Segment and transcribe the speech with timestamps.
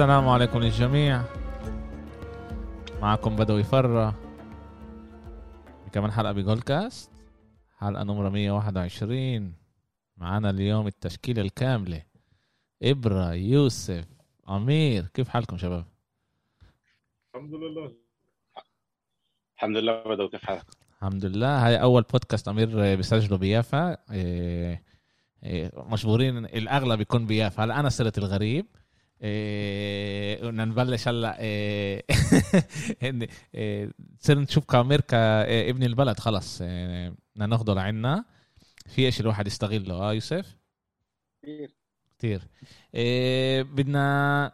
[0.00, 1.24] السلام عليكم للجميع.
[3.02, 4.18] معكم بدوي فرة.
[5.92, 7.10] كمان حلقة بجول كاست
[7.78, 9.54] حلقة نمرة 121
[10.16, 12.02] معانا اليوم التشكيلة الكاملة.
[12.82, 14.04] إبرة يوسف
[14.48, 15.06] أمير.
[15.06, 15.84] كيف حالكم شباب؟
[17.34, 17.96] الحمد لله.
[19.56, 21.66] الحمد لله بدو كيف حالك؟ الحمد لله.
[21.66, 23.96] هاي أول بودكاست أمير بيسجله بيافا.
[24.12, 24.82] إيه
[25.42, 27.64] إيه مجبورين الأغلب يكون بيافا.
[27.64, 28.66] هلا أنا صرت الغريب.
[30.42, 32.04] نبلش هلا إيه
[33.54, 36.60] إيه صرنا نشوف كامير كابن البلد خلص.
[36.62, 38.24] إيه بدنا ناخده لعنا
[38.86, 40.56] في إيش الواحد يستغله آه يوسف؟
[41.42, 41.70] كثير
[42.18, 42.42] كثير
[42.94, 44.52] إيه بدنا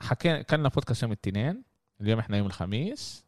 [0.00, 1.62] حكينا كنا بودكاست يوم الاثنين
[2.00, 3.26] اليوم إحنا يوم الخميس.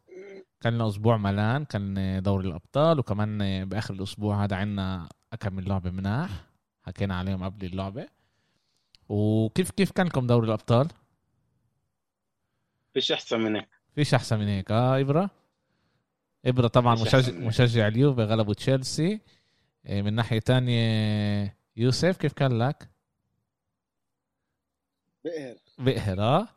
[0.61, 6.29] كان لنا أسبوع ملان كان دوري الأبطال وكمان بآخر الأسبوع هذا عندنا كم لعبة مناح.
[6.83, 8.18] حكينا عليهم قبل اللعبة.
[9.09, 10.87] وكيف كيف كان لكم دوري الأبطال؟
[12.93, 13.69] فيش أحسن من هيك.
[13.95, 14.71] فيش أحسن من هيك.
[14.71, 15.29] آه إبرة؟
[16.45, 17.33] إبرة طبعا مشجع.
[17.33, 19.21] مشجع اليوفي غلبوا تشيلسي.
[19.85, 22.89] إيه، من ناحية تانية يوسف كيف كان لك؟
[25.25, 26.47] بقهر بقهر آه.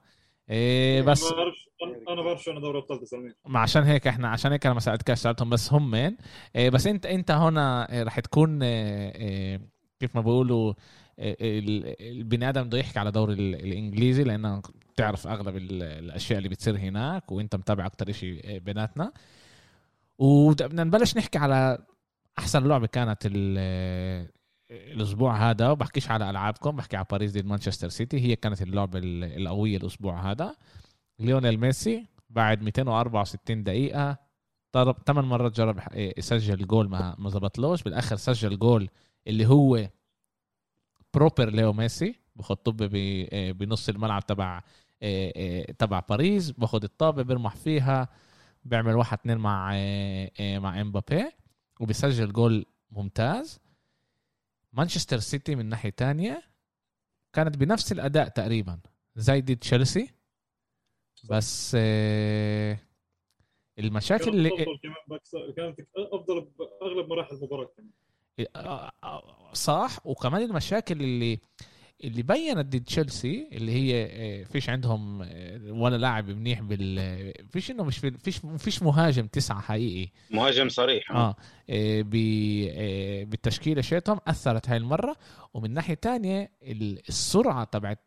[0.50, 4.52] إيه بس أنا بعرفش أنا أنا بعرفش أنا دوري ابطال ما عشان هيك إحنا عشان
[4.52, 6.16] هيك أنا ما سألتكش سألتهم بس هم من
[6.56, 9.60] إيه بس انت أنت هنا إيه، رح تكون إيه،
[10.00, 10.76] كيف ما بيقولوا إيه،
[11.18, 14.62] البني آدم بده يحكي على دوري ال- الإنجليزي لأنه
[14.94, 19.12] بتعرف أغلب ال- الأشياء اللي بتصير هناك وأنت متابع أكتر شيء بيناتنا.
[20.18, 21.78] وبدنا نبلش نحكي على
[22.38, 24.28] أحسن لعبة كانت ال-
[24.70, 25.70] الأسبوع هذا.
[25.70, 28.20] وبحكيش على ألعابكم بحكي على باريس ضد مانشستر سيتي.
[28.20, 30.56] هي كانت اللعبة ال- القوية الأسبوع هذا.
[31.18, 34.16] ليونيل ميسي بعد 264 دقيقة
[34.74, 38.88] ضرب ثمان مرات جرب يسجل جول ما ما زبطلوش بالآخر سجل جول
[39.26, 39.88] اللي هو
[41.14, 44.62] proper ليو ميسي باخذ طبه ب- بنص الملعب تبع
[45.02, 46.50] إيه، إيه، تبع باريس.
[46.50, 48.08] باخذ الطابة بيرمح فيها
[48.64, 49.70] بيعمل واحد اتنين مع
[50.40, 51.30] مع إمبابي
[51.80, 53.60] وبيسجل جول ممتاز.
[54.72, 56.42] مانشستر سيتي من ناحية تانية
[57.32, 58.80] كانت بنفس الأداء تقريبا
[59.16, 60.10] زي تشيلسي.
[61.30, 62.78] بس آه،
[63.78, 66.40] المشاكل كانت اللي أفضل كمان بأكثر- كانت أفضل
[66.80, 67.90] باغلب مراحل المباراة كمان.
[67.90, 68.01] آه، آه،
[69.52, 69.98] صح.
[70.04, 71.38] وكمان المشاكل اللي
[72.04, 77.70] اللي بينت ضد تشيلسي اللي هي آه، فيش عندهم آه، ولا لاعب منيح بال فيش
[77.70, 80.10] إنه مش في- فيش فيش مهاجم تسعة حقيقي.
[80.30, 81.10] مهاجم صريح.
[81.12, 81.36] آه
[81.70, 85.16] آه، ب- آه، بالتشكيلة شيتهم أثرت هاي المرة.
[85.54, 87.98] ومن ناحية تانية ال- السرعة تبعت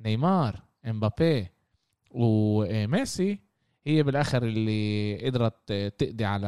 [0.00, 1.46] نيمار إمبابي
[2.10, 3.38] وميسي
[3.86, 6.46] هي بالآخر اللي قدرت آه، تقضي على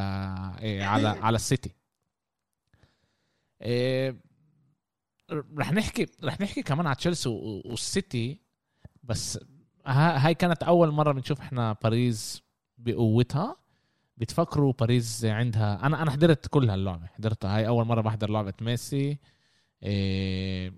[0.61, 1.69] آه، على على السيتي.
[1.69, 1.80] آه،
[5.57, 7.29] رح نحكي رح نحكي كمان على تشيلسي
[7.65, 8.39] والسيتي
[9.03, 9.39] بس
[9.85, 12.41] ها- هاي كانت أول مرة بنشوف إحنا باريس
[12.77, 13.55] بقوتها.
[14.17, 17.57] بتفكروا باريس عندها أنا أنا حضرت كل هاللعبة حضرتها.
[17.57, 19.17] هاي أول مرة بحضر لعبة ميسي.
[19.83, 20.73] إيه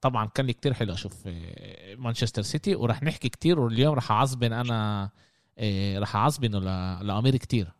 [0.00, 4.52] طبعا كان لي كتير حلو أشوف إيه، مانشستر سيتي ورح نحكي كتير واليوم رح أعصبن
[4.52, 5.10] أنا
[5.98, 7.72] رح أعصبنه ل- لأمير كتير.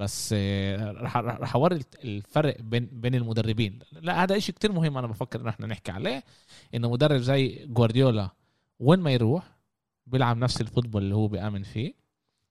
[0.00, 3.78] بس إيه، رح اوري الفرق بين بين المدربين.
[3.92, 6.22] لا هذا إشي كتير مهم أنا بفكر ان إحنا نحكي عليه
[6.74, 8.30] إنه مدرب زي جوارديولا
[8.80, 9.56] وين ما يروح
[10.06, 11.94] بيلعب نفس ال football اللي هو بيآمن فيه.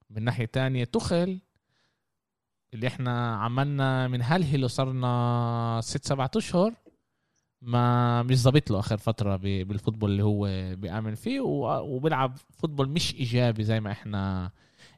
[0.09, 1.39] من ناحية تانية تخل
[2.73, 6.73] اللي إحنا عملنا من هلهل وصرنا ست سبعة أشهر
[7.61, 10.45] ما مش ظابط له آخر فترة بال football اللي هو
[10.75, 14.51] بيأمن فيه وبيلعب football مش إيجابي زي ما إحنا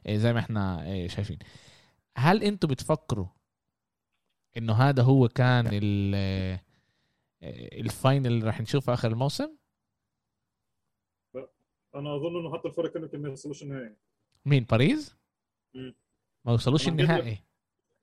[0.08, 1.38] زي ما إحنا شايفين.
[2.16, 3.26] هل أنتوا بتفكروا
[4.56, 6.58] انه هذا هو كان ال-
[7.80, 9.56] ال final اللي راح نشوفه آخر الموسم؟
[11.94, 13.96] أنا أظن إنه حتى الفرق كانوا ما يوصلوش النهائي.
[14.46, 15.16] مين باريس؟
[15.74, 15.94] مم.
[16.44, 17.38] ما وصلوش النهائي.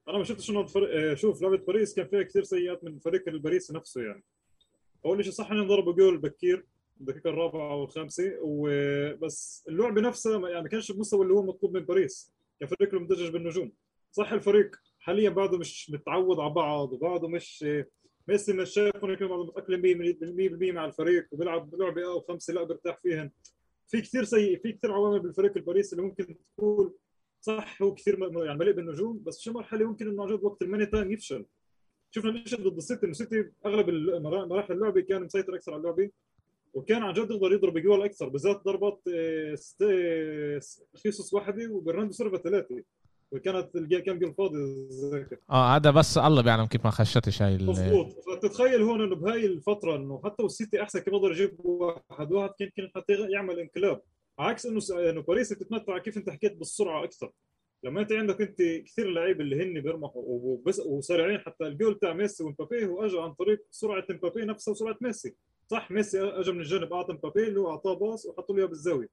[0.07, 3.27] أنا ما شفتش إنه الفرق آه، شوف لعبة باريس كان فيها كثير سيئات من فريق
[3.29, 4.23] الباريس نفسه يعني.
[5.05, 6.65] أول شيء صح انهم ضربوا جول بكير
[7.01, 12.33] الدقيقة الرابعة والخامسه وبس اللعبه نفسها يعني ما كانش بالمستوى اللي هو مطلوب من باريس
[12.59, 13.71] كان فريق مدجج بالنجوم.
[14.11, 14.75] صح الفريق.
[14.99, 17.65] حاليا بعده مش متعود على بعض وبعده مش
[18.27, 22.97] ميسي مش شايف إنه بعده متأقلم 100% مع الفريق وبيلعب لعبه آه وخمسه لا برتاح
[22.97, 23.31] فيهن.
[23.87, 26.93] في كثير سيء في كثير عوامل بالفريق الباريسي اللي ممكن تكون
[27.41, 30.85] صح هو كثير يعني مليء بالنجوم بس شو مرحلة ممكن إنه عن وقت ال money
[30.85, 31.45] time يفشل.
[32.11, 33.89] شفنا الشيء ضد السيتي إنه السيتي أغلب
[34.23, 36.09] مراحل اللعبة كان مسيطر أكثر على اللعبة
[36.73, 40.59] وكان عن جد يقدر يضرب جوال أكثر بالذات ضربات آه، آه،
[41.03, 42.83] خيسوس واحدة وبرناردو سيلفا ثلاثة.
[43.31, 44.57] وكانت الجول كان جول فاضي
[45.49, 49.95] آه هذا بس الله بيعلم كيف ما خشتش هاي مضبوط فتتخيل هون إنه بهاي الفترة
[49.95, 54.01] إنه حتى والسيتي أحسن كان يقدر يجيب واحد واحد كان يمكن حتى يعمل انقلاب.
[54.39, 57.31] عكس إنه س- إنه باريس بتتمتع كيف أنت حكيت بالسرعة أكثر.
[57.83, 62.43] لما أنت عندك أنت كثير لعيبه اللي هن بيرمحوا وبس وسريعين حتى الجول تاع ميسي
[62.43, 65.35] ومبابي هو اجى عن طريق سرعة مبابي نفسها وسرعة ميسي.
[65.67, 69.07] صح ميسي اجى من الجانب أعطى مبابي اللي هو أعطاه باص وحطوا له إياه بالزاوية.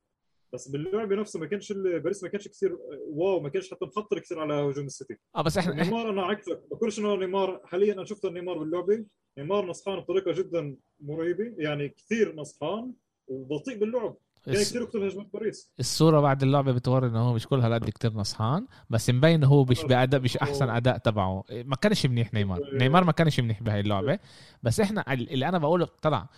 [0.56, 2.76] بس باللعبه نفسها ما كانش باريس ما كانش كثير
[3.08, 5.16] wow ما كانش حتى مخطر كثير على هجوم السيتي.
[5.36, 6.60] آه بس إحنا نيمار أنا عكسك.
[6.70, 9.04] بقولش إنه نيمار حاليا أنا شفت نيمار باللعبة.
[9.38, 12.92] نيمار نصحان بطريقة جدا مريبه يعني كثير نصحان
[13.28, 14.16] وبطيء باللعب.
[14.44, 15.72] كان الس- كثير يقتل هجمات باريس.
[15.80, 19.80] الصورة بعد اللعبة بتوري إنه هو مش كل هالقد كتير نصحان بس مبين هو مش
[19.80, 19.86] آه.
[19.86, 21.44] بأداء مش أحسن هو- أداء تبعه.
[21.50, 22.58] ما كانش منيح نيمار.
[22.58, 22.76] آه.
[22.76, 24.18] نيمار ما كانش منيح بهاي اللعبة.
[24.62, 26.28] بس إحنا اللي أنا بقوله طلع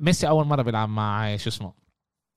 [0.00, 1.72] ميسي أول مرة بيلعب مع شو اسمه؟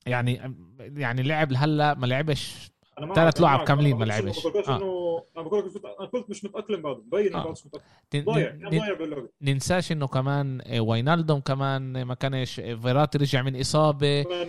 [0.07, 3.68] يعني يعني لعب لهلا ما لعبش أنا ثلاث لعب.
[3.68, 4.45] كاملين ما لعبش.
[4.45, 4.77] ما بقولش آه.
[4.77, 7.51] انه أنا بقول لك أنا قلت مش متأقلم بعد مبين آه.
[7.51, 13.59] مش متأقلم ضايع ضايع باللعبة ننساش إنه كمان واينالدوم كمان ما كانش فيراتي رجع من
[13.59, 14.48] إصابة كمان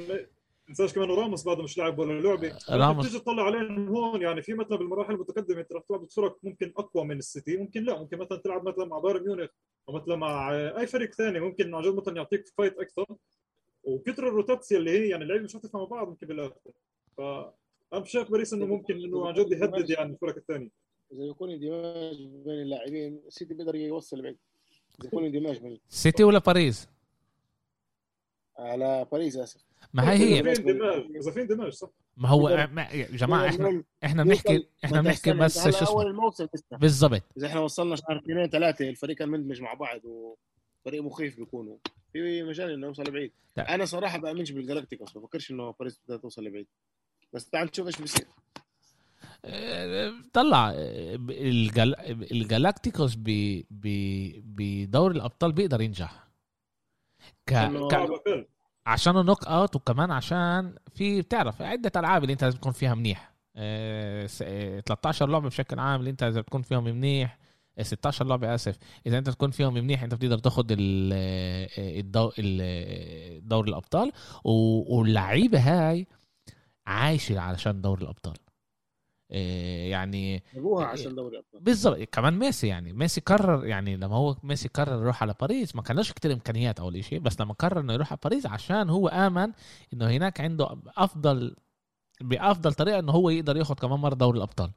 [0.69, 3.07] تنساش كمان راموس بعده مش لاعب ولا لعبة راموس.
[3.07, 6.39] تيجي تطلع عليه من هون يعني في مثلا بالمراحل المتقدمة أنت رح تلعب ضد فرق
[6.43, 9.51] ممكن أقوى من السيتي ممكن لا ممكن مثلا تلعب مثلا مع بايرن ميونخ
[9.89, 13.07] أو مثلا مع أي فريق ثاني ممكن عن جد مثلا يعطيك fight أكثر
[13.85, 16.61] وكثر ال רוטציה اللي هي يعني اللعيبة مش هتفهم مع بعض ممكن بالاخر
[17.17, 17.21] ف
[17.93, 20.71] أنا شايف باريس إنه ممكن إنه عن جد يهدد يعني الفرق الثانية.
[21.13, 24.39] إذا يكون اندماج بين اللاعبين السيتي بيقدر يوصل بعيد.
[25.01, 26.89] إذا يكون اندماج بين سيتي ولا باريس
[28.59, 29.65] على باريس آسف.
[29.95, 31.89] ما هي إذا هي في اندماج إذا في اندماج صح.
[32.17, 37.23] ما هو يا جماعة إحنا إحنا بنحكي إحنا بنحكي بس شو أول اسمه؟ الموسم بالضبط.
[37.37, 41.77] إذا إحنا وصلنا شهر اثنين ثلاثة الفريق كان مندمج مع بعض وفريق مخيف بيكونوا.
[42.13, 43.33] في مجال إنه يوصل لبعيد.
[43.57, 43.75] لا.
[43.75, 46.67] أنا صراحة بأمنش بالجلاكتيكوس ما بفكرش إنه باريس توصل لبعيد.
[47.33, 48.27] بس تعال نشوف إيش بيصير.
[49.45, 50.75] آه، طلع آه،
[51.31, 51.95] الجل...
[52.33, 53.25] الجالاكتيكوس ب...
[53.71, 53.89] ب...
[54.57, 56.29] بدور الأبطال بيقدر ينجح.
[57.47, 57.53] ك...
[57.55, 57.91] ك...
[57.91, 58.47] صعب أقل
[58.87, 63.33] عشانه نوك أوت وكمان عشان في بتعرف عدة ألعاب اللي أنت لازم تكون فيها منيح.
[63.57, 67.39] آه، س- آه، 13 لعبة بشكل عام اللي أنت اذا بتكون فيهم منيح.
[67.83, 68.79] 16 لعبة آسف.
[69.07, 72.31] إذا أنت تكون فيهم منيح أنت بتقدر تاخذ ال- آه، الدو...
[72.39, 74.13] ال- دور الأبطال.
[74.45, 76.07] واللعيبة هاي
[76.87, 78.35] عايشة علشان دور الأبطال.
[79.31, 81.61] آه، يعني جابوها عشان دوري الأبطال.
[81.61, 81.99] بالضبط.
[82.13, 82.93] كمان ميسي يعني.
[82.93, 87.05] ميسي قرر يعني لما هو ميسي قرر يروح على باريس ما كانش كتير إمكانيات أول
[87.05, 89.53] شيء بس لما قرر إنه يروح على باريس عشان هو آمن
[89.93, 91.57] إنه هناك عنده أفضل
[92.21, 94.71] بأفضل طريقة إنه هو يقدر ياخذ كمان مرة دوري الأبطال.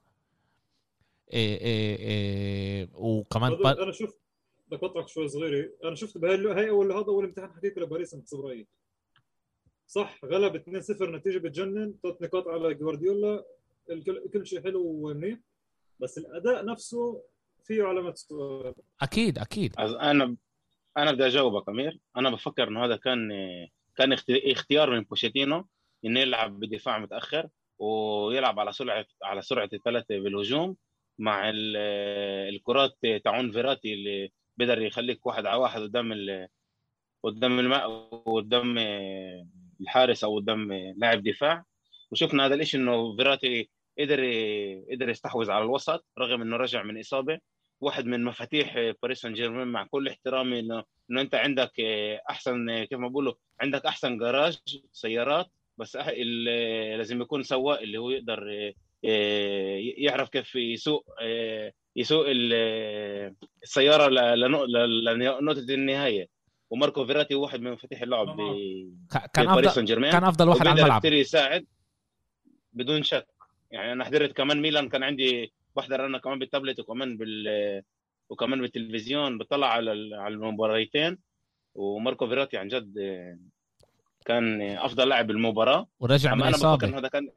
[1.33, 3.83] إيه إيه إيه وكمان بار...
[3.83, 4.19] أنا شفت
[4.67, 8.21] بدي اقطعك شوي صغيره أنا شفت بهاي هاي أول هذا أول امتحان حقيقي لباريس أنا
[8.23, 8.67] بحسب رايي
[9.87, 11.93] صح غلب 2-0 نتيجة بتجنن.
[12.03, 13.45] ثلاث نقاط على جوارديولا.
[13.89, 15.39] الكل كل شيء حلو ومنيح.
[15.99, 17.23] بس الأداء نفسه
[17.63, 19.75] فيه علامات سؤال أكيد أكيد.
[19.79, 20.35] أنا
[20.97, 21.99] أنا بدي أجاوبك أمير.
[22.17, 23.29] أنا بفكر إنه هذا كان
[23.95, 25.65] كان اخت- اختيار من بوشيتينو
[26.05, 27.47] إنه يلعب بدفاع متأخر
[27.79, 30.75] ويلعب على سرعه على سرعة الثلاثة بالهجوم.
[31.19, 31.77] مع ال-
[32.55, 36.13] الكرات تاعون فيراتي اللي بيقدر يخليك واحد على واحد قدام
[37.23, 38.77] قدام الماء قدام
[39.81, 41.65] الحارس أو قدام لاعب دفاع.
[42.11, 43.69] وشفنا هذا الشيء إنه فيراتي
[43.99, 44.19] قدر
[44.91, 47.39] قدر يستحوذ على الوسط رغم إنه رجع من إصابة.
[47.81, 51.79] واحد من مفاتيح باريس سان جيرمان مع كل احترامي إنه إنه أنت عندك
[52.29, 54.57] أحسن كيف ما بقولوا عندك أحسن جراج
[54.91, 55.47] سيارات.
[55.77, 55.95] بس
[56.97, 61.05] لازم يكون سواق اللي هو يقدر يعرف كيف يسوق
[61.95, 65.03] يسوق ال- السيارة ل- لنق- ل-
[65.39, 66.27] لنقطة النهاية.
[66.69, 68.33] وماركو فيراتي هو واحد من مفاتيح اللعب آه.
[68.35, 70.11] ب- كان باريس أفضل سان جيرمان.
[70.11, 71.05] كان أفضل واحد على الملعب.
[71.05, 71.65] يساعد
[72.73, 73.27] بدون شك.
[73.71, 77.83] يعني أنا حضرت كمان ميلان كان عندي بحضر أنا كمان بالتابلت وكمان بال
[78.29, 79.37] وكمان بالتلفزيون.
[79.37, 81.17] بطلع على ال- على المباريتين.
[81.75, 82.93] وماركو فيراتي عن جد
[84.25, 85.87] كان أفضل لاعب بالمباراة.
[85.99, 87.29] ورجع من أما أنا بفكر اصابه انه هذا كان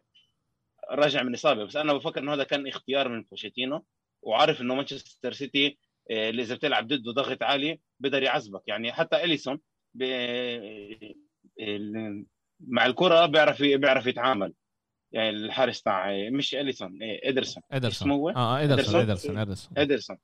[0.90, 1.64] راجع من إصابة.
[1.64, 3.84] بس أنا بفكر إنه هذا كان اختيار من بوتشيتينو
[4.22, 5.78] وعارف إنه مانشستر سيتي
[6.10, 8.62] آه، اللي إذا بتلعب ضده ضغط عالي بقدر يعذبك.
[8.66, 9.60] يعني حتى إليسون
[9.94, 10.02] ب...
[11.60, 12.24] ال-
[12.60, 14.52] مع الكرة بيعرف بيعرف يتعامل.
[15.12, 17.62] يعني الحارس تاع مش إليسون إدرسون.
[17.72, 18.10] إدرسون.
[18.10, 20.18] اسمه هو؟ آه آه، إدرسون؟ إدرسون؟ إدرسون إدرسون.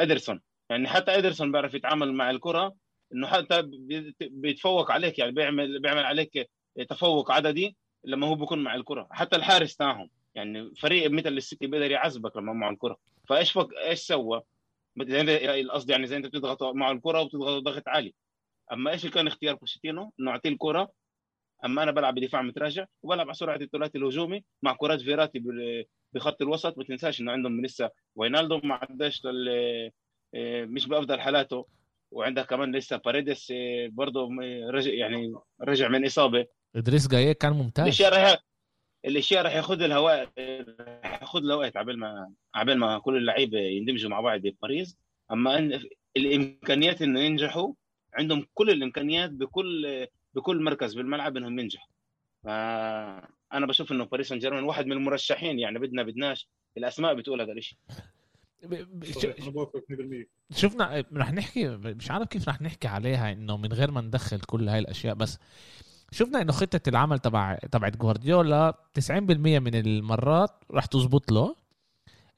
[0.00, 0.40] إدرسون.
[0.70, 2.74] يعني حتى إدرسون بيعرف يتعامل مع الكرة
[3.14, 5.18] إنه حتى بي- بيتفوق عليك.
[5.18, 6.50] يعني بيعمل بيعمل عليك
[6.88, 7.76] تفوق عددي.
[8.04, 9.08] لما هو بيكون مع الكرة.
[9.10, 10.10] حتى الحارس تاعهم.
[10.34, 12.96] يعني فريق مثل السيتي بيقدر يعذبك لما معه الكرة.
[13.28, 13.68] فإيش فك...
[13.86, 14.42] إيش سوى؟
[15.00, 18.14] القصد يعني زي أنت بتضغط معه الكرة وبتضغط ضغط عالي.
[18.72, 20.92] أما إيش كان اختيار بوتشيتينو؟ إنه أعطيه الكرة.
[21.64, 25.42] أما أنا بلعب بدفاع متراجع وبلعب على سرعة الثلاثي الهجومي مع كرات فيراتي
[26.12, 26.78] بخط الوسط.
[26.78, 29.22] ما تنساش إنه عندهم لسه وينالدوم عداش
[30.34, 31.66] إيه، مش بأفضل حالاته.
[32.10, 34.28] وعندك كمان لسه باريديس إيه، برضه
[34.86, 36.46] يعني رجع من إصابة.
[36.76, 37.84] إدريسا جاي كان ممتاز.
[37.84, 38.38] الاشياء راح
[39.04, 40.32] الاشياء راح ياخذ لها وقت
[40.80, 44.96] راح ياخذ لها وقت عبال ما عبال ما كل اللعيبه يندمجوا مع بعض بباريس
[45.32, 45.80] أما إن
[46.16, 47.72] الإمكانيات إنه ينجحوا
[48.14, 51.88] عندهم كل الإمكانيات بكل بكل مركز بالملعب إنهم ينجحوا.
[52.44, 56.48] فأنا بشوف إنه باريس سان جيرمان واحد من المرشحين يعني بدنا بدناش.
[56.76, 57.78] الأسماء بتقول هذا الشيء
[58.62, 59.84] ب- ب- صحيح، أنا بوافقك
[60.52, 64.40] 100% شفنا رح نحكي مش عارف كيف رح نحكي عليها إنه من غير ما ندخل
[64.40, 65.38] كل هاي الأشياء بس
[66.14, 71.56] شفنا انه خطة العمل تبع تبعت جوارديولا 90% من المرات رح تزبط له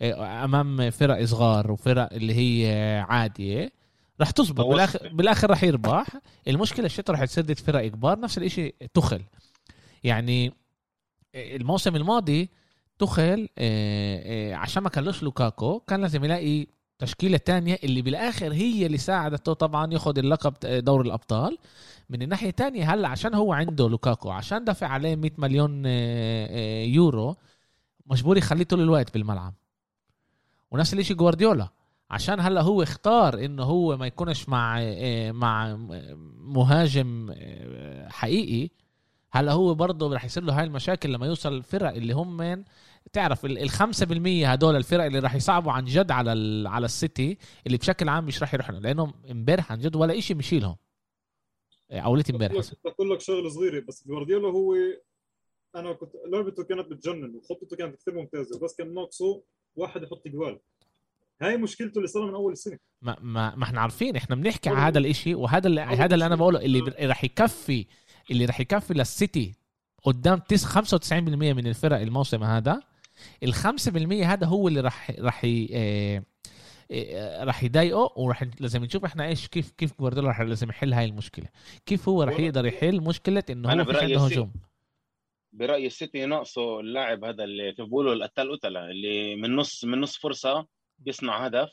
[0.00, 3.72] إيه، أمام فرق صغار وفرق اللي هي عادية.
[4.20, 6.06] رح تزبط بالاخر بالآخر رح يربح.
[6.48, 9.22] المشكلة الشتا رح تصير ضد فرق كبار نفس الإشي تخل.
[10.04, 10.52] يعني
[11.34, 12.50] الموسم الماضي
[12.98, 16.66] تخل آه، عشان ما كلوش لوكاكو كان لازم يلاقي
[16.98, 21.58] تشكيلة تانية اللي بالآخر هي اللي ساعدته طبعا ياخد اللقب دور الأبطال.
[22.10, 25.90] من الناحية التانية هلا عشان هو عنده لوكاكو عشان دفع عليه 100 مليون آه،
[26.50, 27.36] آه، يورو
[28.06, 29.54] مجبور يخليه طول الوقت بالملعب.
[30.70, 31.68] ونفس الإشي جوارديولا.
[32.10, 35.76] عشان هلا هو اختار إنه هو ما يكونش مع آه، مع
[36.38, 37.34] مهاجم
[38.08, 38.70] حقيقي
[39.32, 42.64] هلا هو برضه رح يصير له هاي المشاكل لما يوصل الفرق اللي هم
[43.12, 47.38] تعرف ال ال 5% هدول الفرق اللي راح يصعبوا عن جد على ال على السيتي
[47.66, 50.76] اللي بشكل عام مش راح يروحوا لأنه امبارح عن جد ولا شيء مشيلهم.
[51.92, 52.54] اولتي امبارح.
[52.84, 54.74] بقول لك- شغلة صغيرة بس جوارديولا هو
[55.76, 59.42] أنا كنت لعبته كانت بتجنن وخطته كانت كثير ممتازة بس كان ناقصه
[59.76, 60.58] واحد يحط جوال.
[61.42, 62.78] هاي مشكلته اللي صار من أول السنة.
[63.02, 66.34] ما ما, ما إحنا عارفين إحنا بنحكي على هذا الإشي وهذا اللي هذا اللي أنا
[66.36, 67.86] بقوله اللي راح يكفي
[68.30, 69.54] اللي راح يكفي للسيتي
[70.02, 71.12] قدام تس 95%
[71.52, 72.82] من الفرق الموسم هذا.
[73.42, 73.58] ال 5%
[74.12, 76.22] هذا هو اللي راح راح آه،
[76.90, 81.04] آه، راح يضايقه وراح لازم نشوف إحنا إيش كيف كيف جوارديولا راح لازم يحل هاي
[81.04, 81.46] المشكلة.
[81.86, 84.52] كيف هو راح يقدر يحل مشكلة إنه هو فيش برأيي عنده هجوم؟
[85.52, 90.16] برأيي السيتي ناقصه اللاعب هذا اللي كيف بيقولوا القتال قتلة اللي من نص من نص
[90.16, 90.66] فرصة
[90.98, 91.70] بيصنع هدف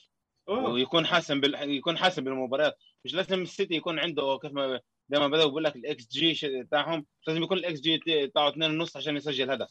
[0.50, 1.70] آه ويكون حاسم بال...
[1.70, 6.08] يكون حاسم بالمباريات مش لازم السيتي يكون عنده كيف ما دائما بدأوا بقول لك الاكس
[6.12, 8.00] جي تاعهم مش لازم يكون الاكس جي
[8.36, 9.70] تاعه 2.5 عشان يسجل هدف.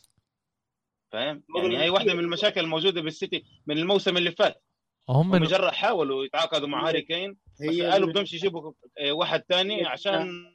[1.12, 1.90] فاهم؟ يعني هي.
[1.90, 4.62] واحدة من المشاكل الموجودة بالسيتي من الموسم اللي فات.
[5.08, 8.72] هم جرب حاولوا يتعاقدوا مع هاري كين بس هي قالوا بدهمش يجيبوا
[9.10, 10.54] واحد تاني هي- عشان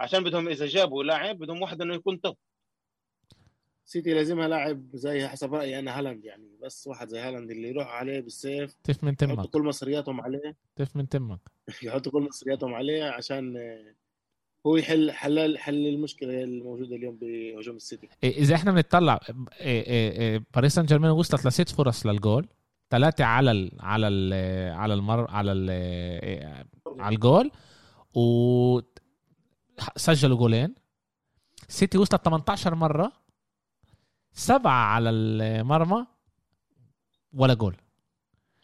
[0.00, 2.36] عشان بدهم إذا جابوا لاعب بدهم واحد إنه يكون توب
[3.84, 7.86] سيتي لازمها لاعب زي حسب رأيي أنا هالاند يعني بس واحد زي هالاند اللي يروح
[7.88, 10.56] عليه بالسيف تف من يحطوا تمك كل مصرياتهم عليه.
[10.76, 11.40] تف من تمك.
[11.82, 13.56] يحطوا كل مصرياتهم عليه عشان
[14.66, 18.08] هو يحل حل حل المشكلة الموجودة اليوم بهجوم السيتي.
[18.24, 19.20] إيه، إذا إحنا بنطلع
[20.54, 22.48] باريس سان جيرمان وصلت لست فرص للجول.
[22.90, 24.32] ثلاثة على ال على ال
[24.74, 27.50] على المر على ال إيه، على الجول.
[28.14, 28.80] و
[29.96, 30.74] سجلوا جولين.
[31.68, 33.12] سيتي وصلت 18 مرة.
[34.32, 36.06] سبعة على المرمى.
[37.32, 37.76] ولا جول.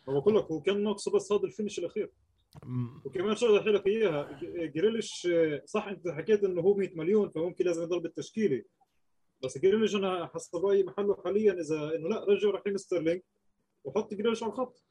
[0.09, 2.11] هو بقول لك هو كان ناقصه بس هذا ال finish الأخير.
[3.05, 5.29] وكمان شغلة احكي لك اياها جريليش
[5.65, 8.65] صح أنت حكيت إنه هو 100 مليون فممكن لازم يضل بالتشكيلة.
[9.45, 13.21] بس جريليش أنا حسب رايي محله حاليا إذا إنه لا رجعوا رحيم ستيرلينج
[13.85, 14.83] وحط جريليش على الخط.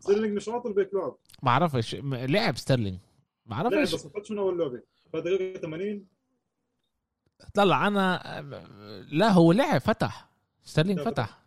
[0.00, 1.16] ستيرلينج مش عاطل بيك لعب.
[1.42, 2.98] بعرفش م- لعب ستيرلينج
[3.46, 4.82] لعب بعرفش بس ما فتش من أول لعبة.
[5.12, 6.06] فدقيقه 80
[7.54, 8.22] طلع أنا
[9.12, 10.30] لا هو لعب فتح.
[10.62, 11.44] ستيرلينج فتح.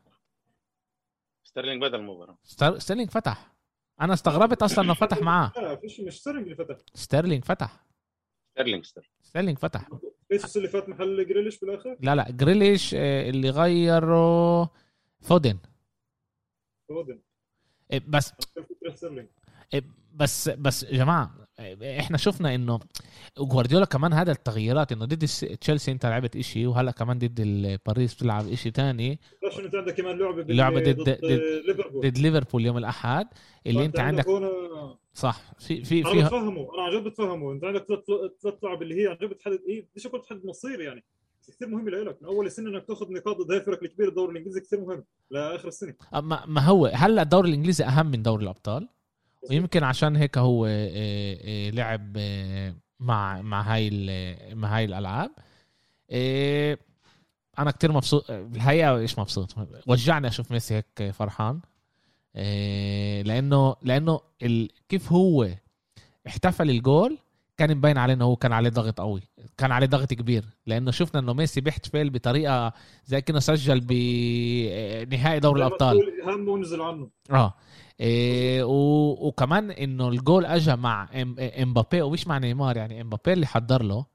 [1.44, 2.38] ستيرلينج بدل المباراه
[2.78, 3.57] ستيرلينج فتح.
[4.02, 5.52] أنا استغربت أصلا إنه فتح معاه.
[5.56, 6.78] لا فيش مش ستيرلينج اللي فتح.
[6.94, 7.84] ستيرلينج فتح.
[8.54, 9.12] ستيرلينج ستيرلينج.
[9.22, 9.90] ستيرلينج فتح.
[10.30, 14.64] جيسوس اللي فات محل جريليش بالاخر لا لا جريليش آه، اللي غيره
[15.22, 15.58] فودن.
[16.90, 17.20] فودن.
[17.92, 18.34] آه، بس
[20.20, 21.32] بس بس يا جماعة
[22.00, 22.80] إحنا شفنا إنه
[23.38, 25.26] جوارديولا كمان هذا التغييرات إنه ضد
[25.62, 29.20] تشيلسي انت لعبت إشي وهلأ كمان ضد باريس بتلعب إشي تاني.
[29.52, 31.20] عشان انت عندك كمان لعبة لعبة ضد-
[31.68, 32.02] ليفربول.
[32.10, 33.28] ضد ليفربول يوم الأحد
[33.68, 34.50] اللي أنت عندك هون
[35.14, 37.52] صح في في أنا فيها بتفهمه أنا عن جد بتفهمه.
[37.52, 38.00] أنت عندك ثلاث
[38.44, 41.04] ثلاث لعب اللي هي عن جد بتحدد إيه بديش أقول تحدد مصير يعني؟
[41.48, 44.80] كثير مهم لك من أول السنة إنك تاخذ نقاط ضد الفرق الكبيره الدوري الإنجليزي كثير
[44.82, 45.94] مهم لآخر السنة.
[46.14, 48.88] ما ما هو هلأ الدوري الإنجليزي أهم من دوري الأبطال؟
[49.50, 50.70] ويمكن عشان هيك هو آه،
[51.46, 53.90] آه، لعب آه، مع مع هاي
[54.54, 55.32] مع هاي الألعاب
[57.60, 59.56] أنا كتير مبسوط بالحقيقة إيش مبسوط
[59.88, 61.62] وجعني أشوف ميسي هيك فرحان
[63.26, 64.20] لأنه لأنه.
[64.90, 65.50] كيف هو
[66.28, 67.18] احتفل الجول
[67.58, 69.22] كان مبين عليه انه هو كان عليه ضغط قوي
[69.58, 72.74] كان عليه ضغط كبير لأنه شفنا إنه ميسي بيحتفل بطريقة
[73.06, 73.80] زي كأنه سجل
[75.10, 75.98] بنهائي دوري الأبطال.
[76.26, 77.10] همه ونزل عنه.
[77.32, 77.54] آه.
[78.00, 79.28] إيه و...
[79.28, 81.10] وكمان إنه الجول اجى مع.
[81.62, 84.06] إمبابي ومش مع نيمار يعني إمبابي اللي حضر له.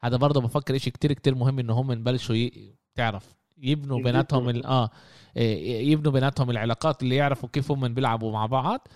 [0.00, 2.74] هذا برضه بفكر إشي كتير كتير مهم إنه هم يبلشوا ي...
[2.94, 4.02] تعرف يبنوا يبنوا.
[4.02, 4.66] بيناتهم ال...
[4.66, 4.90] آه.
[5.36, 8.88] إيه، يبنوا بيناتهم العلاقات اللي يعرفوا كيف هم بيلعبوا مع بعض.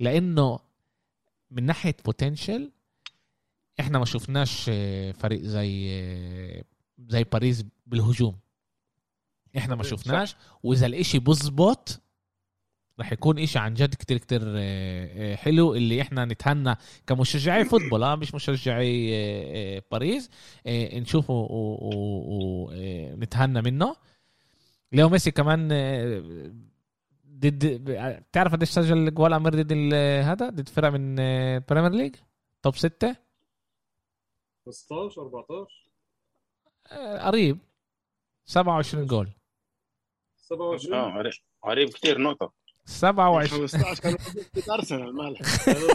[0.00, 0.58] لأنه
[1.50, 2.70] من ناحية بوتنشل
[3.80, 6.64] إحنا ما شفناش آه، فريق زي آه،
[7.08, 8.38] زي باريس بالهجوم.
[9.56, 9.82] إحنا ما.
[9.82, 10.36] شفناش.
[10.62, 12.00] وإذا الإشي بزبط
[13.00, 16.74] رح يكون إشي عن جد كتير كتير آه، حلو اللي إحنا نتهنى
[17.06, 20.30] كمشجعي football آه مش مشجعي باريس
[20.66, 21.46] نشوفه
[22.70, 23.96] ونتهنى منه.
[24.92, 25.68] ليو ميسي كمان
[27.28, 29.72] ضد بتعرف قديش سجل جوال امير ضد
[30.24, 32.14] هذا؟ ضد فرق من البريمير ليج
[32.62, 33.25] top 6
[34.66, 35.66] 15 14
[37.26, 37.58] قريب.
[38.44, 39.28] 27 جول.
[40.36, 41.32] 27 آه قريب-
[41.62, 42.52] قريب كثير نقطة.
[42.84, 44.16] 27 15 كان
[44.56, 45.42] ضد أرسنال مالك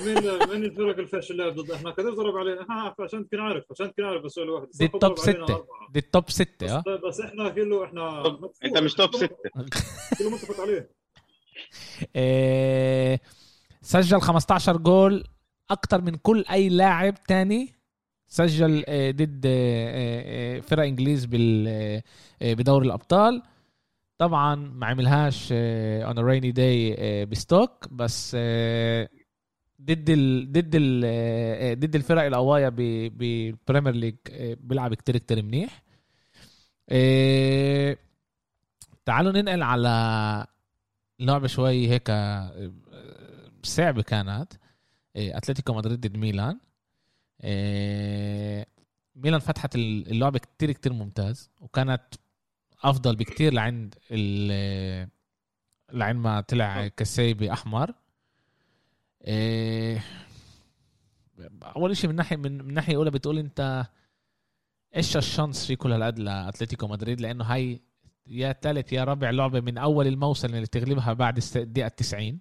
[0.05, 3.93] مين مين الفرق الفاشل اللي ضد؟ إحنا كثير ضرب علينا إحنا عشان تكون عارف عشان
[3.93, 4.67] تكون عارف بس سؤال واحد.
[4.73, 5.55] دي ال top ضرب علينا ستة.
[5.55, 5.91] أربعة.
[5.91, 6.83] دي ال top 6 آه.
[6.87, 8.25] بس, بس إحنا كله إحنا.
[8.65, 9.49] أنت مش top كله- ستة.
[10.19, 10.91] كله متفق عليه.
[12.15, 13.19] آه،
[13.81, 15.23] سجل 15 جول
[15.69, 17.73] أكتر من كل أي لاعب تاني
[18.31, 22.01] سجل آه، ضد آه، آه، فرق إنجليز بال
[22.41, 23.43] بدوري الأبطال.
[24.17, 28.35] طبعا ما عملهاش on rainy day بستوك بس
[29.81, 32.69] ضد ال ضد ال ضد الفرق القوايه
[33.09, 34.15] بالبريمير ليج
[34.59, 35.83] بيلعب كتير كتير منيح.
[39.05, 40.47] تعالوا ننقل على
[41.19, 42.11] لعبة شوي هيك
[43.63, 44.53] صعبة كانت.
[45.15, 46.59] أتلتيكو مدريد ضد ميلان.
[49.15, 52.01] ميلان فتحت اللعبة كتير كتير ممتاز وكانت
[52.83, 55.09] أفضل بكتير لعند ال-
[55.93, 57.93] لعند ما طلع كسيبي أحمر.
[59.23, 59.99] آه،
[61.63, 63.85] أول شيء من ناحيه من من ناحية أولى بتقول أنت
[64.95, 67.81] إيش الشانس في كل هالقد لأتلتيكو مدريد؟ لأنه هاي
[68.27, 72.39] يا ثالث يا رابع لعبة من أول الموسم اللي تغلبها بعد الدقيقة 90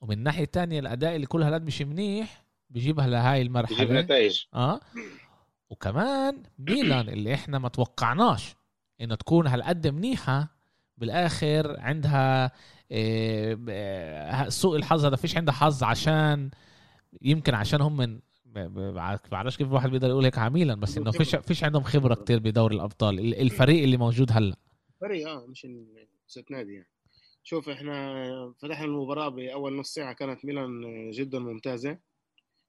[0.00, 4.44] ومن ناحية تانية الأداء اللي كل هالقد مش منيح بيجيبها لهاي بجيب المرحله نتائج.
[4.54, 4.80] آه.
[5.70, 8.54] وكمان ميلان اللي إحنا ما توقعناش
[9.00, 10.48] إنه تكون هالقد منيحة
[10.98, 12.52] بالآخر عندها
[12.90, 15.04] إيه، ب- آه، سوء الحظ.
[15.04, 16.50] هذا فيش عندها حظ عشان
[17.22, 18.18] يمكن عشان هم من
[19.30, 22.38] بعرفش كيف الواحد بيقدر يقول هيك على ميلان بس إنه فيش فيش عندهم خبرة كتير
[22.38, 23.18] بدوري الأبطال.
[23.18, 24.56] ال- الفريق اللي موجود هلأ.
[25.00, 25.66] فريق آه مش
[26.26, 26.88] ست نادي يعني.
[27.42, 28.24] شوف إحنا
[28.62, 30.70] فتحنا المباراة بأول نص ساعة كانت ميلان
[31.10, 31.98] جدا ممتازة.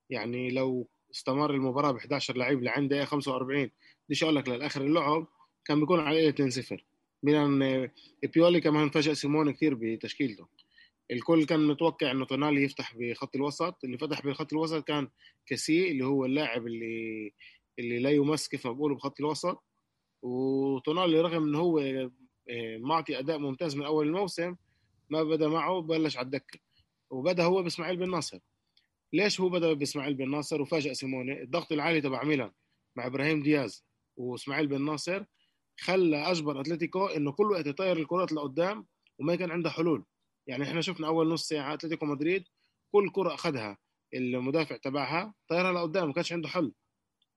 [0.10, 3.72] يعني لو استمر المباراة ب 11 لعيب لعند دقيقة 45
[4.08, 5.28] بديش أقول لك للآخر اللعب
[5.66, 6.78] كان بيكون عليه 2-0
[7.24, 7.92] ميلان آه،
[8.34, 10.48] بيولي كمان فاجأ سيمون كثير بتشكيلته.
[11.12, 13.84] الكل كان متوقع إنه تونالي يفتح بخط الوسط.
[13.84, 15.10] اللي فتح بخط الوسط كان
[15.46, 17.34] كاسي اللي هو اللاعب اللي
[17.80, 19.64] اللي لا يمس كيف ما بقولوا بخط الوسط.
[20.22, 24.56] وتونالي رغم إنه هو آه، معطي أداء ممتاز من أول الموسم
[25.10, 26.60] ما بدا معه بلش على الدكة.
[27.12, 28.40] وبدأ هو بإسماعيل بن ناصر.
[29.14, 32.52] ليش هو بدأ بإسماعيل بن ناصر؟ وفاجأ سيموني الضغط العالي تبع ميلان
[32.96, 33.86] مع إبراهيم دياز
[34.18, 35.26] وإسماعيل بن ناصر
[35.80, 38.88] خلى أجبر أتلتيكو إنه كل وقت يطير الكرات لقدام
[39.20, 40.06] وما كان عنده حلول.
[40.48, 42.44] يعني إحنا شفنا أول نص ساعة أتلتيكو مدريد
[42.92, 43.78] كل كرة أخذها
[44.14, 46.74] المدافع تبعها طيرها لقدام ما كانش عنده حل.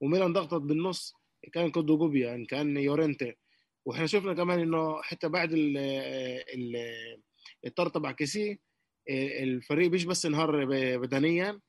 [0.00, 1.14] وميلان ضغطت بالنص
[1.52, 3.35] كان كودو جوبيا كان يورنتي
[3.85, 5.76] وإحنا شفنا كمان إنه حتى بعد ال
[6.54, 6.76] ال
[7.66, 8.61] الطرد تبع كيسي
[9.10, 10.64] الفريق مش بس انهار
[10.98, 11.60] بدنيا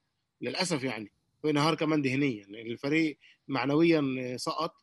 [0.41, 1.11] للأسف يعني
[1.45, 2.45] هو انهار كمان ذهنيا.
[2.45, 3.17] الفريق
[3.47, 4.75] معنويا سقط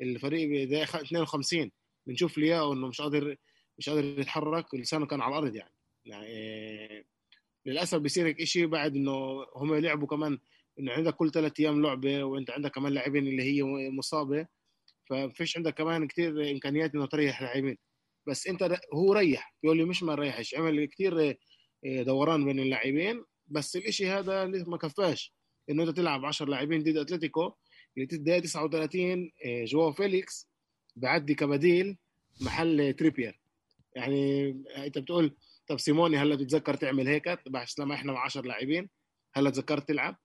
[0.00, 1.70] الفريق بدقيقه 52
[2.06, 3.36] بنشوف لياو إنه مش قادر
[3.78, 5.74] مش قادر يتحرك لسانه كان على الأرض يعني.
[6.04, 7.06] يعني
[7.66, 10.38] للأسف بيصير هيك شيء بعد إنه هم لعبوا كمان
[10.78, 14.46] إنه عندك كل ثلاث أيام لعبة وإنت عندك كمان لاعبين اللي هي مصابة.
[15.10, 17.78] ففيش عندك كمان كتير إمكانيات إنه تريح لاعبين.
[18.26, 21.36] بس إنت هو ريح بيقول لي مش ما ريحش عمل كتير
[21.84, 23.24] دوران بين اللاعبين.
[23.46, 25.34] بس الإشي هذا ما كفاش
[25.70, 27.52] إنه أنت تلعب 10 لاعبين ضد أتلتيكو
[27.96, 30.48] اللي الدقيقه 39 جواو فيليكس
[30.96, 31.98] بعدي كبديل
[32.40, 33.40] محل تريبير.
[33.96, 35.36] يعني أنت بتقول
[35.66, 38.88] طب سيموني هلا بتتذكر تعمل هيك؟ بس لما إحنا مع 10 لاعبين
[39.34, 40.16] هلا تذكرت تلعب؟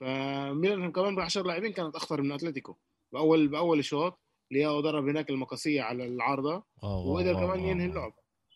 [0.00, 2.76] فميلان كمان ب 10 لاعبين كانت أخطر من أتلتيكو.
[3.12, 8.14] باول بأول شوط لياو ضرب هناك المقصيه على العارضة وقدر كمان ينهي اللعب.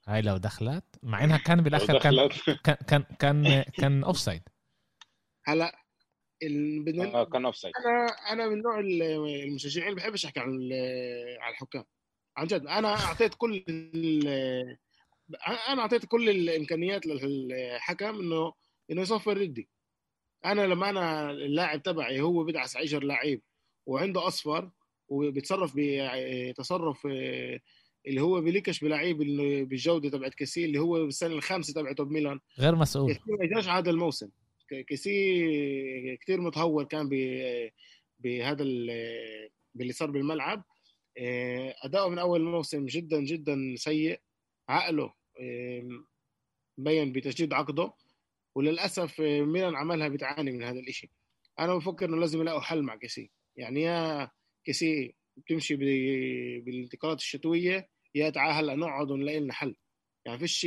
[0.08, 2.28] هاي لو دخلت مع إنها كان بالآخر كان
[2.64, 4.42] كان كان كان, كان offside
[5.44, 5.86] هلا
[6.42, 7.14] ال...
[7.14, 10.68] آه كان offside أنا أنا من نوع المشجعين اللي بحبش أحكي عن
[11.40, 11.84] على الحكام.
[12.36, 13.64] عن جد أنا أعطيت كل
[15.68, 18.52] أنا أعطيت كل الإمكانيات للحكم انه
[18.90, 19.68] إنه يصفر ضدي
[20.44, 23.42] أنا لما أنا اللاعب تبعي هو بدعس 10 لعيب
[23.86, 24.70] وعنده أصفر
[25.08, 27.06] وبيتصرف بتصرف
[28.06, 29.18] اللي هو بليكش بلعيب
[29.68, 32.40] بالجودة تبعت كيسي اللي هو بالسنة الخامسة تبعته بميلان.
[32.58, 33.12] غير مسؤول.
[33.12, 34.30] كيسي ما اجاش هذا الموسم.
[34.88, 37.08] كيسي كثير متهور كان
[38.18, 40.64] بهذا ال- باللي صار بالملعب.
[41.18, 44.20] آه، أداؤه من أول الموسم جدا جدا سيء.
[44.68, 45.12] عقله
[46.78, 47.92] مبين بتجديد عقده.
[48.54, 51.10] وللأسف آه، ميلان عملها بتعاني من هذا الإشي.
[51.58, 53.30] أنا بفكر إنه لازم يلاقوا حل مع كيسي.
[53.56, 54.30] يعني يا
[54.64, 55.76] كيسي بتمشي
[56.60, 57.95] بالانتقالات الشتوية.
[58.16, 59.76] يا تعال هلا نقعد ونلاقي لنا حل
[60.26, 60.60] يعني فيش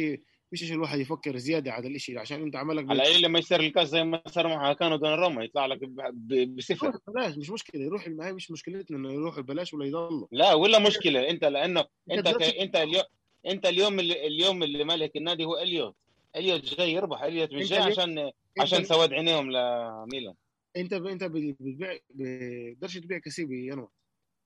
[0.49, 3.87] فيش شيء الواحد يفكر زيادة على الإشي عشان أنت عملك على الأقل لما يصير الكاس
[3.89, 6.99] زي ما صار مع كانوا دون روما يطلع لك ب- ب- بصفر.
[7.07, 10.79] ببلاش مش مشكلة يروح ما هي مش مشكلتنا إنه يروح ببلاش ولا يضلوا لا ولا
[10.79, 11.29] مشكلة.
[11.29, 12.27] أنت لأنه أنت.
[12.27, 13.03] بدرجة- أنت اليوم
[13.45, 15.95] أنت اليوم اللي اليوم اللي مالك النادي هو إليوت.
[16.35, 20.33] إليوت جاي يربح إليوت مش جاي عشان عشان انت سواد عينيهم لميلان
[20.77, 23.87] أنت أنت بتبيع بتقدرش تبيع كسي بيناير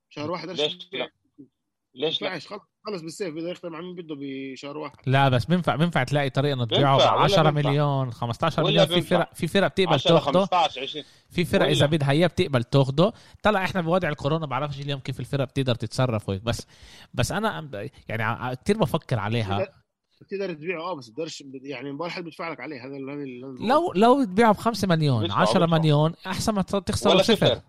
[0.09, 1.09] شهر واحد ليش لا؟
[1.95, 2.39] ليش لا
[2.85, 6.53] خلص بالسيف بده يختار مع مين بده بشهر واحد لا بس بينفع بينفع تلاقي طريقة
[6.53, 7.69] إنه تبيعه ب بينفع، ولا 10 بينفع.
[7.69, 9.07] مليون 15 ولا مليون في.
[9.07, 11.67] فرق في فرق بتقبل 10 تاخده 15 20 في فرق.
[11.67, 16.29] إذا بدها إياه بتقبل تاخده طلع إحنا بوضع الكورونا بعرفش اليوم كيف الفرق بتقدر تتصرف
[16.29, 16.67] وهيك بس
[17.13, 17.69] بس أنا
[18.09, 19.67] يعني كثير بفكر عليها
[20.21, 22.97] بتقدر تبيعه آه بس بتقدرش يعني ولا حد بيدفع لك عليه هذا
[23.67, 25.79] لو لو تبيعه ب 5 مليون بيدفعوا- 10 بيدفعوا.
[25.79, 27.61] مليون أحسن ما تخسره صفر.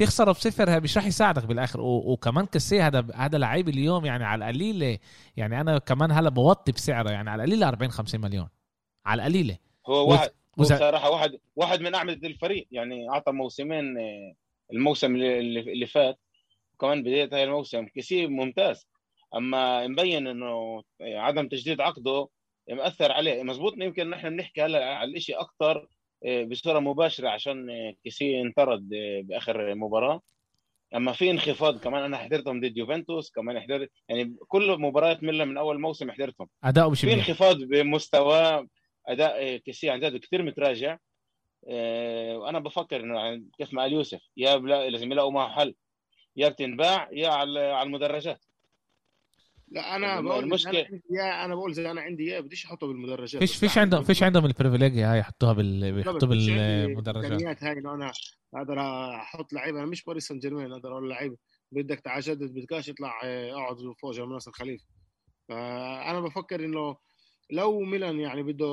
[0.00, 1.80] تخسره بصفر مش راح يساعدك بالآخر.
[1.80, 4.98] وكمان كسي هذا هذا لعيب اليوم يعني على القليلة.
[5.36, 8.48] يعني أنا كمان هلا بوطي بسعره يعني على القليلة 40 50 مليون.
[9.06, 9.58] على القليلة.
[9.86, 12.68] هو واحد هو بصراحة واحد واحد من أعمدة الفريق.
[12.70, 14.34] يعني أعطى موسمين آه،
[14.72, 16.18] الموسم اللي, اللي فات.
[16.74, 18.86] وكمان بداية هاي الموسم كثير ممتاز.
[19.36, 22.28] أما مبين إنه عدم تجديد عقده
[22.70, 23.42] مأثر عليه.
[23.42, 25.88] مزبوط يمكن نحن بنحكي هلا على الشيء أكثر
[26.24, 30.20] بصورة مباشرة عشان آه، كيسي انطرد آه، بآخر مباراة.
[30.94, 35.58] أما في انخفاض كمان أنا حضرتهم ضد يوفنتوس كمان حضرت يعني كل مباريات ميلان من
[35.58, 38.66] أول موسم حضرتهم اداؤه مش في انخفاض بمستوى
[39.08, 40.98] أداء كيسي عن جد كثير متراجع.
[41.68, 45.74] آه، وأنا بفكر إنه يعني كيف ما قال يوسف يا لازم يلاقوا معه حل.
[46.36, 48.44] يا بتنباع يا على المدرجات.
[49.70, 53.38] لا أنا الم- بقول عندي اياه أنا بقول زي أنا عندي اياه بديش أحطه بالمدرجات
[53.40, 57.62] فيش فيش عندهم فيش عندهم ال פריבילגיה هاي يحطوها بال بيحطوا عندي بالمدرجات.
[57.64, 58.12] هاي إنه أنا
[58.54, 58.80] أقدر
[59.16, 61.36] أحط لعيبه أنا مش باريس سان جيرمان أقدر أقول لعيب
[61.72, 64.84] بدك تعال جدد بدكاش اطلع آه، أقعد فوق جنب ناصر خليفي
[65.48, 66.96] فأنا بفكر إنه
[67.50, 68.66] لو ميلان يعني بده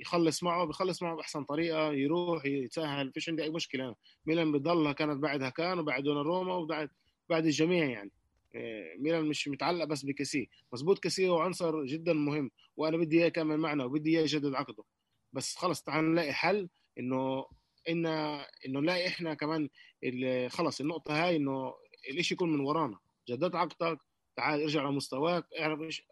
[0.00, 3.84] يخلص معه بخلص معه بأحسن طريقة يروح يتسهل فيش عندي أي مشكلة.
[3.84, 3.94] أنا.
[4.26, 6.90] ميلان بتضلها كانت بعدها كان وبعد روما وبعد
[7.30, 8.10] بعد الجميع يعني.
[8.98, 13.56] ميلان مش متعلق بس بكسي مزبوط كسي هو عنصر جدا مهم وأنا بدي إياه يكمل
[13.56, 14.84] معنا وبدي إياه يجدد عقده.
[15.32, 17.46] بس خلص تعال نلاقي حل إنه
[17.88, 18.06] إن
[18.66, 19.68] إنه نلاقي إحنا كمان
[20.48, 21.74] خلص النقطة هاي إنه
[22.10, 22.98] الإشي يكون من ورانا.
[23.28, 24.00] جددت عقدك
[24.36, 26.02] تعال ارجع لمستواك اعرف إيش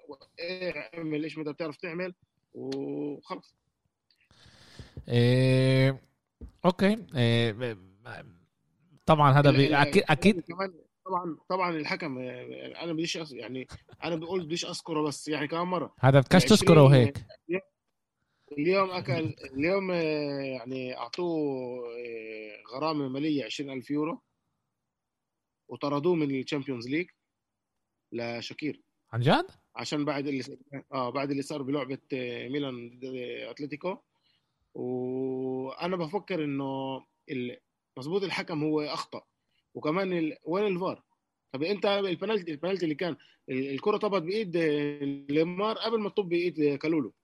[0.94, 2.14] اعمل إيش ما بتعرف تعمل
[2.54, 3.56] وخلص.
[5.08, 6.02] إيه...
[6.64, 7.06] أوكي.
[7.16, 7.78] إيه...
[9.06, 9.76] طبعا هذا بي...
[9.76, 10.40] أكيد أكيد.
[10.40, 10.74] كمان
[11.06, 13.66] طبعا طبعا الحكم آه، أنا بديش أس- يعني
[14.04, 15.94] أنا بقول بديش أذكره بس يعني كمان مرة.
[16.00, 17.16] هذا بدكش العشرين- تذكره وهيك.
[18.58, 24.22] اليوم أكل اليوم آه، يعني أعطوه آه، غرامة مالية 20000 يورو
[25.68, 27.06] وطردوه من الشامبيونز ليج
[28.12, 28.82] لشاكير.
[29.12, 30.58] عن جد؟ عشان بعد اللي
[30.92, 33.04] آه بعد اللي صار بلعبة آه، ميلان ضد
[33.50, 33.96] أتلتيكو.
[34.74, 37.58] وأنا بفكر إنه ال-
[37.98, 39.22] مظبوط الحكم هو أخطأ.
[39.74, 40.32] وكمان.
[40.44, 41.02] وين الفار؟
[41.52, 43.16] طب انت البنالتي البنالتي اللي كان
[43.48, 47.14] ال- الكرة طبت بإيد آه، ليمار قبل ما تطب بإيد آه، كالولو.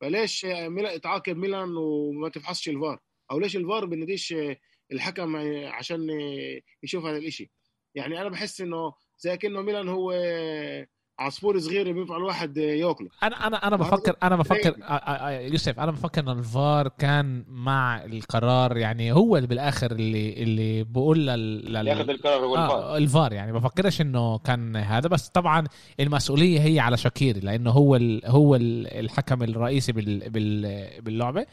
[0.00, 2.98] فليش آه، تعاقب ميلان وما تفحصش الفار؟
[3.30, 4.56] أو ليش الفار بنديش آه،
[4.92, 7.50] الحكم آه، عشان آه، يشوف هذا الإشي؟
[7.94, 10.86] يعني أنا بحس إنه زي كأنه ميلان هو آه،
[11.18, 13.08] عصفور صغير بينفع الواحد ياكله.
[13.22, 17.44] أنا أنا أنا بفكر أنا بفكر آه، آه، آه، يوسف أنا بفكر إن الفار كان
[17.48, 21.86] مع القرار يعني هو اللي بالآخر اللي اللي بقول لل, لل...
[21.86, 22.82] ياخذ القرار هو الفار.
[22.82, 25.08] آه الفار يعني بفكرش إنه كان هذا.
[25.08, 25.64] بس طبعا
[26.00, 31.46] المسؤولية هي على شاكيري لأنه هو ال هو ال الحكم الرئيسي بال بال باللعبة.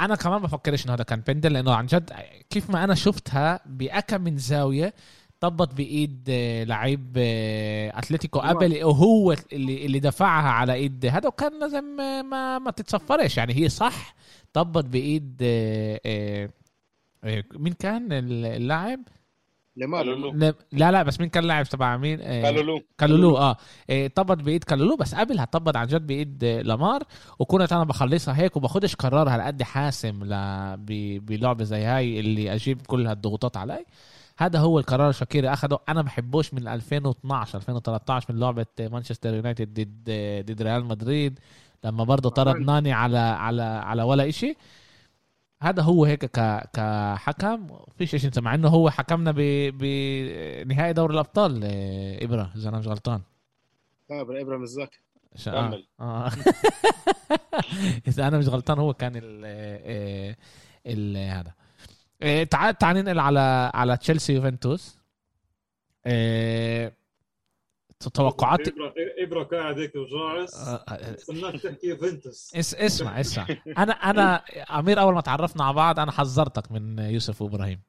[0.00, 2.12] أنا كمان بفكرش إنه هذا كان بندل لأنه عن جد
[2.50, 4.94] كيف ما أنا شفتها بأكم من زاوية
[5.40, 8.54] طبط بإيد آه، لعيب آه، أتلتيكو نيمار.
[8.54, 11.84] قبل وهو اللي اللي دفعها على إيد هذا وكان لازم
[12.30, 13.36] ما ما تتصفرش.
[13.36, 14.14] يعني هي صح
[14.52, 16.50] طبط بإيد آه،
[17.54, 19.00] مين كان اللاعب.
[20.72, 22.80] لا لا بس مين كان لاعب تبع مين؟ كالولو.
[22.98, 23.56] كالولو آه
[24.14, 27.02] طبت بإيد كالولو بس قبلها طبت عن جد بإيد لامار.
[27.38, 30.34] وكنت أنا بخلصها هيك وباخدش قرار هالقد حاسم ل...
[30.76, 31.16] ب...
[31.26, 33.84] بلعبه زي هاي اللي أجيب كل هالضغوطات علي.
[34.40, 40.04] هذا هو القرار شاكيري أخده أنا بحبوش من 2012 2013 من لعبة مانشستر يونايتد ضد
[40.52, 41.38] ضد ريال مدريد
[41.84, 42.56] لما برضه طرد.
[42.56, 44.56] ناني على على على ولا إشي
[45.62, 47.66] هذا هو هيك ك كحكم
[47.98, 49.40] فيش شيء مع إنه هو حكمنا ب...
[49.78, 53.20] بنهائي دوري الأبطال آه، إبرة إذا أنا مش غلطان
[54.10, 55.00] لا إبراهيم الزاك
[55.36, 55.68] ش- آه.
[55.68, 55.86] كمل.
[56.00, 56.30] آه.
[58.08, 60.36] إذا أنا مش غلطان هو كان ال ال,
[60.86, 61.16] ال...
[61.16, 61.52] هذا
[62.22, 64.98] إيه، تعال تعال ننقل على على تشيلسي يوفنتوس.
[66.06, 67.00] إيه،
[68.14, 72.52] توقعاتي ابره ابره قاعد هيك وجاعس آه، آه، استناك تحكي يوفنتوس.
[72.56, 73.46] اس اسمع اسمع.
[73.78, 74.36] أنا أنا
[74.78, 77.80] أمير أول ما تعرفنا على بعض أنا حذرتك من يوسف وإبراهيم.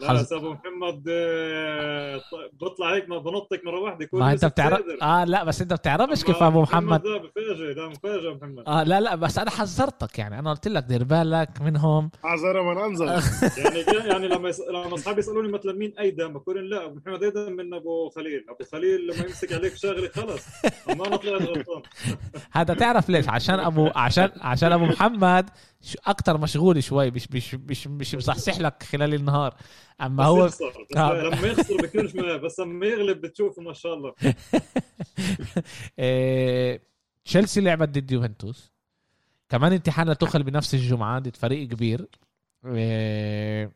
[0.00, 2.20] لا ابو محمد آه،
[2.52, 4.80] بطلع هيك ما بنطك مرة واحدة يكون ما انت بتعرف.
[5.02, 8.64] آه لا بس انت بتعرفش كيف أبو محمد ده مفاجئ ده مفاجئ محمد.
[8.68, 10.38] آه لا لا بس أنا حذرتك يعني.
[10.38, 12.10] أنا قلت لك دير بالك منهم.
[12.24, 13.06] اعذر من انظر
[13.64, 13.78] يعني
[14.08, 14.60] يعني لما يس...
[14.60, 18.44] لما أصحابي يسألوني مثلا مين ايدم بقول لا أبو محمد ايدم من أبو خليل.
[18.48, 20.44] أبو خليل لما يمسك عليك شغلة خلص
[20.90, 21.82] اما أنا طلعت غلطان.
[22.52, 25.50] هذا تعرف ليش؟ عشان ابو عشان عشان أبو محمد
[26.06, 29.54] أكتر مشغول شوي مش مش مش مش مصحصح لك خلال النهار.
[30.00, 30.62] أما هو بس
[30.96, 31.12] آه.
[31.12, 34.14] لما يخسر بكونش بس لما يغلب بتشوفه ما شاء الله.
[35.98, 36.82] إيه،
[37.24, 38.72] تشيلسي لعبت ضد يوفنتوس.
[39.48, 42.08] كمان امتحان لتوخل بنفس الجمعة ضد فريق كبير.
[42.66, 43.72] إيه،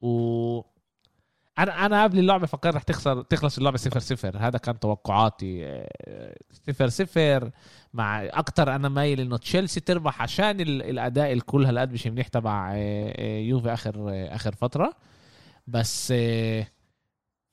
[0.00, 0.60] و
[1.58, 5.84] أنا أنا قبل اللعبة فكرت رح تخسر تخلص اللعبة 0 0 هذا كان توقعاتي.
[6.68, 7.50] 0 0
[7.92, 12.70] مع أكتر أنا مايل إنه تشيلسي تربح عشان ال- الأداء الكل هالقد مش منيح تبع
[12.74, 12.74] آه،
[13.18, 14.94] آه، يوفي آخر آه، آخر فترة.
[15.66, 16.66] بس آه،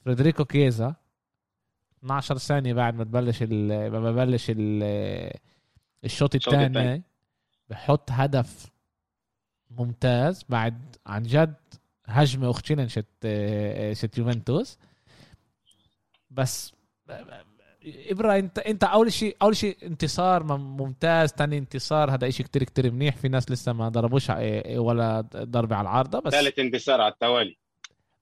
[0.05, 0.95] فريدريكو كيزا
[1.99, 5.33] 12 ثانية بعد ما تبلش ال- ما ببلش ال-
[6.03, 6.73] الشوط الثاني.
[7.69, 8.65] بحط هدف
[9.71, 11.53] ممتاز بعد عن جد
[12.11, 14.77] هجمة اختشلن شت آه، شت يوفنتوس.
[16.29, 16.73] بس
[18.09, 21.33] ابرا انت أنت أول شيء أول شيء انتصار مم- ممتاز.
[21.33, 23.17] تاني انتصار هذا شيء كتير كتير منيح.
[23.17, 26.19] في ناس لسه ما ضربوش ع- ولا ضربة على العارضة.
[26.19, 27.57] بس ثالث انتصار على التوالي.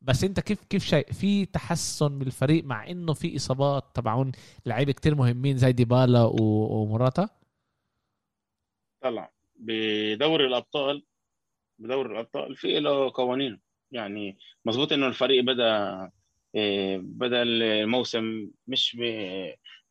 [0.02, 4.32] بس أنت كيف كيف شايف؟ في تحسن بالفريق مع إنه في إصابات تبعون
[4.66, 7.30] لعيبة كتير مهمين زي ديبالا ومراتا
[9.04, 11.06] طلع بدوري الأبطال
[11.80, 13.60] بدوري الأبطال في له قوانين.
[13.92, 16.12] يعني مظبوط إنه الفريق بدأ
[16.56, 19.04] إيه، بدأ الموسم مش ب...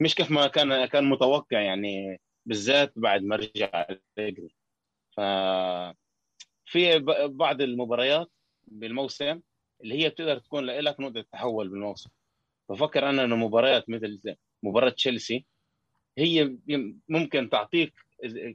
[0.00, 3.86] مش كيف ما كان كان متوقع يعني بالذات بعد ما رجع
[4.18, 4.54] أليجري.
[5.16, 5.20] ف
[6.66, 8.30] في بعض المباريات
[8.66, 9.40] بالموسم
[9.84, 12.10] اللي هي بتقدر تكون لك نقطة تحول بالموسم.
[12.70, 15.44] بفكر أنا إنه مباريات مثل مباراة تشيلسي
[16.18, 16.56] هي
[17.08, 17.94] ممكن تعطيك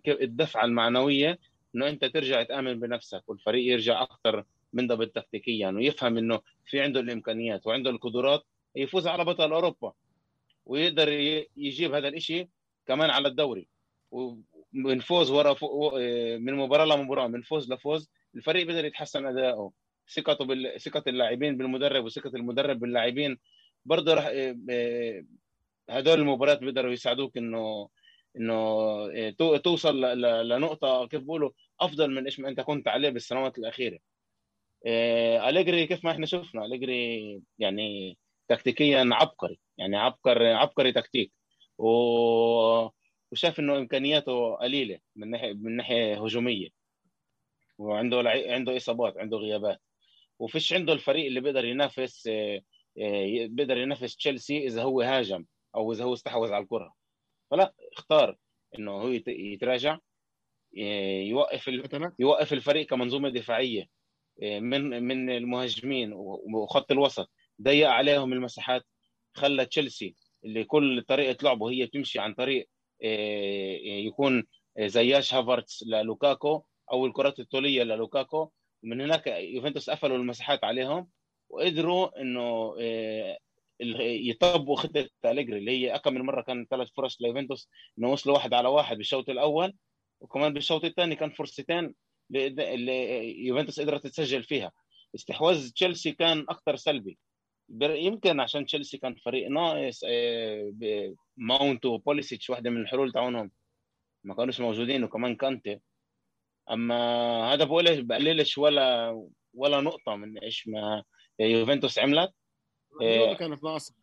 [0.07, 1.39] الدفعة المعنوية
[1.75, 7.67] إنه أنت ترجع تآمن بنفسك والفريق يرجع أكثر منضبط تكتيكيا ويفهم إنه في عنده الإمكانيات
[7.67, 8.43] وعنده القدرات
[8.75, 9.93] يفوز على بطل أوروبا
[10.65, 11.09] ويقدر
[11.57, 12.47] يجيب هذا الإشي
[12.87, 13.67] كمان على الدوري.
[14.11, 15.91] ومن فوز ورا فو
[16.39, 19.71] من مباراة لمباراة من فوز لفوز الفريق بيقدر يتحسن اداؤه
[20.15, 20.81] ثقته بال...
[20.81, 23.37] ثقة اللاعبين بالمدرب وثقة المدرب باللاعبين.
[23.85, 24.29] برضه رح
[24.69, 25.23] آه،
[25.89, 27.89] هدول المباريات بيقدروا يساعدوك إنه
[28.37, 30.01] إنه آه، تو- توصل
[30.47, 33.99] لنقطة كيف بقولوا أفضل من إيش ما أنت كنت عليه بالسنوات الأخيرة.
[34.85, 38.17] آه، أليجري كيف ما إحنا شفنا أليجري يعني
[38.47, 41.31] تكتيكيا عبقري يعني عبقري عبقري تكتيك.
[41.77, 41.87] و...
[43.31, 46.69] وشاف إنه إمكانياته قليلة من ناحية من ناحية هجومية.
[47.77, 48.51] وعنده لعي...
[48.53, 49.81] عنده إصابات عنده غيابات.
[50.39, 52.61] وفيش عنده الفريق اللي بيقدر ينافس آه،
[53.01, 56.93] آه، بيقدر ينافس تشيلسي إذا هو هاجم أو إذا هو استحوذ على الكرة.
[57.51, 58.37] فلا اختار
[58.79, 59.97] إنه هو يت- يتراجع
[60.73, 62.11] يوقف ال...
[62.19, 63.87] يوقف الفريق كمنظومة دفاعية.
[64.41, 68.83] من من المهاجمين وخط الوسط ضيق عليهم المساحات
[69.33, 70.15] خلى تشيلسي
[70.45, 72.69] اللي كل طريقة لعبه هي بتمشي عن طريق
[73.01, 74.43] إيه، يكون
[74.79, 78.49] زياش هافرتس للوكاكو أو الكرات الطولية للوكاكو.
[78.83, 81.09] ومن هناك يوفنتوس قفلوا المساحات عليهم
[81.49, 82.75] وقدروا إنه
[84.29, 87.69] يطبقوا خطة أليجري اللي هي اكم من مرة كان ثلاث فرص ليوفنتوس
[87.99, 89.73] إنه وصلوا واحد على واحد بالشوط الأول
[90.21, 91.95] وكمان بالشوط الثاني كان فرصتين
[92.31, 94.71] اللي- يوفنتوس قدرت تسجل فيها.
[95.15, 97.17] استحواذ تشيلسي كان أكثر سلبي.
[97.81, 103.51] يمكن عشان تشيلسي كان فريق ناقص آه، ماونت وبوليسيتش واحدة من الحلول تاعونهم.
[104.23, 105.79] ما كانوش موجودين وكمان كانتي
[106.71, 106.95] أما
[107.53, 109.11] هذا بقولش بقللش ولا
[109.53, 111.03] ولا نقطة من إيش ما
[111.39, 112.33] يوفنتوس عملت.
[113.01, 113.95] اليوفي كانت ناقصة.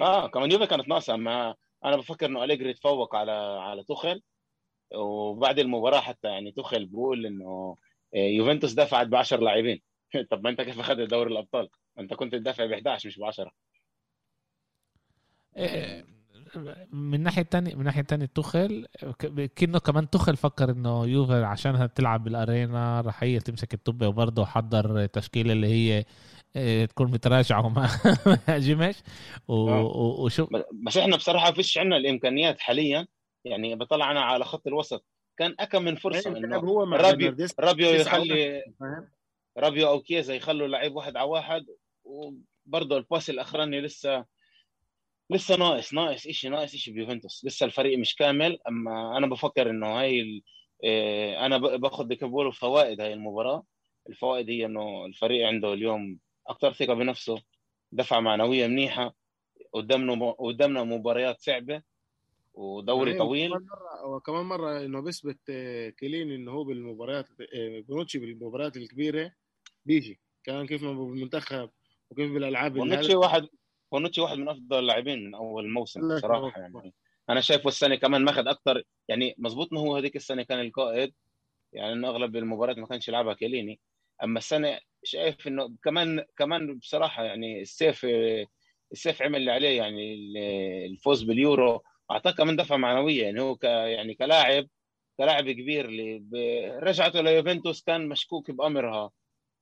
[0.00, 1.14] آه كمان يوفي كانت ناقصة.
[1.14, 4.22] أما أنا بفكر إنه أليجري تفوق على على توخل
[4.94, 7.76] وبعد المباراة حتى يعني توخل بيقول إنه
[8.14, 9.82] آه، يوفنتوس دفعت ب 10 لاعبين
[10.30, 11.68] طب ما أنت كيف أخذت دوري الأبطال؟
[11.98, 13.52] أنت كنت تدافع ب 11 مش ب 10
[15.56, 16.04] إيه،
[16.92, 18.86] من ناحية تانية من ناحية تانية تخل
[19.56, 24.44] كأنه كمان توخل فكر إنه يوفي عشانها تلعب بال arena رح هي تمسك الطبة وبرضه
[24.44, 26.04] حضر تشكيلة اللي هي
[26.56, 27.88] إيه، تكون متراجعه وما
[28.26, 28.96] ما هاجمش
[29.50, 29.82] آه.
[30.18, 30.48] وشو
[30.86, 33.06] بس إحنا بصراحة فيش عندنا الإمكانيات حاليا
[33.44, 35.04] يعني بطلع أنا على خط الوسط.
[35.36, 38.62] كان أكم من فرصة يعني إنه هو رابيو رابيو يخلي؟
[39.58, 41.66] رابيو أو كيزا يخلوا لعيب واحد على واحد
[42.04, 44.24] وبرضه ال pass الأخراني لسه
[45.30, 48.58] لسه ناقص ناقص شيء ناقص شيء بيوفنتوس لسه الفريق مش كامل.
[48.68, 50.42] أما أنا بفكر إنه هاي ال...
[50.84, 53.64] إيه، أنا باخذ بكبوله فوائد هاي المباراة.
[54.08, 57.42] الفوائد هي إنه الفريق عنده اليوم أكثر ثقة بنفسه
[57.92, 59.14] دفعة معنوية منيحة
[59.72, 61.82] قدامنا قدامنا مباريات صعبة.
[62.54, 63.48] ودوري يعني طويل.
[63.50, 69.32] كمان مرة وكمان مرة إنه بيثبت آه، كيلين إنه هو بالمباريات آه، بونوتشي بالمباريات الكبيرة
[69.84, 70.20] بيجي.
[70.44, 71.70] كان كيف ما بالمنتخب
[72.10, 73.48] وكيف بالألعاب بونوتشي واحد
[73.92, 76.94] بونوتشي واحد من أفضل اللاعبين من أول موسم هو- يعني.
[77.30, 81.14] أنا شايفه السنة كمان ماخذ أكثر يعني مزبوط إنه هو هذيك السنة كان القائد
[81.72, 83.80] يعني إنه أغلب المباريات ما كانش يلعبها كيليني.
[84.24, 88.06] أما السنة شايف إنه كمان كمان بصراحة يعني السيف
[88.92, 90.14] السيف عمل اللي عليه يعني
[90.86, 91.82] الفوز باليورو.
[92.10, 94.66] اعطاه كمان دفعة معنوية يعني هو ك يعني كلاعب
[95.18, 99.10] كلاعب كبير اللي ب- رجعته ليوفنتوس كان مشكوك بأمرها.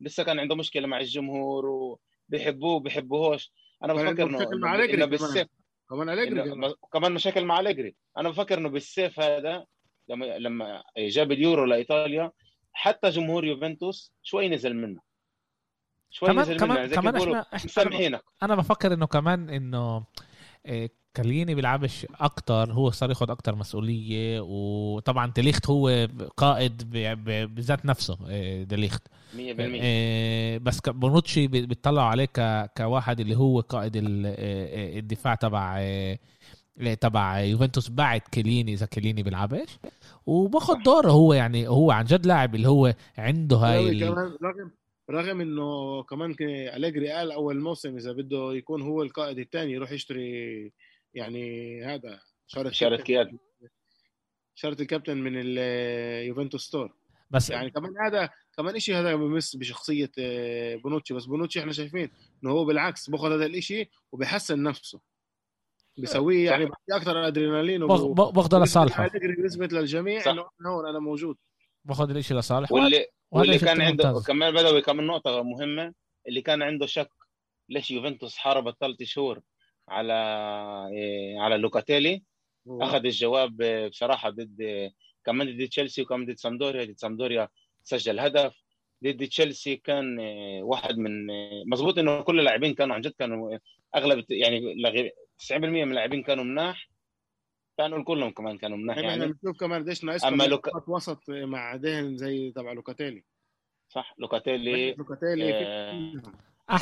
[0.00, 3.52] لسه كان عنده مشكلة مع الجمهور وبيحبوه بيحبوهوش.
[3.84, 5.10] أنا بفكر إنه مشاكل مع إنه أليجري إنه كمان.
[5.10, 5.48] بالسيف
[5.90, 6.64] كمان أليجري كمان.
[6.64, 7.94] إنه كمان مشاكل مع أليجري.
[8.16, 9.66] أنا بفكر إنه بالسيف هذا
[10.08, 12.32] لما لما جاب اليورو لإيطاليا
[12.72, 15.00] حتى جمهور يوفنتوس شوي نزل منه.
[16.10, 16.60] شوي كمان نزل منه.
[16.60, 20.04] كمان يعني زي كمان بيقولوا إحنا إحنا مسامحينك أنا بفكر إنه كمان إنه
[21.14, 27.86] كاليني بيلعبش أكتر هو صار ياخد أكتر مسؤولية وطبعا ديليخت هو قائد ب- ب- بذات
[27.86, 29.02] نفسه إيه، ديليخت.
[29.34, 35.34] 100% إيه، بس بونوتشي بي- بيطلعوا عليه ك- كواحد اللي هو قائد ال- إيه، الدفاع
[35.34, 35.82] تبع
[37.00, 39.78] تبع يوفنتوس بعد كيليني إذا كيليني بيلعبش.
[40.26, 40.82] وباخد.
[40.82, 44.70] دوره هو يعني هو عن جد لاعب اللي هو عنده هاي رغم
[45.10, 46.34] رغم إنه كمان
[46.76, 50.72] أليجري قال أول موسم إذا بده يكون هو القائد الثاني يروح يشتري
[51.14, 53.38] يعني هذا شارة شارة قياد
[54.54, 56.92] شارة الكابتن من اليوفنتوس store.
[57.30, 61.14] بس يعني كمان هذا كمان شيء هذا بمس بشخصية آه، بونوتشي.
[61.14, 62.10] بس بونوتشي إحنا شايفين
[62.44, 65.00] إنه هو بالعكس باخذ هذا الإشي وبيحسن نفسه.
[65.96, 66.50] بيسويه.
[66.50, 69.08] يعني أكثر أدرينالين باخ- وب- باخ- باخده لصالحه.
[69.42, 70.28] بيثبت للجميع صح.
[70.28, 71.36] إنه أنا هون أنا موجود.
[71.84, 72.74] باخد الإشي لصالحه.
[72.74, 74.26] واللي واللي كان عنده ممتاز.
[74.26, 75.94] كمان بدوي كمان نقطة مهمة
[76.28, 77.10] اللي كان عنده شك
[77.68, 79.40] ليش يوفنتوس حاربت ثلاث شهور؟
[79.88, 80.14] على
[80.92, 82.22] إيه، على لوكاتيلي.
[82.68, 84.90] أخذ الجواب آه، بصراحة ضد آه،
[85.24, 86.84] كمان ضد تشيلسي وكمان ضد سامبدوريا.
[86.84, 87.48] ضد سامبدوريا
[87.82, 88.62] سجل هدف.
[89.04, 91.26] ضد تشيلسي كان آه، واحد من
[91.66, 93.58] مظبوط إنه كل اللاعبين كانوا عن جد كانوا
[93.96, 96.88] أغلب يعني لغي- 90% من اللاعبين كانوا مناح.
[97.78, 99.08] كانوا كلهم كمان كانوا مناح يعني.
[99.10, 103.24] إحنا بنشوف كمان قديش ناقص أما لوكا- خط وسط مع ذهن زي تبع لوكاتيلي.
[103.88, 106.22] صح لوكاتيلي لوكاتيلي آه،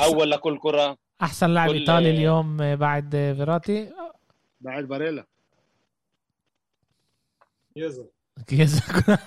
[0.04, 0.98] أول لكل كرة.
[1.22, 3.90] أحسن لاعب إيطالي اليوم بعد فيراتي.
[4.60, 5.24] بعد باريلا.
[7.76, 8.06] يزن
[8.46, 8.80] كييزا.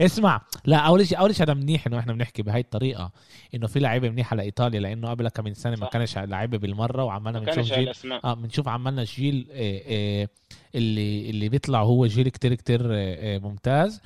[0.00, 3.12] اسمع لا أول شيء أول شيء هذا منيح إنه إحنا بنحكي بهاي الطريقة
[3.54, 5.86] إنه في لعيبة منيحة لإيطاليا لأنه قبل كم من سنة ما.
[5.86, 7.92] كانش لعيبة بالمرة وعمالنا ما بنشوف جيل
[8.24, 10.28] آه بنشوف عمالنا جيل آه، آه،
[10.74, 14.00] اللي اللي بيطلع هو جيل كتير كتير آه، ممتاز.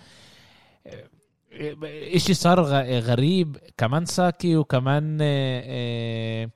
[2.15, 2.61] اشي صار
[3.01, 6.51] غريب؟ كمان ساكي وكمان آه، آه،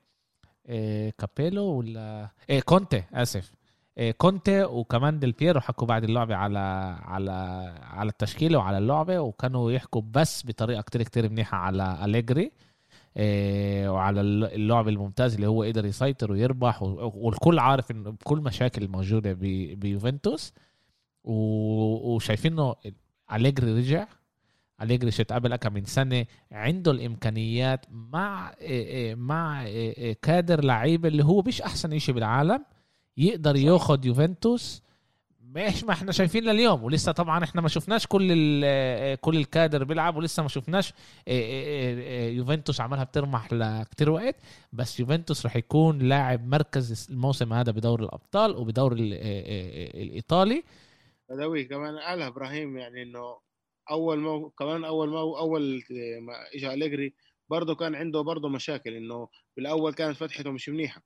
[0.67, 2.29] آه، كابيلو ولا؟
[2.65, 3.51] كونتي آسف.
[4.17, 6.59] كونتي وكمان ديل بييرو حكوا بعد اللعبة على
[7.01, 7.31] على
[7.83, 12.51] على التشكيلة وعلى اللعبة وكانوا يحكوا بس بطريقة كتير كتير منيحة على أليجري.
[13.89, 19.79] وعلى اللعب الممتاز اللي هو قدر يسيطر ويربح والكل عارف انه بكل مشاكل الموجودة ب-
[19.79, 20.53] بيوفنتوس.
[21.23, 22.75] وشايفين إنه
[23.33, 24.07] أليجري رجع.
[24.81, 28.55] أليجري قبل كم من سنة عنده الإمكانيات مع آه،
[29.11, 32.65] آه، مع آه، كادر لعيبه اللي هو مش أحسن إشي بالعالم
[33.17, 34.83] يقدر ياخد يوفنتوس.
[35.41, 38.27] مش ما إحنا شايفين لليوم ولسه طبعا إحنا ما شفناش كل
[39.15, 40.93] كل الكادر بيلعب ولسه ما شفناش
[42.37, 44.35] يوفنتوس عملها بترمح لكتير وقت
[44.73, 49.13] بس يوفنتوس رح يكون لاعب مركز الموسم هذا بدور الأبطال وبدور ال-
[50.01, 50.63] الإيطالي.
[51.29, 53.46] بدوي كمان قالها إبراهيم يعني إنه
[53.91, 55.83] أول ما كمان أول ما أول
[56.21, 57.13] ما اجى أليجري
[57.49, 59.27] برضه كان عنده برضه مشاكل إنه
[59.57, 61.03] بالأول كانت فتحته مش منيحة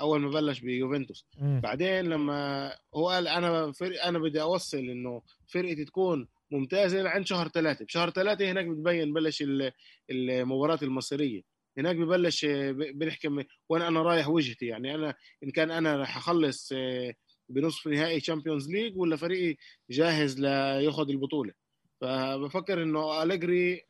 [0.00, 1.26] أول ما بلش بيوفنتوس.
[1.60, 7.48] بعدين لما هو قال أنا فرق أنا بدي أوصل إنه فرقتي تكون ممتازة لعند شهر
[7.48, 9.72] ثلاثة بشهر ثلاثة هناك بتبين بلش ال-
[10.10, 11.42] المباراة المصيرية.
[11.78, 15.96] هناك ببلش آه، ب- بنحكي م- وأنا أنا رايح وجهتي يعني أنا إن كان أنا
[16.02, 17.14] رح أخلص آه،
[17.48, 19.56] بنصف نهائي Champions League ولا فريقي
[19.90, 21.52] جاهز لياخذ البطولة.
[22.00, 23.82] فبفكر إنه أليجري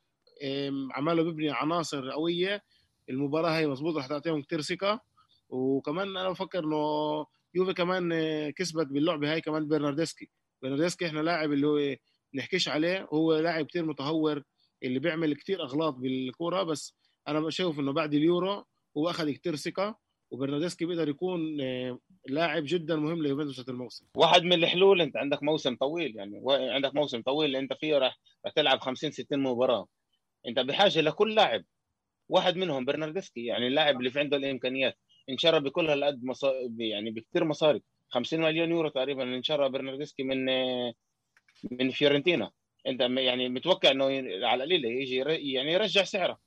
[0.45, 2.63] آم، عماله بيبني عناصر قوية.
[3.11, 5.01] المباراة هي مظبوط رح تعطيهم كتير ثقة.
[5.49, 6.77] وكمان أنا بفكر إنه
[7.55, 10.31] يوفي كمان آه، كسبت باللعبة هاي كمان برنارديسكي.
[10.63, 11.97] برنارديسكي إحنا لاعب اللي هو
[12.35, 13.09] نحكيش عليه.
[13.13, 14.43] هو لاعب كتير متهور
[14.83, 16.63] اللي بيعمل كتير أغلاط بالكورة.
[16.63, 16.95] بس
[17.29, 18.65] أنا بشوف إنه بعد اليورو
[18.97, 19.99] هو أخذ كتير ثقة.
[20.31, 21.99] وبرناردسكي بيقدر يكون آه،
[22.29, 24.07] لاعب جدا مهم ليوفنتوس الموسم.
[24.17, 28.53] واحد من الحلول انت عندك موسم طويل يعني عندك موسم طويل انت فيه راح راح
[28.53, 29.87] تلعب 50 60 مباراة.
[30.49, 31.65] انت بحاجة لكل لاعب.
[32.29, 34.99] واحد منهم برناردسكي يعني اللاعب اللي في عنده الإمكانيات.
[35.31, 36.53] انشرى بكل هالقد مصا...
[36.79, 37.83] يعني بكثير مصاري.
[38.09, 40.45] 50 مليون يورو تقريبا انشرى برناردسكي من
[41.71, 42.51] من فيورنتينا.
[42.87, 44.05] انت يعني متوقع إنه
[44.47, 45.17] على القليل يجي
[45.53, 46.39] يعني يرجع سعره.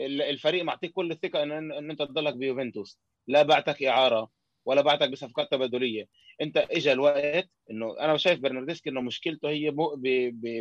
[0.00, 2.98] ال- الفريق معطيك كل الثقة إن أنت تضلك بيوفنتوس.
[3.28, 4.30] لا بعتك إعارة
[4.64, 6.08] ولا بعتك بصفقات تبادلية.
[6.40, 9.70] أنت اجى الوقت إنه أنا شايف برناردسكي إنه مشكلته هي.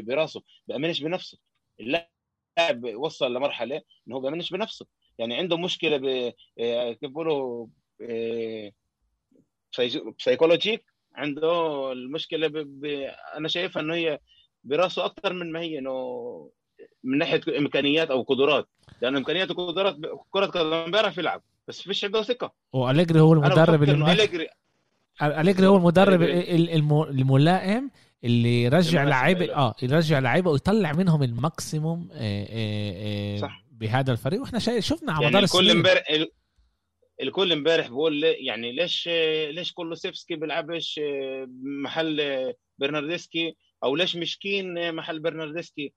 [0.02, 1.38] براسه بامنش بنفسه.
[1.80, 4.86] اللاعب وصل لمرحلة إنه هو بامنش بنفسه.
[5.18, 6.34] يعني عنده مشكلة ب...
[6.60, 7.68] آه، كيف بيقولوا
[8.02, 8.72] آه،
[9.74, 10.86] بسي- بسيكولوجيك
[11.16, 12.54] عنده المشكلة ب...
[12.58, 12.86] ب...
[13.36, 14.20] أنا شايفها إنه هي
[14.64, 16.52] براسه أكثر من ما هي إنه
[17.04, 18.68] من ناحية إمكانيات أو قدرات.
[19.02, 19.96] لأنه إمكانيات وقدرات
[20.30, 22.54] كرة قدم بيعرف يلعب بس فيش عنده ثقة.
[22.74, 24.48] وأليجري هو المدرب اللي أليجري
[25.22, 27.92] أليجري هو المدرب الملائم
[28.24, 29.56] اللي يرجع لعيبه.
[29.56, 33.64] آه يرجع لعيبة ويطلع منهم الماكسيموم آه، آه، آه، صح.
[33.72, 34.42] بهذا الفريق.
[34.42, 35.76] وإحنا شفنا على يعني مدار الكل السنين.
[35.78, 36.32] امبارح ال-
[37.22, 39.10] الكل امبارح بيقول لي يعني ليش
[39.52, 41.00] ليش كولوسيفسكي بيلعبش
[41.84, 42.22] محل
[42.78, 45.94] برناردسكي؟ أو ليش مشكين محل برناردسكي؟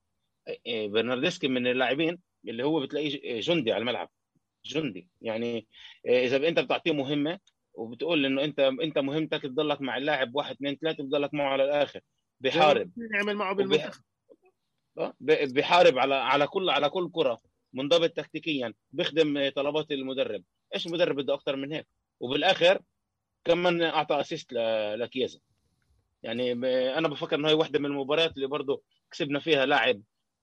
[0.68, 4.10] برناردسكي من اللاعبين اللي هو بتلاقيه جندي على الملعب.
[4.64, 5.08] جندي.
[5.22, 5.66] يعني
[6.08, 7.38] إذا أنت بتعطيه مهمة
[7.74, 12.00] وبتقول إنه أنت أنت مهمتك تضلك مع اللاعب واحد اثنين ثلاثة بتضلك معه على الآخر.
[12.40, 12.90] بيحارب.
[13.14, 14.02] يعمل معه بالمنتخب.
[14.98, 17.40] آه، ب- بيحارب على على كل على كل كرة
[17.72, 20.44] منضبط تكتيكيا بيخدم طلبات المدرب.
[20.74, 21.86] إيش المدرب بده أكثر من هيك؟
[22.20, 22.80] وبالآخر
[23.44, 24.52] كمان أعطى اسيست
[24.96, 25.38] لكيزا
[26.22, 26.52] يعني
[26.98, 30.02] أنا بفكر إنه هي واحدة من المباريات اللي برضه كسبنا فيها لاعب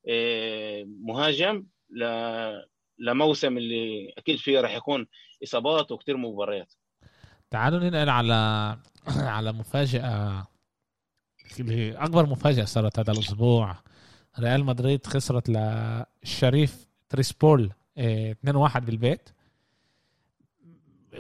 [0.10, 2.62] آه، مهاجم ل-
[3.00, 5.08] لموسم اللي أكيد فيه راح يكون
[5.44, 6.74] إصابات وكثير مباريات.
[7.50, 8.78] تعالوا ننقل على
[9.36, 10.48] على مفاجأة
[11.60, 13.76] اللي أكبر مفاجأة صارت هذا الأسبوع.
[14.40, 19.30] ريال مدريد خسرت للشريف تيراسبول آه، 2-1 بالبيت.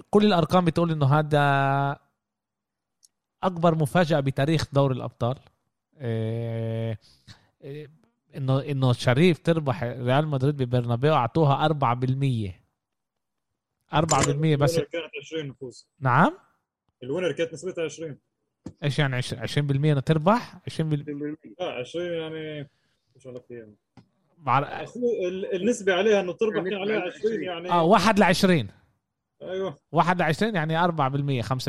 [0.10, 2.00] كل الأرقام بتقول إنه هذا
[3.44, 5.38] أكبر مفاجأة بتاريخ دوري الأبطال.
[5.98, 6.98] آه،
[7.62, 7.88] آه،
[8.38, 11.72] إنه إنه شريف تربح ريال مدريد ببرنابيو أعطوها 4%
[13.94, 14.78] 4% بس.
[14.78, 15.88] ال Winner كانت 20 نفوس.
[16.00, 16.38] نعم؟
[17.04, 18.18] ال Winner كانت نسبتها 20
[18.84, 20.82] إيش يعني 20% إنه تربح؟ 20%
[21.62, 22.60] آه 20 يعني
[23.16, 23.68] إيش أقول لك إياها؟
[24.44, 24.60] مع...
[24.60, 27.70] أخوي، ال- النسبة عليها إنه تربح النسبة كان عليها على 20 يعني.
[27.72, 28.68] آه 1 ل 20
[29.42, 31.68] أيوه 1 ل 20 يعني 4% 5%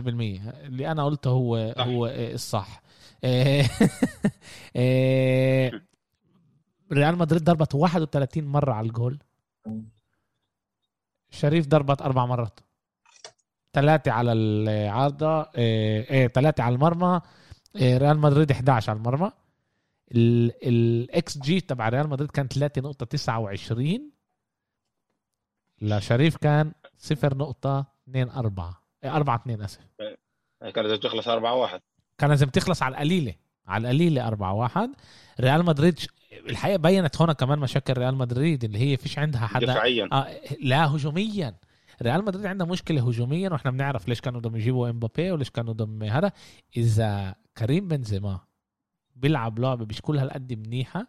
[0.64, 1.86] اللي أنا قلته هو صح.
[1.86, 2.82] هو آه، الصح.
[3.24, 3.64] آه،
[4.76, 5.72] آه،
[6.92, 9.18] ريال مدريد ضربت 31 مرة على الجول.
[11.30, 12.60] شريف ضربت أربع مرات.
[13.72, 17.20] ثلاثة على العارضة إيه ثلاثة على المرمى
[17.76, 19.32] إيه ريال مدريد 11 على المرمى.
[20.12, 24.00] الاكس جي تبع ريال مدريد كان 3.29
[25.80, 27.66] لشريف كان 0.24
[29.04, 29.80] 4 2 آسف.
[30.60, 31.80] كانت لازم تخلص 4 1
[32.18, 33.34] كان لازم تخلص على القليلة
[33.66, 34.90] على القليلة 4 1
[35.40, 35.98] ريال مدريد
[36.48, 39.66] الحقيقة بينت هون كمان مشاكل ريال مدريد اللي هي فيش عندها حدا.
[39.66, 40.08] دفاعيا.
[40.12, 40.28] آه
[40.60, 41.54] لا هجوميا.
[42.02, 46.02] ريال مدريد عندها مشكلة هجوميا وإحنا بنعرف ليش كانوا بدهم يجيبوا إمبابي وليش كانوا بدهم
[46.02, 46.32] هذا.
[46.76, 48.40] إذا كريم بنزيما
[49.16, 51.06] بيلعب لعبة مش كل هالقد منيحة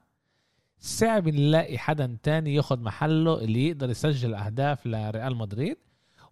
[0.79, 5.77] صعب نلاقي حدا تاني ياخد محله اللي يقدر يسجل أهداف لريال مدريد.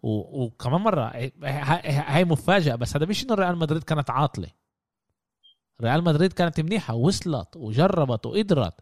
[0.03, 0.43] و...
[0.43, 4.47] وكمان مرة هاي مفاجأة بس هذا مش إنه ريال مدريد كانت عاطلة.
[5.81, 8.73] ريال مدريد كانت منيحة وصلت وجربت وقدرت.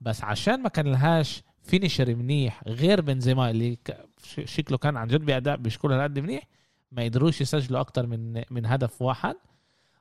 [0.00, 3.78] بس عشان ما كان لهاش فينيشر منيح غير بنزيما اللي
[4.44, 6.46] شكله كان عن جد بأداء مش كل هالقد منيح
[6.92, 9.36] ما يقدروش يسجلوا أكتر من من هدف واحد.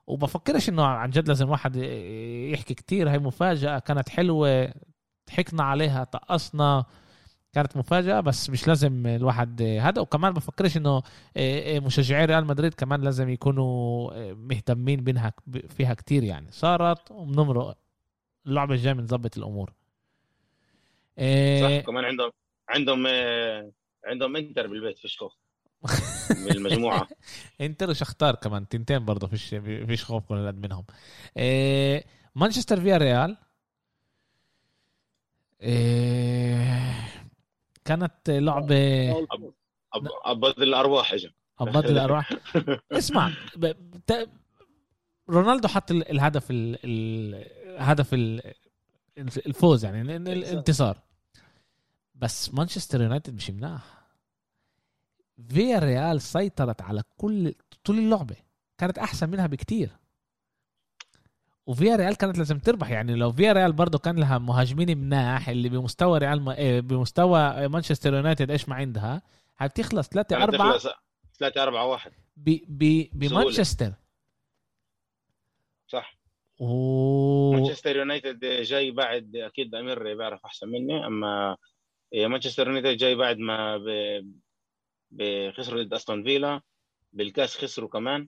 [0.07, 3.09] وبفكرش إنه عن جد لازم واحد يحكي كتير.
[3.09, 4.73] هاي مفاجأة كانت حلوة
[5.29, 6.85] ضحكنا عليها طقصنا
[7.53, 10.01] كانت مفاجأة بس مش لازم الواحد هذا.
[10.01, 11.01] وكمان بفكرش إنه
[11.37, 15.33] آه، مشجعي ريال مدريد كمان لازم يكونوا آه، مهتمين بينها
[15.69, 16.47] فيها كتير يعني.
[16.51, 17.77] صارت وبنمرق
[18.47, 19.73] اللعبة الجاية بنظبط الأمور.
[21.61, 22.31] صح كمان عندهم
[22.69, 23.07] عندهم
[24.05, 25.33] عندهم إنتر بالبيت فيش خوف
[26.29, 27.07] بالمجموعة.
[27.61, 30.85] إنتر وشختار كمان تنتين برضه فيش فيش خوف كل قد منهم.
[31.37, 32.03] إيه
[32.35, 33.37] مانشستر فيا ريال.
[35.61, 36.93] إيه
[37.85, 39.27] كانت لعبه
[40.25, 42.29] ابض الأرواح اجى ابض الأرواح.
[42.91, 43.31] اسمع
[45.29, 48.13] رونالدو حط الهدف الهدف
[49.17, 51.01] الفوز يعني الانتصار.
[52.15, 54.03] بس مانشستر يونايتد مش مناح
[55.49, 57.53] فيا ريال سيطرت على كل
[57.83, 58.35] طول اللعبة.
[58.77, 59.89] كانت أحسن منها بكتير.
[61.65, 62.89] وفيا ريال كانت لازم تربح.
[62.89, 66.57] يعني لو فيا ريال برضه كان لها مهاجمين مناح اللي بمستوى ريال ما...
[66.57, 69.21] إيه، بمستوى مانشستر يونايتد إيش ما عندها
[69.57, 70.77] هتخلص 3 4
[71.39, 72.57] 3 4 1 ب...
[72.67, 73.09] ب...
[73.13, 73.93] بمانشستر.
[75.87, 76.15] صح.
[77.53, 81.57] مانشستر يونايتد جاي بعد أكيد أمير بيعرف أحسن مني أما
[82.13, 83.77] إيه، مانشستر يونايتد جاي بعد ما
[85.11, 85.51] ب...
[85.51, 86.61] خسروا ضد أستون فيلا
[87.13, 88.27] بالكاس خسروا كمان.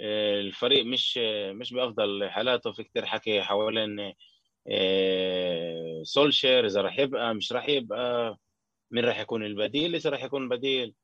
[0.00, 1.18] آه، الفريق مش
[1.52, 4.12] مش بأفضل حالاته في كتير حكي حوالين
[6.02, 8.38] سولشير إذا راح يبقى مش راح يبقى
[8.90, 10.94] مين راح يكون البديل؟ إذا راح يكون بديل.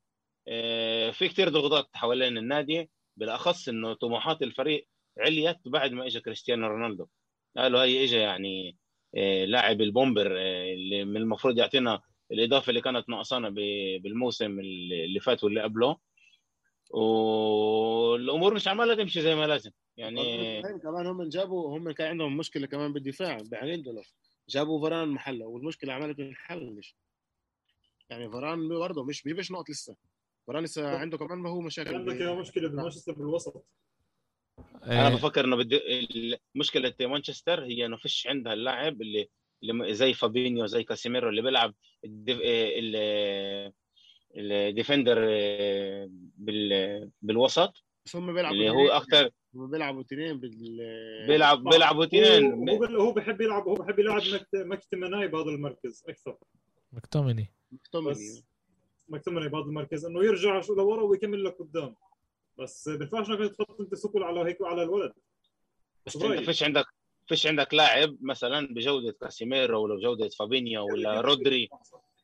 [0.49, 4.89] آه، في كتير ضغوطات حوالين النادي بالأخص إنه طموحات الفريق
[5.19, 7.07] عليت بعد ما اجى كريستيانو رونالدو.
[7.57, 8.77] قالوا هي اجى يعني
[9.47, 12.01] لاعب ال bomber اللي من المفروض يعطينا
[12.33, 13.49] الإضافة اللي كانت ناقصانا
[14.03, 15.97] بالموسم اللي فات واللي قبله.
[16.91, 19.71] والأمور مش عمالة تمشي زي ما لازم.
[19.97, 24.07] يعني كمان هم جابوا هم كان عندهم مشكلة كمان بالدفاع بعين دولار
[24.49, 26.97] جابوا فران محله والمشكلة عمالة تنحلش.
[28.11, 29.97] يعني فران برضه مش بيجيبش نقط لسه.
[30.47, 33.67] فران لسه عنده كمان ما هو مشاكل عندك مشكلة بمانشستر بالوسط.
[34.87, 35.81] أنا بفكر انه بدي
[36.55, 39.29] مشكلة مانشستر هي انه فيش عندها اللاعب اللي
[39.95, 41.75] زي فابينيو زي كاسيميرو اللي بيلعب
[44.37, 46.11] ال defender آه،
[47.23, 52.69] بالوسط بس هم بيلعبوا اللي هو أكثر هم بيلعبوا اثنين بال بيلعب بيلعبوا اثنين.
[52.69, 54.23] هو هو بيحب يلعب هو بيحب يلعب
[54.55, 56.37] مكتمناي بهذا المركز أكثر.
[56.93, 58.45] مكتومني مكتومني
[59.09, 61.57] مكتومني بهذا المركز إنه يرجع شو لورا ويكمل لك
[62.59, 65.13] بس بينفعش انك تحط انت سكل على هيك على الولد.
[66.07, 66.87] بس انت فيش عندك
[67.27, 71.69] فيش عندك لاعب مثلا بجودة كاسيميرو ولا بجودة فابينيو ولا رودري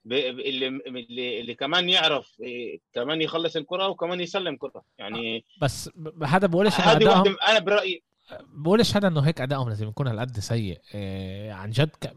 [0.06, 4.82] اللي اللي اللي كمان يعرف إيه، كمان يخلص الكرة وكمان يسلم كرة.
[4.98, 5.90] يعني بس
[6.24, 8.02] هذا بقولش هذه أنا برايي
[8.40, 10.78] بقولش هذا إنه هيك أدائهم لازم يكون هالقد سيء.
[10.94, 12.14] إيه عن جد ك...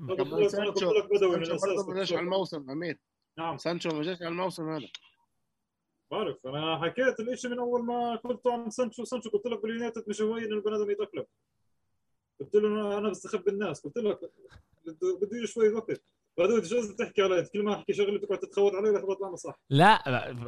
[0.48, 0.92] سانشو.
[1.88, 2.98] ما جاش على الموسم أمير.
[3.38, 3.58] نعم.
[3.58, 4.88] سانشو ما جاش على الموسم هذا.
[6.12, 10.22] بعرف أنا حكيت الإشي من أول ما قلت عن سانشو سانشو قلت لك باليونايتد مش
[10.22, 11.26] هو البني آدم يتأقلم.
[12.40, 13.82] قلت له أنا بستخبي الناس.
[13.82, 14.20] قلت لك
[15.22, 16.02] بدي شوي وقت.
[16.38, 17.46] بعدين شو تحكي علي.
[17.54, 19.94] كل ما أحكي شغلة تقعد تتخوت علي لك بطلع صح لا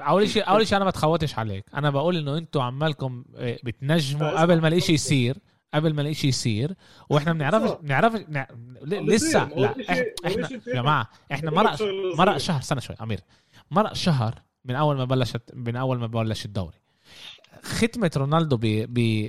[0.09, 1.65] أول شيء أول شيء أنا ما تخوتش عليك.
[1.73, 5.37] أنا بقول إنه أنتم عمالكم آه، بتنجموا قبل ما الإشي يصير
[5.73, 6.75] قبل ما الإشي يصير.
[7.09, 8.15] وإحنا بنعرفش بنعرف
[8.83, 9.75] لسه لا
[10.25, 11.81] إحنا يا جماعة إحنا مرق
[12.17, 12.59] مرق شهر.
[12.59, 13.19] استنى شوي أمير.
[13.71, 16.77] مرق شهر من أول ما بلشت من أول ما بلش الدوري.
[17.63, 18.57] ختمة رونالدو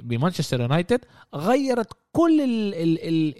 [0.02, 1.04] بمانشستر يونايتد
[1.34, 2.40] غيرت كل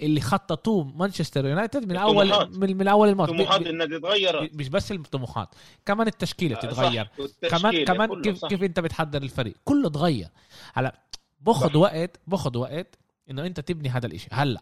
[0.02, 4.92] اللي خططوه مانشستر يونايتد من اول من, من أول الموت طموحات النادي تغيرت مش بس
[4.92, 5.48] الطموحات
[5.86, 7.08] كمان التشكيلة آه، تتغير.
[7.50, 9.54] كمان كمان كيف, كيف أنت بتحضر الفريق.
[9.64, 10.28] كله تغير.
[10.74, 11.00] هلا
[11.40, 12.98] باخذ وقت باخذ وقت
[13.30, 14.28] إنه أنت تبني هذا الإشي.
[14.32, 14.60] هلا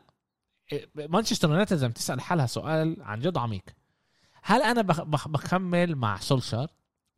[0.94, 3.64] مانشستر يونايتد لازم تسال حالها سؤال عن جد عميق.
[4.42, 4.82] هل أنا
[5.26, 6.68] بكمل مع سولشار؟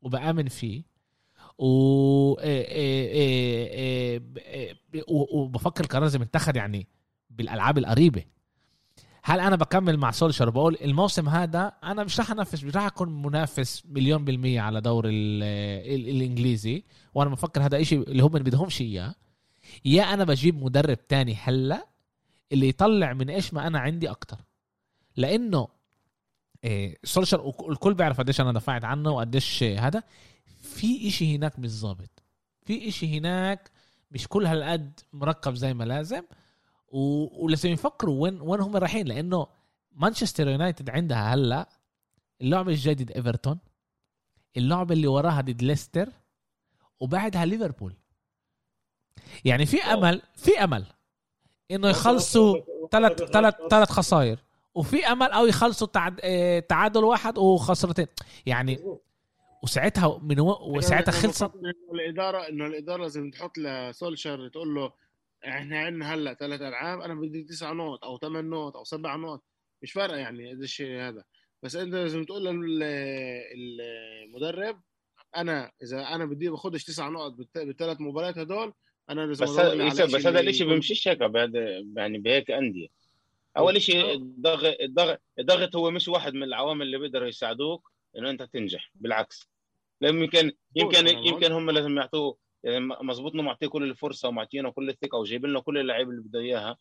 [0.03, 0.82] وبآمن فيه.
[1.59, 6.86] و إيه، إيه، إيه، وبفكر القرار لازم يتخذ يعني
[7.30, 8.24] بالألعاب القريبة.
[9.22, 13.22] هل أنا بكمل مع سولشر بقول الموسم هذا أنا مش راح أنافس مش راح أكون
[13.22, 16.84] منافس مليون بالمية على دور ال ال الإنجليزي.
[17.14, 19.14] وأنا بفكر هذا إشي اللي هم بدهمش إياه.
[19.84, 21.86] يا أنا بجيب مدرب تاني هلأ
[22.53, 24.38] اللي يطلع من إيش ما أنا عندي أكتر.
[25.16, 25.68] لأنه
[26.64, 30.02] إيه سولشر الكل بيعرف قديش أنا دفعت عنه وقديش هذا.
[30.62, 32.22] في إشي هناك مش ظابط.
[32.62, 33.70] في إشي هناك
[34.11, 36.22] مش كل هالقد مركب زي ما لازم.
[36.88, 36.98] و...
[37.44, 39.46] ولازم يفكروا وين وين هم رايحين لأنه
[39.92, 41.68] مانشستر يونايتد عندها هلا
[42.40, 43.58] اللعبه الجاي ضد إيفرتون
[44.56, 46.08] اللعبه اللي وراها ضد ليستر
[47.00, 47.94] وبعدها ليفربول.
[49.44, 50.86] يعني في امل في أمل
[51.70, 52.56] إنه يخلصوا
[52.90, 54.38] ثلاث ثلاث ثلاث خسائر.
[54.74, 56.20] وفي امل أو يخلصوا تعد...
[56.24, 58.06] آه، تعادل واحد وخسرتين.
[58.46, 58.78] يعني.
[59.62, 60.56] وساعتها من و...
[60.76, 61.50] وساعتها خلصت.
[61.94, 64.92] الإدارة إنه الإدارة لازم تحط لسولشر تقول له
[65.46, 69.42] إحنا عندنا هلأ ثلاث ألعاب أنا بدي تسع نقط أو ثمان نقط أو سبع نقط.
[69.82, 71.24] مش فارقة يعني قد الشيء هذا.
[71.62, 72.82] بس أنت لازم تقول لل-
[74.24, 74.80] المدرب
[75.36, 78.72] أنا إذا أنا بدي باخدش تسع نقط بالثلاث مباريات هدول
[79.10, 81.18] أنا لازم بس إشي بس هذا يكون- بيمشيش هيك
[81.96, 82.88] يعني بهيك أندية.
[83.57, 88.42] أول شيء الضغط الضغط الضغط هو مش واحد من العوامل اللي بيقدروا يساعدوك إنه أنت
[88.42, 89.51] تنجح بالعكس.
[90.01, 94.88] لأن يمكن يمكن يمكن هم لازم يعطوه يعني مظبوط إنه معطيه كل الفرصة ومعطينه كل
[94.88, 96.78] الثقة وجايبين له كل اللعيبه اللي بده إياها.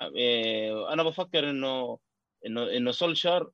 [0.00, 1.98] إيه، أنا بفكر إنه
[2.46, 3.50] إنه إنه سولشار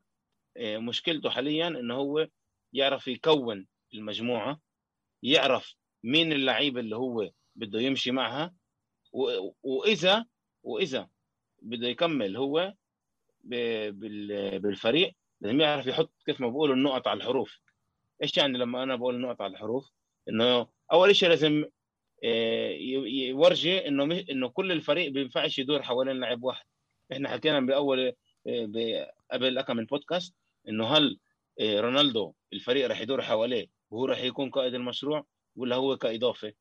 [0.56, 2.28] إيه، مشكلته حاليا إنه هو
[2.72, 4.60] يعرف يكون المجموعة
[5.22, 8.54] يعرف مين اللعيبه اللي هو بده يمشي معها
[9.62, 10.26] وإذا
[10.62, 11.08] وإذا
[11.62, 12.74] بده يكمل هو
[13.44, 17.60] بالفريق لازم يعرف يحط كيف ما بقولوا النقط على الحروف.
[18.22, 19.90] إيش يعني لما أنا بقول النقط على الحروف؟
[20.28, 21.64] إنه أول شيء لازم
[22.24, 26.64] آه، يورجي إنه إنه كل الفريق بينفعش يدور حوالين لاعب واحد.
[27.12, 28.12] إحنا حكينا بأول
[28.46, 30.34] آه، قبل كم من بودكاست
[30.68, 31.18] إنه هل
[31.60, 36.52] آه، رونالدو الفريق راح يدور حواليه وهو راح يكون قائد المشروع ولا هو كإضافة؟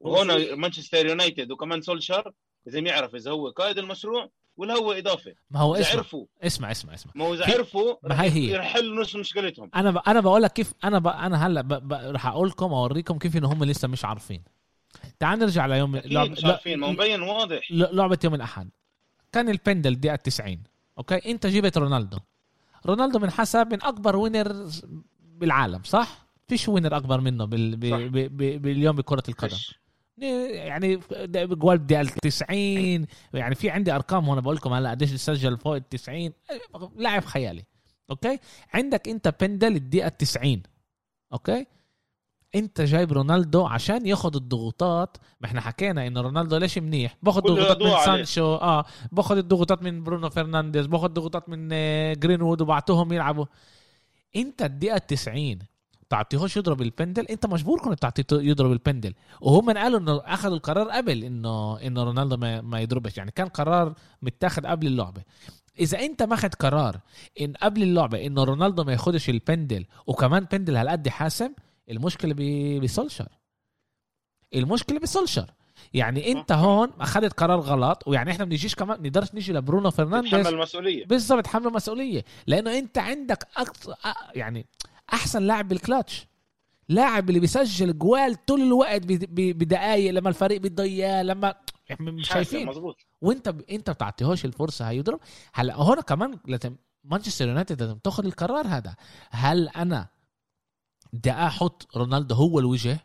[0.00, 2.32] وهنا مانشستر يونايتد وكمان سولشار
[2.66, 5.34] لازم يعرف إذا هو قائد المشروع ولا هو إضافة.
[5.50, 5.98] ما هو اسمع.
[5.98, 6.26] عرفوا.
[6.42, 7.12] اسمع اسمع اسمع.
[7.14, 8.56] ما هو إذا عرفوا ما هي هي.
[8.56, 9.70] رح يحلوا نص مشكلتهم.
[9.74, 9.98] أنا ب...
[10.06, 11.06] أنا بقول لك كيف أنا ب...
[11.06, 11.88] أنا هلأ ب...
[11.88, 11.92] ب...
[11.92, 14.42] رح أقول لكم أوريكم كيف ان هم لسه مش عارفين.
[15.18, 16.30] تعال نرجع ليوم لعب...
[16.30, 17.60] مش عارفين ما هو مبين واضح.
[17.70, 18.70] لعبة يوم الأحد.
[19.32, 20.62] كان البندل دقيقة 90
[20.98, 22.18] okay؟ أنت جبت رونالدو.
[22.86, 24.70] رونالدو من حسب من أكبر winner
[25.22, 27.76] بالعالم صح؟ فيش winner أكبر منه بال...
[27.76, 27.86] ب...
[27.86, 28.36] ب...
[28.36, 28.62] ب...
[28.62, 29.56] باليوم بكرة القدم.
[29.56, 29.80] فش.
[30.22, 31.00] يعني
[31.34, 35.88] جوال بدي 90 يعني في عندي أرقام هون بقول لكم هلا قديش سجل فوق ال
[35.88, 36.32] 90
[36.96, 37.64] لاعب خيالي.
[38.10, 38.38] okay؟
[38.74, 40.62] عندك أنت بندل الدقيقة 90
[41.32, 41.66] okay؟
[42.54, 45.16] أنت جايب رونالدو عشان ياخد الضغوطات.
[45.40, 48.04] ما إحنا حكينا ان رونالدو ليش منيح؟ باخد ضغوطات من عليه.
[48.04, 48.54] سانشو.
[48.54, 48.84] آه.
[49.12, 50.86] باخد الضغوطات من برونو فرنانديز.
[50.86, 53.46] باخد ضغوطات من آه، جرينوود وبعتهم يلعبوا.
[54.36, 55.58] أنت الدقيقة 90
[56.10, 59.14] تعطيهوش يضرب البندل انت مجبور كنت تعطيه يضرب البندل.
[59.40, 63.16] وهم قالوا انه أخذوا القرار قبل إنه إنه رونالدو ما, ما يضربش.
[63.18, 65.22] يعني كان قرار متاخد قبل اللعبة.
[65.80, 67.00] إذا أنت ماخد قرار
[67.40, 71.52] إن قبل اللعبة إنه رونالدو ما ياخدش البندل وكمان بندل هالقد حاسم
[71.90, 73.28] المشكلة ب- بسولشر
[74.54, 75.50] المشكلة بسولشر
[75.94, 80.30] يعني أنت هون أخذت قرار غلط ويعني إحنا بنجيش كمان نقدرش نيجي لبرونو فرنانديز.
[80.30, 83.94] تتحمل مسؤوليه بالضبط حمل مسؤوليه لأنه أنت عندك أكثر
[84.34, 84.66] يعني
[85.12, 86.26] أحسن لاعب بالكلاتش.
[86.88, 91.54] لاعب اللي بيسجل جوال طول الوقت بدقائق لما الفريق اياه لما
[92.00, 92.70] مش شايفين.
[93.20, 93.60] وأنت ب...
[93.70, 95.20] أنت بتعطيهوش الفرصة هيضرب.
[95.54, 98.96] هلا هون كمان لازم مانشستر يونايتد لازم تاخذ القرار هذا.
[99.30, 100.08] هل أنا
[101.12, 102.98] بدي أحط رونالدو هو الوجه؟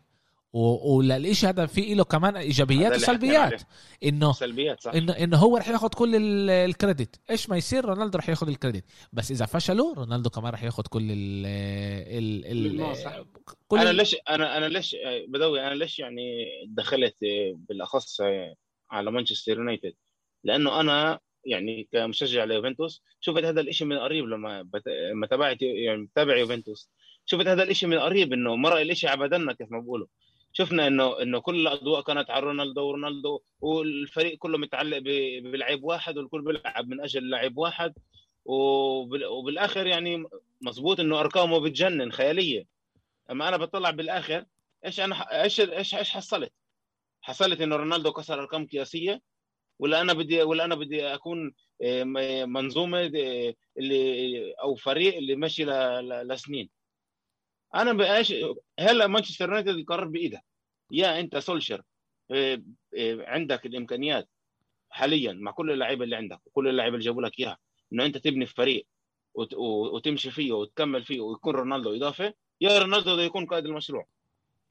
[0.52, 0.96] و...
[0.96, 3.62] وللشيء هذا في له كمان إيجابيات وسلبيات.
[4.04, 4.92] إنه سلبيات صح.
[4.92, 7.20] إنه إنه هو رح ياخذ كل ال- الكريدت.
[7.30, 8.84] إيش ما يصير رونالدو رح ياخذ الكريدت.
[9.12, 11.46] بس إذا فشلوا رونالدو كمان رح ياخذ كل ال
[12.46, 12.96] ال.
[13.68, 14.96] كل أنا ليش أنا أنا ليش
[15.28, 17.16] بدوي أنا ليش يعني دخلت
[17.68, 18.20] بالأخص
[18.90, 19.94] على مانشستر يونايتد؟
[20.44, 24.82] لأنه أنا يعني كمشجع ليوفنتوس شفت هذا الإشي من قريب لما بت...
[25.12, 26.90] لما تابعت يعني بتابع يوفنتوس.
[27.26, 30.06] شفت هذا الإشي من قريب إنه مرق الإشي على بدننا كيف ما بقولوا.
[30.58, 36.42] شفنا إنه إنه كل الأضواء كانت على رونالدو ورونالدو والفريق كله متعلق بلعيب واحد والكل
[36.42, 37.94] بيلعب من أجل لاعب واحد.
[38.44, 39.26] وبال...
[39.26, 40.24] وبالآخر يعني
[40.60, 42.66] مزبوط إنه أرقامه بتجنن خيالية.
[43.30, 44.44] أما أنا بطلع بالآخر
[44.86, 46.52] إيش أنا إيش إيش إيش حصلت؟
[47.22, 49.22] حصلت إنه رونالدو كسر أرقام قياسية
[49.78, 52.04] ولا أنا بدي ولا أنا بدي أكون آه،
[52.44, 55.64] منظومة آه، اللي أو فريق اللي ماشي
[56.24, 56.70] لسنين.
[57.74, 58.34] أنا بإيش
[58.80, 60.45] هلأ مانشستر يونايتد القرار بايدك
[60.90, 61.82] يا انت سولشر
[62.30, 62.62] آه،
[62.98, 64.28] آه، عندك الامكانيات
[64.90, 67.58] حاليا مع كل اللعيبة اللي عندك وكل اللعيبة اللي جابوا لك إياها
[67.92, 68.86] إنه أنت تبني فريق
[69.34, 74.06] وتمشي فيه وتكمل فيه ويكون رونالدو إضافة يا رونالدو بده يكون قائد المشروع.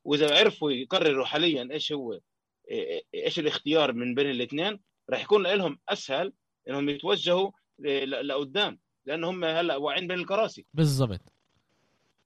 [0.03, 5.79] وإذا عرفوا يقرروا حاليا إيش هو إيه- إيش الاختيار من بين الاثنين راح يكون لهم
[5.89, 6.33] أسهل
[6.69, 7.51] إنهم يتوجهوا
[8.05, 10.65] لقدام لأن هم هلأ واعيين بين الكراسي.
[10.73, 11.21] بالضبط.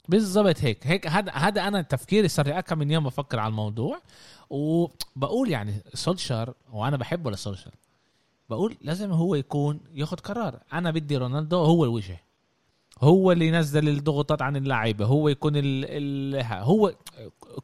[0.07, 0.87] بالضبط هيك.
[0.87, 4.01] هيك هذا هذا أنا تفكيري صار لي أكم من يوم بفكر على الموضوع.
[4.49, 7.73] وبقول يعني سولشار وأنا بحبه لسولشار
[8.49, 10.59] بقول لازم هو يكون ياخذ قرار.
[10.73, 12.23] أنا بدي رونالدو هو الوجه.
[13.01, 15.05] هو اللي ينزل الضغوطات عن اللعيبة.
[15.05, 15.85] هو يكون ال...
[15.85, 16.43] ال...
[16.63, 16.93] هو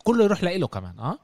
[0.04, 1.20] كله يروح له كمان آه؟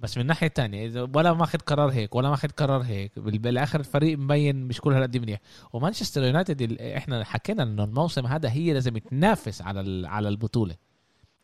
[0.00, 3.80] بس من ناحية تانية إذا ولا ماخذ قرار هيك ولا ماخذ قرار هيك بال- بالآخر
[3.80, 5.40] الفريق مبين مش كل هالقد منيح.
[5.72, 10.76] ومانشستر يونايتد إحنا حكينا إنه الموسم هذا هي لازم تنافس على على البطولة.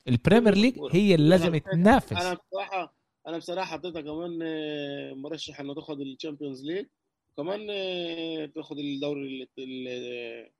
[0.09, 2.95] البريمير ليج هي اللي لازم أنا تنافس بصراحه
[3.27, 6.87] أنا بصراحة حطيتها كمان آه، مرشح إنه تاخذ الشامبيونز ليج
[7.33, 10.51] وكمان آه، تاخذ الدوري ال- ال-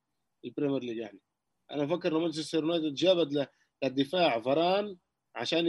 [0.45, 1.19] البريمير ليج يعني.
[1.71, 3.49] أنا بفكر إنه مانشستر يونايتد جابت
[3.83, 4.97] للدفاع فران
[5.37, 5.67] عشان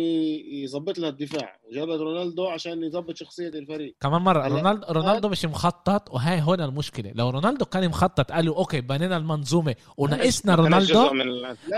[0.63, 1.59] يظبط لها الدفاع.
[1.69, 3.95] وجابت رونالدو عشان يظبط شخصية الفريق.
[4.01, 7.11] كمان مرة هلا- رونالدو رونالدو مش مخطط وهاي هون المشكلة.
[7.15, 11.09] لو رونالدو كان مخطط قالوا okay بنينا المنظومة وناقصنا رونالدو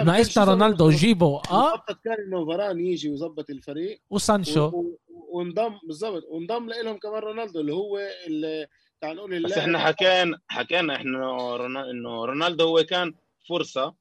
[0.03, 0.89] ناقصنا رونالدو.
[0.89, 4.01] جيبه آه؟ المخطط كان إنه فران يجي ويظبط الفريق.
[4.09, 4.65] وسانشو.
[4.65, 4.99] و- و-
[5.37, 8.67] وانضم بالضبط وانضم لهم كمان رونالدو اللي هو اللي
[9.01, 11.19] تعال نقول بس إحنا حكينا حكينا إحنا
[11.57, 13.13] رونا- إنه رونالدو هو كان
[13.49, 13.93] فرصة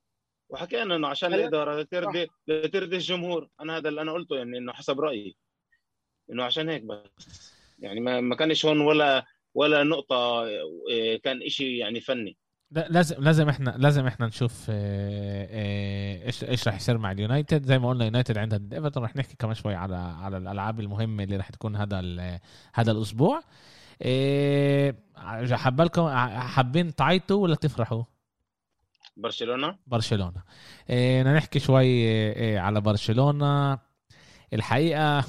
[0.48, 1.34] وحكينا إنه عشان.
[1.34, 3.48] الاداره ترضي ترضي الجمهور.
[3.60, 5.36] أنا هذا اللي أنا قلته يعني إنه حسب رأيي.
[6.32, 7.54] إنه عشان هيك بس.
[7.78, 9.24] يعني ما, ما كانش هون ولا
[9.54, 10.44] ولا نقطة
[10.90, 12.36] إيه، كان إشي يعني فني.
[12.70, 17.66] لا لازم لازم إحنا لازم إحنا نشوف آه، آه، إيش إيش راح يصير مع اليونايتد.
[17.66, 19.02] زي ما قلنا يونايتد عندها ضد إيفرتون.
[19.04, 22.38] رح نحكي كمان شوي على على الألعاب المهمة اللي رح تكون هذا ال-
[22.74, 23.42] هذا الأسبوع.
[24.02, 24.94] آه،
[25.52, 28.02] حبالكم حابين تعيطوا ولا تفرحوا؟
[29.18, 30.42] برشلونة؟ برشلونة.
[30.88, 33.78] بدنا نحكي شوي آه، آه، على برشلونة.
[34.52, 35.24] الحقيقة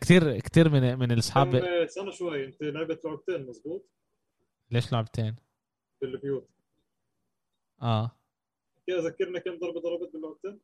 [0.00, 3.86] كثير كثير من من الاصحاب سنه شوي أنت لعبت لعبتين مزبوط
[4.70, 5.36] ليش لعبتين؟
[6.00, 6.48] بالبيوت
[7.82, 8.10] آه.
[8.86, 10.60] كذا ذكرنا كم ضربة ضربت باللعبتين؟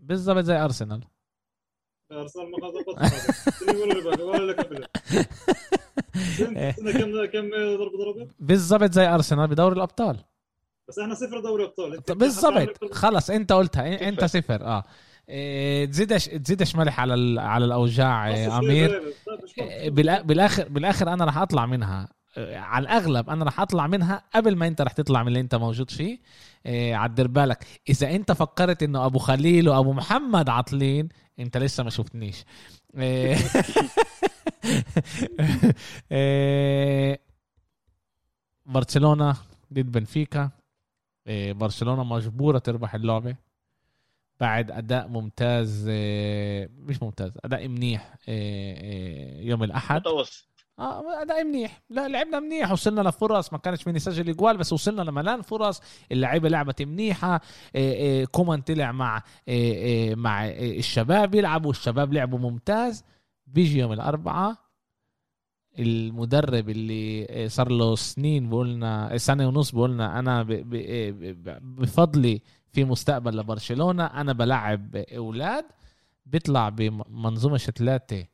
[0.00, 1.04] بالضبط زي أرسنال.
[2.12, 2.84] أرسنال ما هذا.
[3.72, 4.88] ولا اللي بعده؟ ولا اللي قبله.
[6.38, 10.24] سنة سنة كم كم ضربة ضربت بالضبط زي أرسنال بدوري الأبطال.
[10.88, 12.00] بس إحنا صفر دوري أبطال.
[12.16, 12.94] بالضبط.
[12.94, 13.96] خلص انت قلتها.
[13.96, 14.08] صفر.
[14.08, 14.64] انت صفر.
[14.64, 14.82] آه.
[15.28, 19.02] إيه، تزيدش تزيدش ملح على ال- على الأوجاع إيه، أمير.
[19.60, 19.90] إيه،
[20.22, 22.08] بالاخر بالآخر أنا راح أطلع منها.
[22.38, 25.90] على الأغلب أنا راح أطلع منها قبل ما أنت راح تطلع من اللي أنت موجود
[25.90, 26.18] فيه.
[26.96, 31.08] عدر بالك إذا أنت فكرت إنه أبو خليل وأبو محمد عاطلين
[31.38, 32.44] أنت لسه ما شفتنيش.
[38.66, 39.36] برشلونة
[39.72, 40.50] ضد بنفيكا.
[41.28, 43.36] برشلونة مجبورة تربح اللعبة
[44.40, 50.00] بعد أداء ممتاز إيه، مش ممتاز أداء منيح إيه، إيه، يوم الأحد.
[50.00, 50.46] متوسط.
[50.78, 51.82] آه أداء منيح.
[51.90, 55.80] لا لعبنا منيح وصلنا لفرص ما كانش مين يسجل إجوال بس وصلنا لملان فرص.
[56.12, 57.40] اللعيبة لعبت منيحة
[57.74, 63.04] إيه إيه كومان طلع مع إيه إيه مع إيه الشباب يلعبوا الشباب لعبوا ممتاز.
[63.46, 64.56] بيجي يوم الأربعاء
[65.78, 73.36] المدرب اللي إيه صار له سنين بقولنا سنة ونص بقولنا أنا ب- بفضلي في مستقبل
[73.36, 75.64] لبرشلونة أنا بلعب أولاد
[76.26, 78.26] بيطلع بمنظومة ثلاثة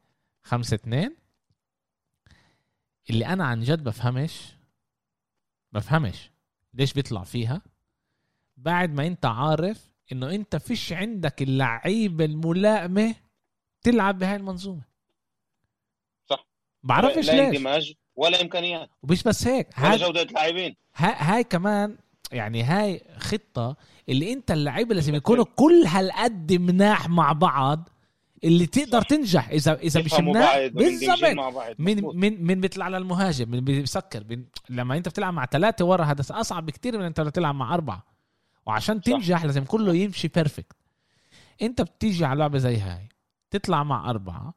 [0.42, 1.16] خمسة اتنين
[3.10, 4.40] اللي أنا عن جد بفهمش
[5.72, 6.30] بفهمش
[6.74, 7.62] ليش بيطلع فيها
[8.56, 13.14] بعد ما أنت عارف إنه أنت فيش عندك اللعيبة الملائمة
[13.82, 14.82] تلعب بهاي المنظومة.
[16.82, 17.56] بعرفش لا ليش.
[17.56, 18.90] اندماج ولا إمكانيات.
[19.02, 21.96] ومش بس هيك ولا هاي, جودة لاعبين هاي, هاي كمان
[22.32, 23.76] يعني هاي خطة
[24.08, 27.88] اللي أنت اللعيبه لازم يكونوا كل هالقد مناح مع بعض
[28.44, 29.02] اللي تقدر.
[29.02, 29.48] تنجح.
[29.48, 32.00] اذا إذا مش مناح بعض من.
[32.14, 34.24] من من بيطلع للمهاجم من بيسكر.
[34.30, 38.04] من لما أنت بتلعب مع ثلاثة ورا هذا أصعب بكتير من أنت بتلعب مع أربعة.
[38.66, 39.02] وعشان صح.
[39.04, 40.76] تنجح لازم كله يمشي بيرفكت
[41.62, 43.08] أنت بتيجي على لعبة زي هاي
[43.50, 44.54] تطلع مع أربعة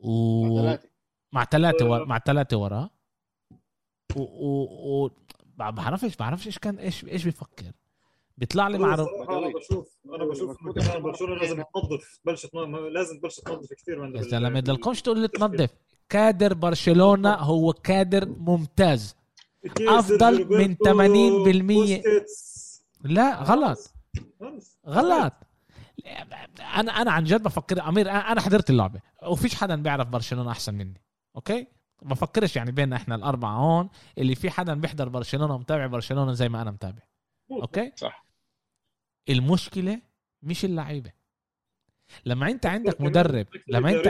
[0.00, 0.88] و ثلاثة.
[1.32, 2.90] مع ثلاثة ورا مع ثلاثة ورا.
[4.16, 5.04] و, و...
[5.04, 5.10] و...
[5.56, 7.72] بعرفش بعرفش إيش كان إيش إيش بيفكر.
[8.38, 9.02] بيطلع لي مع أنا
[9.54, 14.22] بشوف أنا بشوف إنه كمان برشلونة لازم تنظف بلشت لازم تبلش تنظف كثير من يا
[14.22, 15.70] زلمة بدلكمش تقول لي تنظف.
[16.08, 19.16] كادر برشلونة هو كادر ممتاز.
[19.80, 20.76] أفضل من
[22.00, 22.02] 80%
[23.04, 23.78] لا غلط.
[24.86, 25.32] غلط.
[26.60, 29.00] أنا أنا عن جد بفكر أمير أنا حضرت اللعبة.
[29.22, 31.02] وفيش حدا بيعرف برشلونة أحسن مني.
[31.36, 31.66] okay؟
[32.02, 33.88] بفكرش يعني بيننا إحنا الأربعة هون
[34.18, 37.02] اللي في حدا بيحضر برشلونة ومتابع برشلونة زي ما أنا متابع.
[37.50, 38.26] okay؟ صح.
[39.28, 40.00] المشكلة
[40.42, 41.12] مش اللعيبة.
[42.24, 44.08] لما أنت عندك مدرب لما انت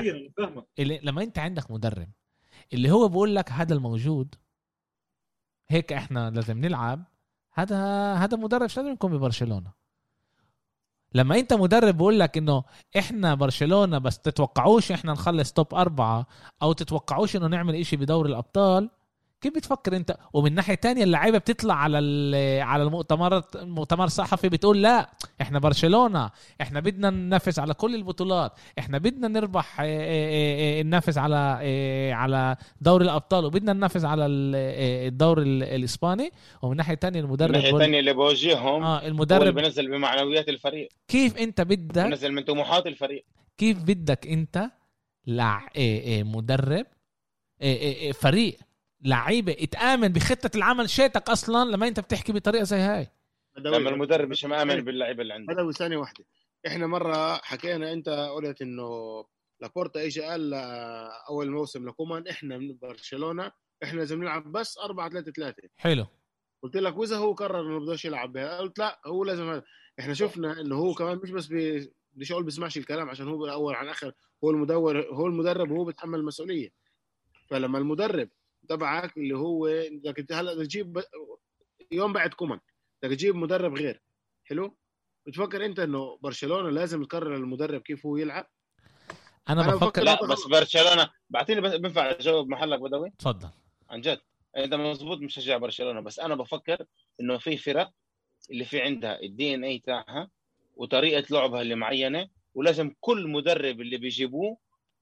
[0.78, 2.08] لما أنت عندك مدرب
[2.72, 4.34] اللي هو بقول لك هذا الموجود
[5.68, 7.04] هيك إحنا لازم نلعب
[7.52, 9.72] هذا هذا مدرب مش لازم يكون ببرشلونة.
[11.14, 12.64] لما انت مدرب بقول لك انه
[12.98, 16.26] إحنا برشلونة بس تتوقعوش إحنا نخلص توب أربعة
[16.62, 18.90] أو تتوقعوش انه نعمل إشي بدوري الأبطال
[19.40, 21.96] كيف بتفكر انت؟ ومن ناحية تانية اللعيبة بتطلع على
[22.62, 25.10] على المؤتمرات المؤتمر الصحفي بتقول لا
[25.40, 26.30] إحنا برشلونة
[26.60, 31.36] إحنا بدنا ننافس على كل البطولات إحنا بدنا نربح آه، آه، آه، ننافس على
[32.14, 34.54] على دوري الأبطال وبدنا ننافس على ال-
[35.08, 36.30] الدوري ال- الإسباني.
[36.62, 40.48] ومن ناحية تانية المدرب الناحيه بقول- الثانية اللي بوجههم آه هو اللي المدرب بينزل بمعنويات
[40.48, 40.88] الفريق.
[41.08, 43.24] كيف انت بدك بينزل من طموحات الفريق.
[43.58, 44.70] كيف بدك انت
[45.26, 45.68] لع...
[46.22, 46.86] مدرب
[48.14, 48.58] فريق
[49.06, 53.08] لعيبة اتآمن بخطة العمل شيتك أصلا لما أنت بتحكي بطريقة زي هاي.
[53.56, 56.24] لما المدرب مش مآمن باللعيبة اللي عنده بدوي ثانية واحدة.
[56.66, 59.24] إحنا مرة حكينا أنت قلت إنه
[59.60, 60.54] لابورتا اجى قال
[61.28, 63.52] أول موسم لكومان إحنا من برشلونة
[63.84, 66.06] إحنا لازم نلعب بس 4 3 3 حلو.
[66.62, 69.62] قلت لك وإذا هو قرر إنه بدوش يلعب بها قلت لا هو لازم هذا.
[70.00, 71.92] إحنا شفنا إنه هو كمان مش بس بي...
[72.14, 74.12] بديش أقول بيسمعش الكلام عشان هو بالاول عن آخر
[74.44, 76.72] هو المدور هو المدرب وهو بيتحمل المسؤولية.
[77.48, 78.28] فلما المدرب
[78.66, 81.02] تبعك اللي هو بدك أنت هلأ بدك تجيب.
[81.92, 82.60] يوم بعد كومان
[83.02, 84.02] بدك تجيب مدرب غير.
[84.44, 84.76] حلو؟
[85.26, 88.46] بتفكر أنت إنه برشلونة لازم يقرر المدرب كيف هو يلعب؟
[89.48, 93.10] أنا, أنا بفكر لا بس برشلونة بعطيني بس بينفع أجاوب محلك بدوي.
[93.18, 93.48] تفضل.
[93.90, 94.20] عن جد
[94.56, 96.86] انت مزبوط مشجع برشلونة بس أنا بفكر
[97.20, 97.90] إنه في فرق
[98.50, 100.30] اللي في عندها الدي ان اي تاعها
[100.76, 104.58] وطريقة لعبها اللي معينة ولازم كل مدرب اللي بيجيبوه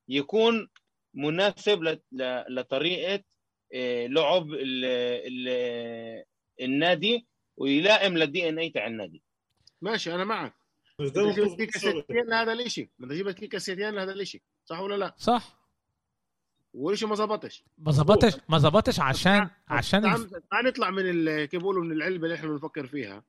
[0.09, 0.69] يكون
[1.15, 3.25] مناسب ل- ل- لطريقة
[4.07, 4.85] لعب ال-
[5.49, 6.25] ال-
[6.61, 9.22] النادي ويلائم للدي ان اي تاع النادي.
[9.83, 10.55] ماشي أنا معك.
[10.99, 12.05] كيكا الشغل.
[12.09, 15.59] سيتيان لهذا الشيء بدك تجيب كيكا سيتيان لهذا الشيء صح ولا لا؟ صح.
[16.75, 17.64] والشيء ما زبطش.
[17.79, 20.03] ما زبطش ما زبطش عشان عشان
[20.51, 23.25] تعال نطلع من ال- كيف بيقولوا من العلبة اللي إحنا بنفكر فيها.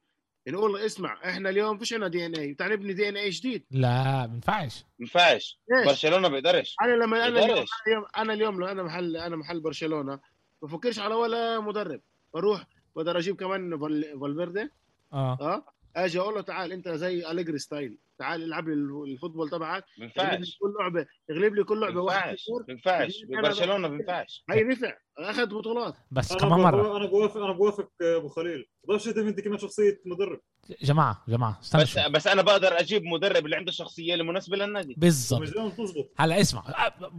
[0.48, 3.66] نقول اسمع إحنا اليوم فيش عندنا دي ان اي تعال نبني دي ان اي جديد.
[3.72, 6.76] لا ما بينفعش ما ينفعش؟ برشلونة بيقدرش.
[6.82, 7.70] أنا لما أنا اليوم بيقدرش.
[7.88, 10.20] أنا اليوم أنا اليوم لو أنا محل أنا محل برشلونة
[10.66, 12.02] بفكرش على ولا مدرب.
[12.34, 14.70] بروح بقدر أجيب كمان فال- فالفيردي.
[15.14, 15.38] آه.
[15.42, 15.66] آه.
[15.96, 17.98] أجي أقول له تعال أنت زي أليجري style.
[18.20, 18.74] تعال العب لي
[19.14, 19.86] ال football تبعك.
[19.98, 20.58] ما ينفعش.
[20.62, 22.36] كل لعبة اغلب لي كل ما لعبه واحد.
[22.50, 23.24] ما ينفعش.
[23.30, 24.44] ببرشلونه ما ينفعش.
[24.50, 25.96] هي نفع أخذ بطولات.
[26.12, 28.66] بس كمان مرة؟ بوافق أنا بوافق أنا بوافق أبو خليل.
[28.88, 30.40] تعتمد انت كمان شخصية مدرب.
[30.82, 32.10] جماعة جماعة استنى بس شوي.
[32.10, 34.96] بس أنا بقدر أجيب مدرب اللي عنده الشخصيه المناسبة للنادي.
[34.98, 35.42] بالضبط.
[35.42, 36.64] بتزبط هلا اسمع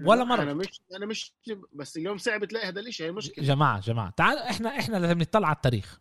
[0.05, 1.32] ولا أنا مره مش أنا مش
[1.72, 3.44] بس اليوم صعب تلاقي هذا الشيء هي مشكلة.
[3.44, 4.11] جماعة جماعة.
[4.11, 6.01] تعال إحنا إحنا لازم نطلع على التاريخ.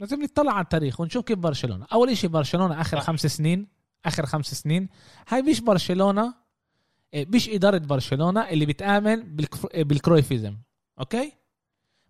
[0.00, 1.86] لازم نطلع على التاريخ ونشوف كيف برشلونة.
[1.92, 3.00] أول شيء برشلونة آخر.
[3.00, 3.68] خمس سنين
[4.04, 4.88] آخر خمس سنين
[5.28, 6.34] هاي مش برشلونة
[7.14, 10.56] إيه، مش إدارة برشلونة اللي بتآمن بالكف- بال Cruyffism.
[11.00, 11.32] okay؟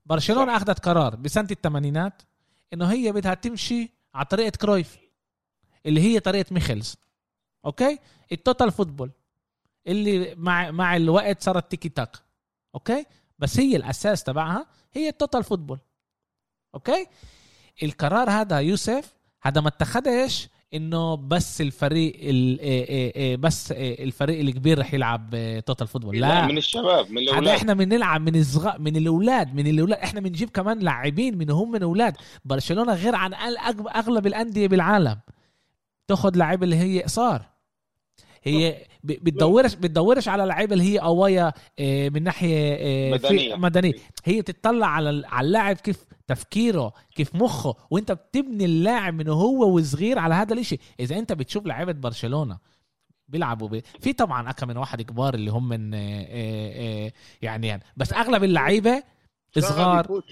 [0.06, 0.56] برشلونة.
[0.56, 2.22] أخذت قرار بسنة الثمانينات
[2.72, 4.98] إنه هي بدها تمشي على طريقة كرويف
[5.86, 6.96] اللي هي طريقة ميخلز
[7.64, 7.98] okay؟
[8.32, 9.10] ال total football
[9.86, 12.16] اللي مع مع الوقت صارت تيكي تاك
[12.74, 13.06] okay؟
[13.38, 15.78] بس هي الأساس تبعها هي ال total football
[16.74, 17.06] okay؟
[17.82, 24.40] القرار هذا يوسف هذا ما اتخذش إنه بس الفريق ال- إيه إيه إيه بس الفريق
[24.40, 25.30] الكبير رح يلعب
[25.66, 27.48] total football لا من الشباب من الأولاد.
[27.48, 29.98] إحنا بنلعب من الصغار من الأولاد من الأولاد.
[29.98, 32.16] إحنا بنجيب كمان لاعبين من هم من أولاد.
[32.44, 33.34] برشلونة غير عن
[33.96, 35.18] أغلب الأندية بالعالم.
[36.08, 37.42] تاخذ لعيبة اللي هي قصار.
[38.42, 41.52] هي بتدورش بتدورش على لعيبة اللي هي قوايا
[42.10, 43.56] من ناحية مدنية.
[43.56, 43.92] مدنية.
[44.24, 45.10] هي بتطلع على
[45.40, 46.04] اللاعب كيف
[46.34, 50.78] تفكيره كيف مخه وانت بتبني اللاعب من هو وصغير على هذا الإشي.
[51.00, 52.58] إذا انت بتشوف لعيبة برشلونة
[53.28, 53.82] بيلعبوا ب...
[54.00, 57.12] في طبعا اكم من واحد كبار اللي هم من آه، آه، آه،
[57.42, 59.02] يعني, يعني بس أغلب اللعيبة
[59.58, 60.22] صغار.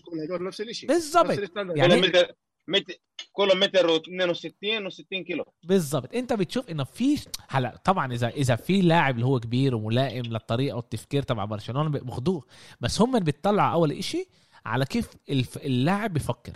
[0.41, 1.31] نفس الشيء بالضبط.
[1.57, 2.35] يعني- كلهم متر
[2.69, 2.95] متر
[3.33, 5.45] كلهم متر و62 و60 كيلو.
[5.65, 6.15] بالضبط.
[6.15, 7.19] انت بتشوف إنه في
[7.49, 12.45] هلا طبعا إذا إذا في لاعب اللي هو كبير وملائم للطريقة والتفكير تبع برشلونة بياخذوه
[12.81, 14.29] بس هم بيطلعوا أول إشي
[14.67, 15.09] على كيف
[15.57, 16.53] اللاعب بيفكر.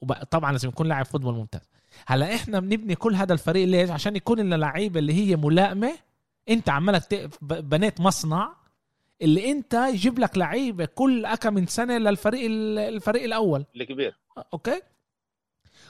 [0.00, 1.70] وطبعا لازم يكون لاعب فوتبول ممتاز.
[2.06, 5.98] هلا إحنا بنبني كل هذا الفريق ليش؟ عشان يكون لنا لعيبة اللي هي ملائمة.
[6.48, 8.56] أنت عمالك ت- ب- بنيت مصنع
[9.22, 13.64] اللي أنت يجيب لك لعيبة كل أكم من سنة للفريق ال- الفريق الأول.
[13.76, 14.16] الكبير.
[14.52, 14.82] okay؟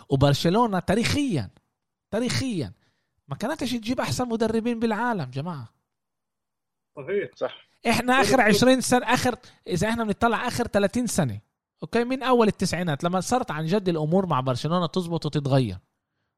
[0.09, 1.51] وبرشلونة تاريخيا
[2.11, 2.73] تاريخيا
[3.29, 5.69] ما كانتش تجيب أحسن مدربين بالعالم جماعة.
[6.97, 7.31] صحيح.
[7.37, 7.70] صح.
[7.89, 11.41] إحنا آخر 20 سنة آخر إذا إحنا بنطلع آخر 30 سنة
[11.83, 15.78] okay؟ من أول التسعينات لما صارت عن جد الأمور مع برشلونة تزبط وتتغير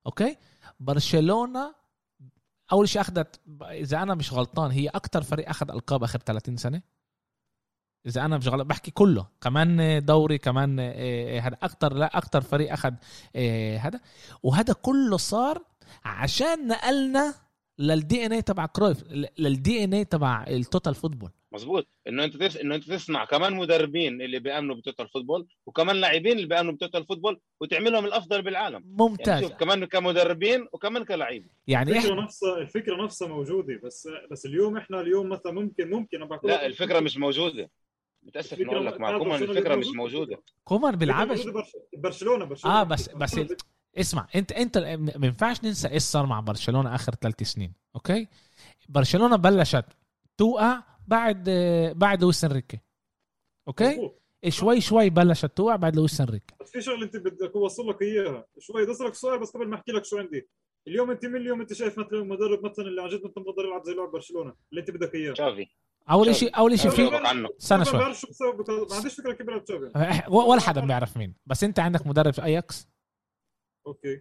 [0.06, 0.36] okay؟
[0.80, 1.74] برشلونة
[2.72, 6.82] أول شيء أخذت إذا أنا مش غلطان هي أكثر فريق أخذ ألقاب آخر 30 سنة.
[8.06, 12.72] إذا أنا مش غلط بحكي كله كمان دوري كمان آه، هذا أكثر لا أكثر فريق
[12.72, 12.92] أخذ
[13.78, 14.00] هذا.
[14.42, 15.62] وهذا كله صار
[16.04, 17.34] عشان نقلنا
[17.78, 19.04] لل DNA تبع كرويف
[19.38, 22.56] لل DNA تبع ال total football مزبوط إنه أنت تس...
[22.56, 26.78] إنه أنت تصنع كمان مدربين اللي بيأمنوا ب total football وكمان لاعبين اللي بيأمنوا ب
[26.78, 28.74] total football وتعملهم الأفضل بالعالم.
[28.74, 29.42] يعني ممتاز.
[29.42, 31.48] شوف كمان كمدربين وكمان كلاعبين.
[31.66, 36.28] يعني الفكرة إحنا نفسها الفكرة نفسها موجودة بس بس اليوم إحنا اليوم مثلا ممكن ممكن
[36.42, 37.70] لا الفكرة مش موجودة.
[38.22, 39.86] متأسف اني الفكرة أقول لك معكم برشلونة الفكرة مش.
[39.86, 40.42] موجودة.
[40.64, 41.46] كومان بيلعبش؟
[41.96, 42.80] برشلونة برشلونة.
[42.80, 43.40] آه بس بس
[43.98, 48.28] اسمع انت انت ما ينفعش ننسى إيش صار مع برشلونة آخر ثلاث سنين okay؟
[48.88, 49.84] برشلونة بلشت
[50.38, 51.50] توقع بعد
[51.96, 52.78] بعد لويس إنريكي
[53.68, 54.22] okay؟ مظبوط.
[54.48, 56.54] شوي شوي بلشت توقع بعد لويس إنريكي.
[56.60, 58.46] بس في شغله انت بدك اوصل لك إياها.
[58.58, 60.48] شوي بدي أسألك سؤال بس قبل ما أحكي لك شو عندي.
[60.88, 63.84] اليوم أنت من اليوم أنت شايف مثلا مدرب مثلا اللي عن جد انت مقدر يلعب
[63.84, 65.32] زي لعب برشلونة؟ اللي أنت بدك إياه.
[65.32, 65.66] تشافي.
[66.10, 67.08] أول شيء أول شيء في
[67.60, 69.90] استنى ما شوي ما عنديش فكرة كيف بيلعب تشافي.
[70.22, 72.88] إح- ولا حدا بيعرف مين بس أنت عندك مدرب في أياكس؟
[73.86, 74.20] okay.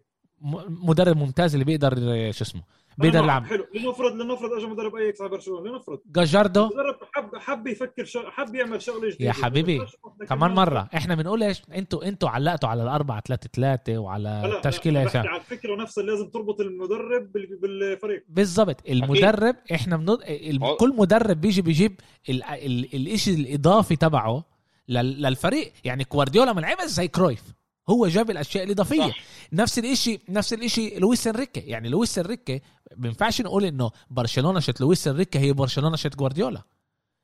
[0.68, 1.96] مدرب ممتاز اللي بيقدر
[2.32, 2.62] شو اسمه
[2.98, 3.46] بيقدر يلعب.
[3.46, 3.66] حلو.
[3.76, 6.00] لنفرض لنفرض اجى مدرب اياكس على برشلونه لنفرض.
[6.06, 6.66] جاجاردو.
[6.66, 8.30] مدرب حب حب يفكر شغ...
[8.30, 9.82] حب يعمل شغله جديده يا حبيبي،
[10.30, 10.90] كمان مرة.
[10.96, 15.76] إحنا بنقول إيش؟ أنتوا إنتوا علقتوا على الأربعة ثلاثة ثلاثة وعلى التشكيلة إيش؟ على الفكرة
[15.76, 18.26] نفسها لازم تربط المدرب بال- بالفريق.
[18.30, 18.90] بالضبط.
[18.90, 20.22] المدرب إحنا بنض...
[20.24, 20.64] ال...
[20.64, 22.00] هو- كل مدرب بيجي بيجيب
[22.30, 22.44] ال...
[22.44, 22.96] ال...
[22.96, 24.44] الإشي الإضافي تبعه
[24.90, 25.22] لل...
[25.22, 25.74] للفريق.
[25.84, 27.44] يعني كوارديولا ما لعبش زي كرويف.
[27.90, 29.20] هو جاب الأشياء الاضافيه صح.
[29.54, 31.60] نفس الاشي نفس الإشي لويس انريكي.
[31.60, 32.62] يعني لويس انريكي
[32.98, 36.62] ما ينفعش نقول إنه برشلونة شت لويس انريكي هي برشلونة شت جوارديولا.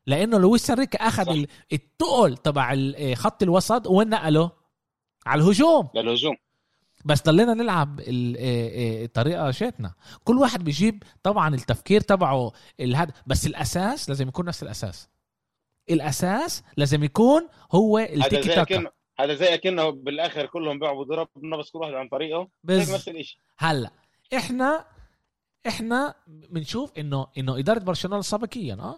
[0.07, 1.31] لأنه لويس انريكي أخذ صح.
[1.31, 4.51] ال- التقل تبع ال- خط الوسط وين نقله
[5.25, 5.89] على الهجوم.
[5.95, 6.35] للهجوم.
[7.05, 9.93] بس ضلينا نلعب ال- إيه إيه الطريقة شاتنا.
[10.23, 13.11] كل واحد بيجيب طبعا التفكير تبعه الهد...
[13.27, 15.07] بس الأساس لازم يكون نفس الأساس.
[15.89, 18.91] الأساس لازم يكون هو التيكي تاكا.
[19.19, 22.47] هذا زي أكنه بالآخر كلهم بيلعبوا ضربنا بس كل واحد عن طريقه.
[22.63, 22.93] بز...
[22.93, 23.91] نفس الشيء هلأ
[24.35, 24.85] إحنا
[25.67, 28.97] إحنا بنشوف إنه إنه إدارة برشلونة سابقيا آه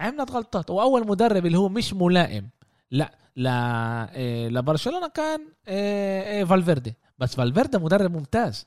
[0.00, 0.70] عملت غلطات.
[0.70, 2.48] وأول مدرب اللي هو مش ملائم
[2.90, 6.94] لا لا إيه لبرشلونه كان إيه إيه فالفيردي.
[7.18, 8.66] بس فالفيردي مدرب ممتاز.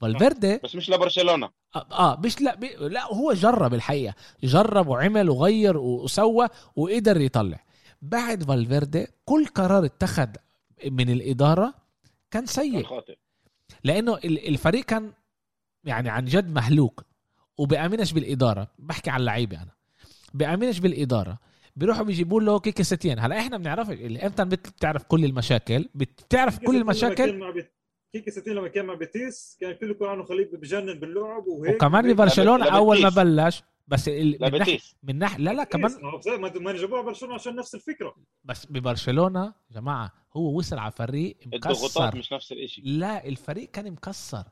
[0.00, 1.50] فالفيردي بس مش لبرشلونة.
[1.76, 4.14] آه آه، مش لا لا هو جرب الحقيقة.
[4.42, 7.63] جرب وعمل وغير وسوى وقدر يطلع.
[8.04, 10.28] بعد فالفيردي كل قرار اتخذ
[10.90, 11.74] من الإدارة كان
[12.30, 13.16] كان سيء خاطئ.
[13.84, 15.12] لأنه ال- الفريق كان
[15.84, 17.04] يعني عن جد مهلوك.
[17.58, 18.68] وبامنش بالإدارة.
[18.78, 19.70] بحكي عن اللعيبه أنا.
[20.34, 21.38] بامنش بالإدارة.
[21.76, 23.18] بيروحوا بيجيبوا له كيكي ستين.
[23.18, 27.40] هلا إحنا بنعرف إمتى بت- بتعرف كل المشاكل؟ بتعرف كل المشاكل؟
[28.12, 31.74] كيكي ستين لما كان مع بيتيس كان كله يكون عنه خليل بجنن باللعب وهيك.
[31.74, 32.12] وكمان.
[32.12, 33.08] ببرشلونه أول ما.
[33.08, 35.92] بلش بس ال- من ناحيه من ناحيه لا لا كمان
[36.40, 38.14] ما ما جابوها برشلونة عشان نفس الفكرة.
[38.44, 43.70] بس ببرشلونة يا جماعة هو وصل على فريق الضغوطات مكسر مش نفس الشيء لا الفريق
[43.70, 44.44] كان مكسر.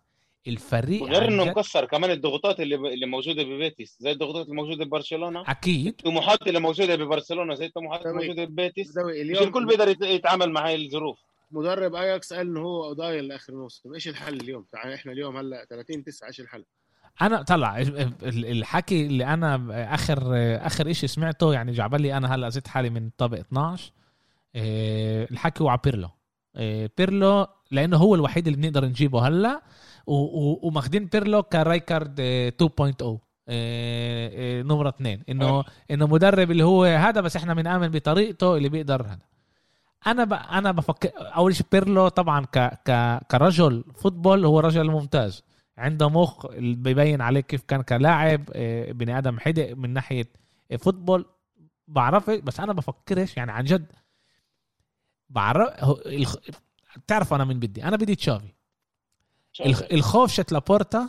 [0.47, 4.85] الفريق وغير عن انه مكسر كمان الضغوطات اللي اللي موجودة ببيتيس زي الضغوطات اللي موجودة
[4.85, 5.45] ببرشلونة.
[5.51, 5.87] أكيد.
[5.89, 8.13] الطموحات اللي موجودة ببرشلونة زي الطموحات اللي.
[8.27, 8.99] موجودة ببيتيس.
[8.99, 11.19] مش الكل بيقدر يت- يتعامل مع هاي الظروف.
[11.51, 13.95] مدرب أياكس قال إنه هو اوضايل لآخر موسم.
[13.95, 16.65] إيش الحل اليوم؟ تعال إحنا اليوم هلأ 30 9 إيش الحل؟
[17.23, 19.61] أنا طلع ال- الحكي اللي أنا
[19.95, 20.19] آخر
[20.67, 23.93] آخر إشي سمعته يعني جعبل لي أنا هلأ زتيت حالي من طابق 12
[24.55, 26.09] إيه، الحكي هو على بيرلو.
[26.57, 29.63] إيه، بيرلو لأنه هو الوحيد اللي بنقدر نجيبه هلأ
[30.07, 35.23] وماخدين بيرلو كرايكارد إيه، 2.0 إيه، إيه، نمرة اثنين.
[35.29, 35.65] إنه.
[35.91, 39.19] إنه مدرب اللي هو هذا بس إحنا بنآمن بطريقته اللي بيقدر هذا.
[40.07, 40.33] أنا ب...
[40.33, 42.59] أنا بفكر أول شيء بيرلو طبعا ك...
[42.91, 43.19] ك...
[43.31, 45.43] كرجل football هو رجل ممتاز.
[45.79, 50.29] عنده مخ بيبين عليه كيف كان كلاعب آه، بني آدم حدق من ناحية
[50.79, 51.25] football
[51.89, 53.93] بعرف بس أنا بفكرش يعني عن جد.
[55.31, 55.69] بعرف
[56.07, 56.37] الخ...
[56.97, 58.53] بتعرف أنا مين بدي؟ أنا بدي تشافي.
[59.67, 59.83] الخ...
[59.93, 61.09] الخوف شت لابورتا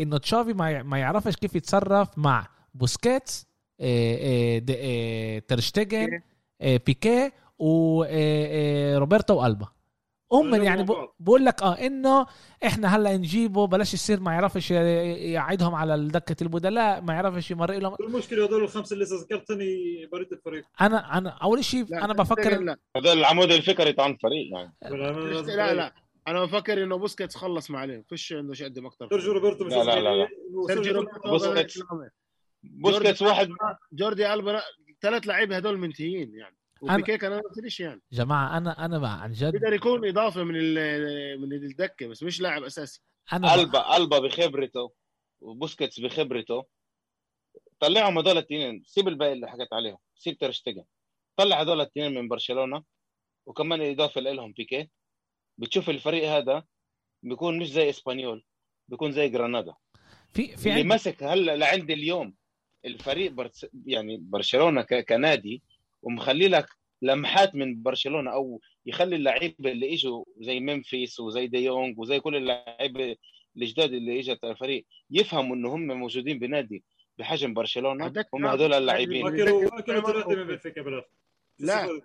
[0.00, 0.52] إنه تشافي
[0.82, 3.46] ما يعرفش كيف يتصرف مع بوسكيتس
[3.80, 6.20] آه، آه، ترشتيجن
[6.60, 9.68] آه، بيكيه وروبرتو والبا
[10.32, 10.86] هم يعني.
[11.20, 12.26] بقول لك آه إنه
[12.66, 17.96] إحنا هلأ نجيبه بلاش يصير ما يعرفش يقعدهم على دكة البدلاء ما يعرفش يمرق لهم.
[18.00, 20.64] المشكلة هذول الخمسة اللي ذكرتني بريت الفريق.
[20.80, 24.74] أنا أنا أول شيء أنا بفكر هذول العمود الفقري تاع الفريق يعني.
[25.56, 25.94] لا لا
[26.28, 28.04] أنا بفكر إنه بوسكيتس خلص ما عليه.
[28.08, 30.28] فيش عنده شيء يقدم أكثر سيرجيو روبرتو لا، لا، لا، لا.
[30.66, 31.78] سيرجيو روبرتو بوسكيتس.
[31.78, 32.12] بوسكيتس
[32.62, 33.48] بوسكيتس واحد
[33.92, 34.60] جوردي ألبا
[35.02, 36.56] ثلاث لعيبة هذول منتهيين يعني.
[36.80, 38.00] وبيكي كان نفس الشيء يعني.
[38.12, 42.40] جماعة أنا أنا بقى عن جد بيقدر يكون إضافة من ال- من الدكة بس مش
[42.40, 43.02] لاعب أساسي.
[43.32, 44.92] أنا البا ألبا بخبرته
[45.40, 46.66] وبوسكيتس بخبرته.
[47.80, 49.98] طلعهم هذول الاثنين سيب الباقي اللي حكيت عليهم.
[50.14, 50.84] سيب ترشتجن
[51.36, 52.84] طلع هذول الاثنين من برشلونة.
[53.46, 54.90] وكمان إضافة لهم بيكي.
[55.58, 56.64] بتشوف الفريق هذا
[57.22, 58.44] بيكون مش زي إسبانيول.
[58.88, 59.74] بيكون زي جرانادا
[60.32, 62.34] في في اللي عندي مسك هلا لعند اليوم
[62.84, 65.62] الفريق برس يعني برشلونة ك- كنادي
[66.02, 66.66] ومخلي لك
[67.02, 73.16] لمحات من برشلونة أو يخلي اللعيبة اللي إجوا زي ممفيس وزي ديونج وزي كل اللعيبة
[73.56, 76.84] الجداد اللي إجت الفريق يفهموا إنه هم موجودين بنادي
[77.18, 78.06] بحجم برشلونة.
[78.34, 79.26] هم هذول اللاعبين.
[81.58, 82.00] لا.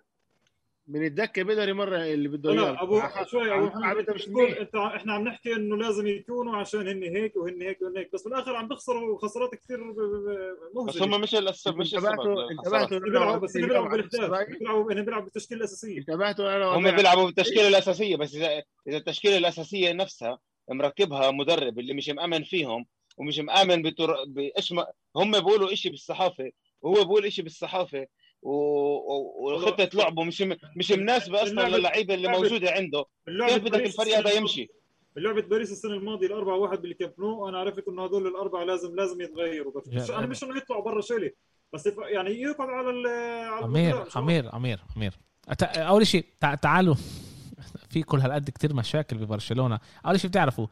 [0.88, 4.28] من الدكة بدري مرة اللي بده لا اياه أبو شوي أبو محمد مش.
[4.60, 8.24] انت إحنا عم نحكي إنه لازم يكونوا عشان هن هيك وهن هيك وهن هيك بس
[8.24, 12.52] بالآخر عم بيخسروا خسارات كثير ب- ب- بس مهزله هم مش السبب مش السبب انتبهتوا.
[12.52, 17.26] انتبهتوا بيلعبوا بس بيلعبوا بالاهداف؟ هن بيلعبوا هن بيلعبوا بالتشكيله الأساسية انتبهتوا أنا هم بيلعبوا
[17.26, 22.86] بالتشكيله الأساسية بس اذا إذا التشكيله الأساسية نفسها مركبها مدرب اللي مش مأمن فيهم
[23.18, 24.16] ومش مأمن بتر...
[24.28, 24.74] بإيش.
[25.16, 28.08] هم بيقولوا شيء بالصحافة وهو بيقول شيء بالصحافة.
[28.48, 30.44] وخطه لعبه مش
[30.76, 33.06] مش مناسبة أصلا اللعبة- للعيبة اللي اللعبة- موجودة عنده.
[33.28, 34.70] اللعبة كيف بدك الفريق هذا يمشي؟
[35.18, 38.96] لعبة باريس السنة الماضية الأربعة واحد باللي كامب نو أنا عرفت إنه هدول الأربعة لازم
[38.96, 39.72] لازم يتغيروا.
[39.76, 41.32] بس مش أنا مش إنه يطلعوا برا شيلي.
[41.74, 43.08] بس يعني يقعد على ال
[43.54, 45.14] على امير امير امير
[45.50, 46.96] أت- أول شيء تع- تعالوا.
[47.90, 49.80] في كل هالقد كتير مشاكل ببرشلونة.
[50.06, 50.68] أول شيء بتعرفوا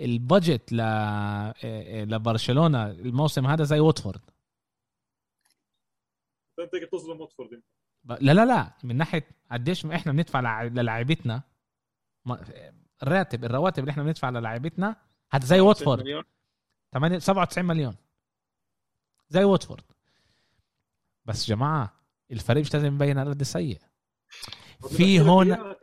[0.00, 0.80] البادجت ل
[2.14, 4.20] لبرشلونة الموسم هذا زي واتفورد.
[6.74, 7.62] هيك بتظلم واتفورد.
[8.04, 11.42] ب- لا لا لا من ناحية قديش ما إحنا بندفع للاعيبتنا
[13.02, 14.96] الراتب الرواتب اللي إحنا بندفع للاعيبتنا
[15.32, 16.24] هذا زي واتفورد مليون.
[16.92, 17.96] 8 97 مليون.
[19.28, 19.82] زي واتفورد
[21.26, 21.92] بس جماعة
[22.30, 23.78] الفريق مش لازم يبين على قد سيء.
[24.88, 25.74] في هون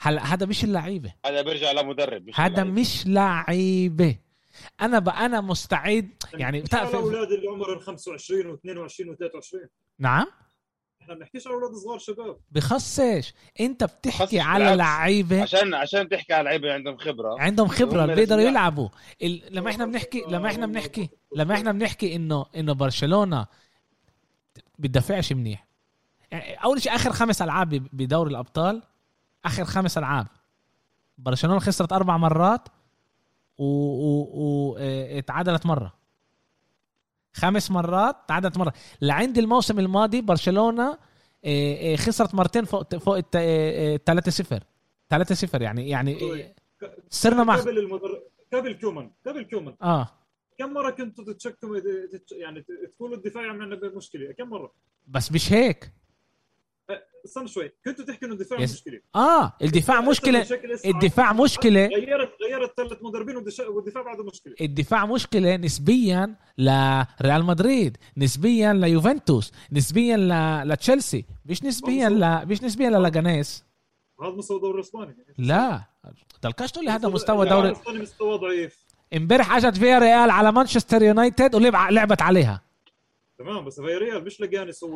[0.00, 1.14] هلا هذا مش اللعيبة.
[1.26, 2.64] هذا بيرجع لمدرب مش هذا.
[2.64, 4.16] مش لعيبة.
[4.80, 5.08] أنا ب...
[5.08, 9.66] أنا مستعد يعني بتعرف الاولاد اللي عمرهم 25 و22 و23
[9.98, 10.26] نعم.
[11.02, 12.36] إحنا بنحكيش على أولاد صغار شباب.
[12.52, 13.34] بخصش.
[13.60, 14.76] أنت بتحكي على.
[14.76, 15.42] لعيبة.
[15.42, 17.40] عشان عشان تحكي على لعيبة عندهم خبرة.
[17.40, 18.88] عندهم خبرة بيقدروا يلعبوا.
[19.22, 19.42] ال...
[19.50, 23.46] لما إحنا بنحكي لما إحنا بنحكي لما إحنا بنحكي إنه إنه برشلونة
[24.78, 25.66] بتدافعش منيح.
[26.30, 28.82] يعني أول شيء آخر خمس ألعاب ب- بدوري الأبطال
[29.44, 30.26] آخر خمس ألعاب.
[31.18, 32.68] برشلونة خسرت أربع مرات.
[33.58, 34.26] و, و...
[34.34, 34.76] و...
[35.18, 35.92] اتعادلت مرة.
[37.32, 38.72] خمس مرات تعادلت مرة.
[39.00, 40.98] لعند الموسم الماضي برشلونة
[41.44, 44.64] آه، آه، خسرت مرتين فوق فوق آه، 3 0
[45.10, 46.18] 3 0 يعني يعني
[46.82, 48.22] آه، صرنا مع قبل المدر...
[48.52, 49.76] قبل كومان قبل كومان.
[49.82, 50.08] آه.
[50.58, 51.78] كم مرة كنتوا تتشكوا
[52.12, 52.32] تتش...
[52.32, 52.64] يعني
[52.96, 54.72] تقولوا الدفاع عندنا مشكله كم مرة؟
[55.06, 55.92] بس مش هيك.
[57.26, 57.72] استنى شوي.
[57.84, 58.72] كنتوا تحكوا إنه الدفاع yes.
[58.72, 59.00] مشكلة.
[59.14, 60.46] آه الدفاع مشكلة.
[60.86, 61.86] الدفاع مشكلة.
[61.86, 64.54] غيرت غيرت ثلاث مدربين والدفاع بعده مشكلة.
[64.60, 70.68] الدفاع مشكلة نسبيا لريال مدريد نسبيا ليوفنتوس نسبيا ل...
[70.68, 72.48] لتشيلسي مش نسبيا ل...
[72.48, 73.64] مش نسبيا للاجانيس
[74.22, 75.16] هذا مستوى الدوري الإسباني.
[75.38, 75.82] لا.
[76.42, 77.68] تلقاش تقول لي هذا مستوى لا، دوري.
[77.68, 78.86] الإسباني مستوى ضعيف.
[79.16, 82.65] امبارح أجت فيا ريال على مانشستر يونايتد ولعب لعبت عليها.
[83.38, 84.88] تمام بس في ريال مش لجانس و...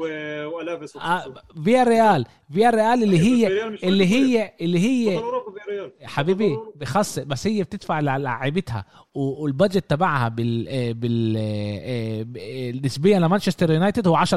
[0.47, 1.35] وألافيس آه
[1.65, 3.47] فيا ريال فيا ريال اللي هي
[3.85, 5.21] اللي هي اللي هي
[6.03, 8.85] حبيبي بخص بس هي بتدفع للاعيبتها
[9.15, 11.35] والبادجت تبعها بال بال
[12.25, 14.31] ب- نسبيا لمانشستر يونايتد هو 10% 10%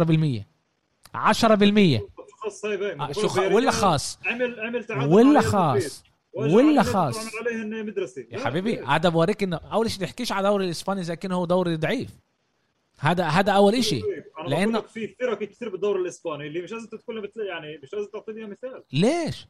[2.44, 3.02] خاص هاي باين.
[3.02, 3.38] آه، شو خ...
[3.38, 4.20] ولا خاص.
[4.26, 5.42] عمل عمل تعادل ولا.
[5.42, 6.04] خاص.
[6.36, 7.28] ولا خاص.
[8.32, 8.80] يا حبيبي.
[8.80, 12.10] هذا بوريك إنه أول شيء تحكيش على الدوري الإسباني زي كأنه هو دوري ضعيف.
[13.04, 14.04] هذا هذا أول شيء
[14.40, 17.94] أنا لأنه- لأنه في فرق كثير بالدوري الإسباني اللي مش لازم تقول مثل يعني مش
[17.94, 18.84] لازم تعطي لي مثال.
[18.94, 19.48] ليش؟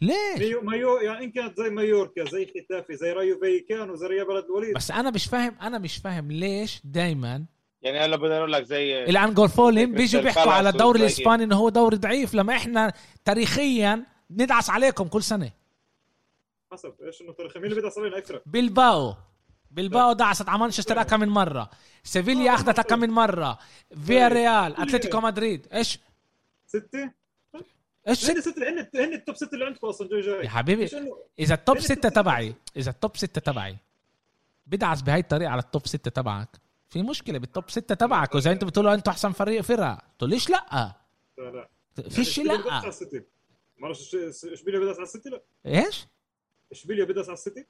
[0.00, 4.26] ليش؟ مايو مايو يعني إن كانت زي مايوركا زي ختافي زي رايو فيكانو زي ريال
[4.26, 4.74] بلد الوليد.
[4.74, 7.44] بس أنا مش فاهم أنا مش فاهم ليش دائما
[7.82, 11.96] يعني هلا بدي أقول لك زي الانجورفولين بيجوا بيحكوا على الدوري الإسباني إنه هو دوري
[11.96, 12.92] ضعيف لما إحنا
[13.24, 15.50] تاريخيا ندعس عليكم كل سنة.
[16.72, 19.14] حسب إيش إنه تاريخ مين اللي بدعس علينا؟ أكثر بلباو
[19.74, 21.70] بلباو دعست على مانشستر كم من مرة.
[22.04, 23.58] سيفيليا اخذتها كم من مرة.
[24.06, 25.66] فيا ريال أتلتيكو مدريد.
[25.72, 25.98] إيش؟
[26.66, 27.10] ستة؟
[28.08, 30.08] إيش؟ هن ستة هن هن ال top ستة اللي عندكم أصلا.
[30.08, 30.90] جاي جاي يا حبيبي
[31.38, 32.08] إذا ال top ستة ستة.
[32.08, 33.76] تبعي إذا ال top ستة تبعي
[34.66, 36.48] بدعس بهاي الطريقة على ال top ستة تبعك.
[36.88, 38.34] في مشكلة بال top ستة تبعك.
[38.34, 40.94] وإذا أنتم بتقولوا أنتم أحسن فريق فرقة تقول ليش لأ؟
[41.38, 41.68] لا لا.
[42.08, 42.82] فيش لأ.
[43.78, 43.90] ما
[44.52, 45.42] اشبيليا بدعس على السيتي؟ لا.
[45.66, 46.06] إيش؟
[46.72, 47.66] اشبيليا بدعس على السيتي؟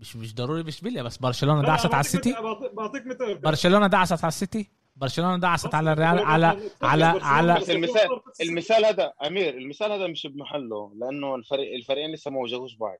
[0.00, 2.32] مش مش ضروري باشبيليا بس برشلونة دعست على السيتي.
[2.72, 4.70] بعطيك- مثال برشلونة دعست على السيتي.
[4.96, 8.08] برشلونة دعست على الريال على على على بس المثال
[8.40, 12.98] المثال هذا أمير المثال هذا مش بمحله لأنه الفريق الفريقين لسه ما واجهوش بعض.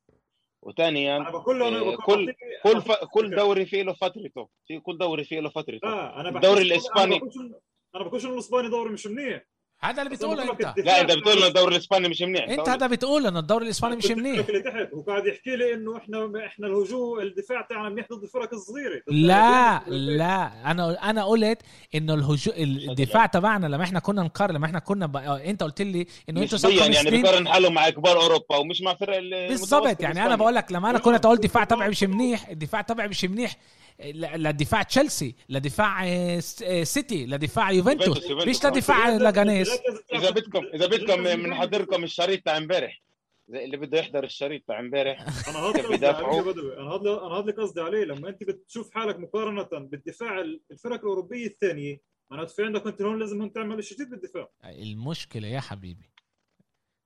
[0.62, 3.37] وثانيا بقول كل- كل كل فكرة.
[3.37, 4.49] دوري فيه له فترته.
[4.66, 5.89] في كل دوري فيه له فترته.
[6.20, 7.55] أنا الدوري الإسباني- أنا بقولش إنه-
[7.95, 9.45] أنا بقولش إنه الإسباني دوري مش منيح.
[9.80, 12.48] هذا اللي بتقوله أنت لا انت بتقول إنه الدوري الإسباني مش منيح.
[12.48, 15.96] أنت هذا بتقول إنه الدوري الإسباني مش منيح اللي تحت هو قاعد يحكي لي إنه
[15.96, 19.02] إحنا إحنا الهجوم الدفاع تاعنا منيح ضد الفرق الصغيرة.
[19.09, 19.80] لا.
[19.88, 20.70] لا.
[20.70, 21.59] أنا أنا قلت
[21.94, 25.16] إنه الهجوم الدفاع تبعنا لما إحنا كنا نقارن لما إحنا كنا ب...
[25.16, 28.94] أنت قلت لي إنه أنتوا خمس يعني سنين بيقارن حاله مع كبار أوروبا ومش مع
[28.94, 30.36] فرق ال- بالضبط يعني أنا.
[30.36, 33.56] بقول لك لما أنا كنت أقول الدفاع تبعي مش منيح الدفاع تبعي مش منيح
[34.05, 38.31] لدفاع تشيلسي لدفاع آه، آه، سيتي لدفاع يوفنتوس.
[38.31, 39.70] مش لدفاع لاجانيس
[40.15, 43.03] اذا بدكم إذا بدكم بنحضر لكم الشريط تاع امبارح
[43.49, 47.81] اللي بده يحضر الشريط تاع امبارح أنا هذا قصدي أنا هذا أنا هذا اللي قصدي
[47.81, 48.05] عليه.
[48.05, 52.01] لما أنت بتشوف حالك مقارنة بالدفاع الفرق الأوروبية الثانية
[52.31, 54.49] معناته في عندك أنت هون لازم هون تعمل شيء جديد بالدفاع.
[54.65, 56.11] المشكلة يا حبيبي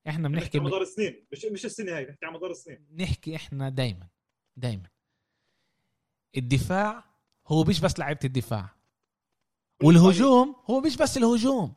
[0.07, 1.25] إحنا نحكي بنحكي على مدار السنين.
[1.31, 2.85] مش مش السنة هاي نحكي على مدار السنين.
[2.95, 4.07] نحكي إحنا دايما
[4.57, 4.92] دايما.
[6.37, 7.03] الدفاع
[7.47, 8.69] هو مش بس لعيبة الدفاع.
[9.83, 11.73] والهجوم هو مش بس الهجوم.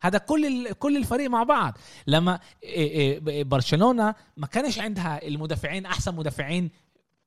[0.00, 1.78] هذا كل كل الفريق مع بعض.
[2.06, 6.70] لما إيه إيه برشلونة ما كانش عندها المدافعين أحسن مدافعين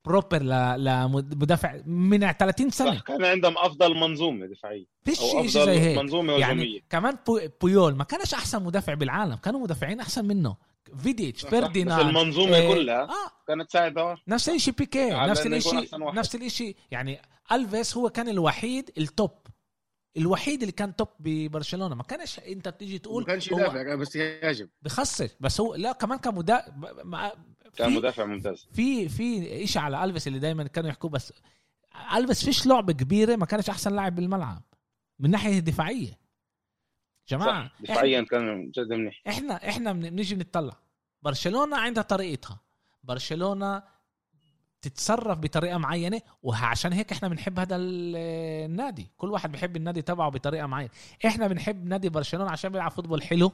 [0.05, 0.43] proper
[0.77, 2.95] لمدافع من 30 سنة.
[2.95, 4.85] صح كان عندهم أفضل منظومة دفاعية.
[5.05, 5.97] فيش شيء زي هيك.
[5.97, 6.79] منظومة يعني هجومية.
[6.89, 9.35] كمان بو- بويول ما كانش أحسن مدافع بالعالم.
[9.35, 10.55] كانوا مدافعين أحسن منه.
[10.97, 13.31] فيديتش فيرديناند المنظومة إيه، كلها آه.
[13.47, 16.13] كانت تساعد نفس الشيء بيكي نفس الشيء.
[16.13, 17.21] نفس الشيء يعني
[17.51, 19.31] ألفيس هو كان الوحيد ال top
[20.17, 21.95] الوحيد اللي كان top ببرشلونة.
[21.95, 24.67] ما كانش أنت بتيجي تقول ما كانش يدافع بس يهاجم.
[24.81, 26.65] بخسر بس هو لا كمان كان مدا...
[27.77, 28.67] كان في مدافع ممتاز.
[28.73, 31.33] في في شيء على ألفيس اللي دائما كانوا يحكوا بس
[32.15, 34.61] ألفيس فيش لعبة كبيرة ما كانش أحسن لاعب بالملعب
[35.19, 36.18] من ناحية دفاعية.
[37.29, 39.21] جماعة دفاعيا كان جد منيح.
[39.27, 40.73] إحنا إحنا بن- بنيجي نتطلع
[41.21, 42.59] برشلونة عندها طريقتها.
[43.03, 43.83] برشلونة
[44.81, 48.15] تتصرف بطريقة معينة وعشان هيك إحنا بنحب هذا ال-
[48.69, 49.07] النادي.
[49.17, 50.89] كل واحد بيحب النادي تبعه بطريقة معينة.
[51.25, 53.51] إحنا بنحب نادي برشلونة عشان بيلعب فوتبول حلو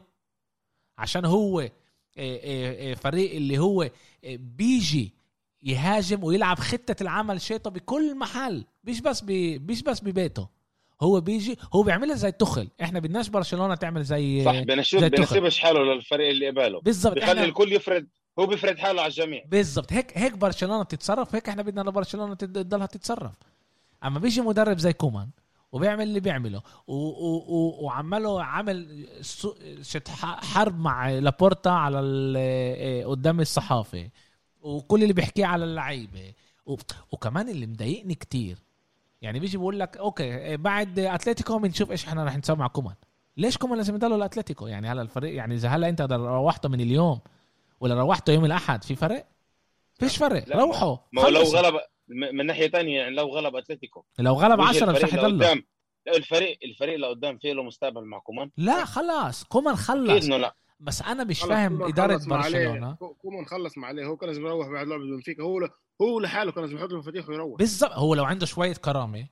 [0.97, 1.69] عشان هو آه،
[2.17, 3.89] آه، آه، فريق اللي هو
[4.25, 5.13] بيجي
[5.61, 9.31] يهاجم ويلعب خطة العمل شيطة بكل محل مش بس ب...
[9.71, 10.47] مش بس ببيته.
[11.01, 15.03] هو بيجي هو بيعملها زي تخل إحنا بدناش برشلونة تعمل زي صح بنشوف.
[15.03, 16.81] بنسيبش حاله للفريق اللي قباله.
[16.81, 18.07] بالضبط بخلي إحنا الكل يفرد
[18.39, 19.43] هو بيفرد حاله على الجميع.
[19.47, 19.93] بالضبط.
[19.93, 23.33] هيك هيك برشلونة بتتصرف هيك إحنا بدنا لبرشلونة تد- تضلها تتصرف.
[24.03, 25.29] أما بيجي مدرب زي كومان
[25.71, 29.05] وبيعمل اللي بيعمله و- و- و- وعمله عمل
[30.23, 34.09] حرب مع لابورتا على ال- إيه، قدام الصحافة
[34.61, 36.33] وكل اللي بيحكيه على اللعيبة.
[36.65, 36.75] و-
[37.11, 38.57] وكمان اللي مضايقني كتير
[39.21, 42.95] يعني بيجي بيقول لك okay إيه، بعد أتلتيكو بنشوف إيش إحنا رح نسوي مع كومان.
[43.37, 47.19] ليش كومان لازم يضلوا الاتلتيكو يعني هلا الفريق يعني إذا هلا أنت روحته من اليوم
[47.79, 49.25] ولا روحته يوم الأحد في فرق؟
[49.99, 51.41] فيش فرق لا، روحوا ما هو لو.
[51.41, 51.73] غلب
[52.07, 54.03] من ناحية تانية يعني لو غلب أتلتيكو.
[54.19, 55.63] لو غلب وجه 10 مش الفريق رح يضل لقدام.
[56.05, 58.49] لا، الفريق الفريق لقدام فيه له مستقبل مع كومان.
[58.57, 60.55] لا خلاص كومان أكيد خلص إنه لا.
[60.79, 62.21] بس أنا مش فاهم كومان إدارة.
[62.27, 62.95] برشلونة.
[62.95, 64.05] كو- كومان خلص ما عليه.
[64.05, 65.43] هو كان لازم يروح بعد لعبه بنفيكا.
[65.43, 65.59] هو
[66.01, 67.57] هو لحاله كان لازم يحط المفاتيح ويروح.
[67.57, 69.27] بالضبط هو لو عنده شوية كرامة.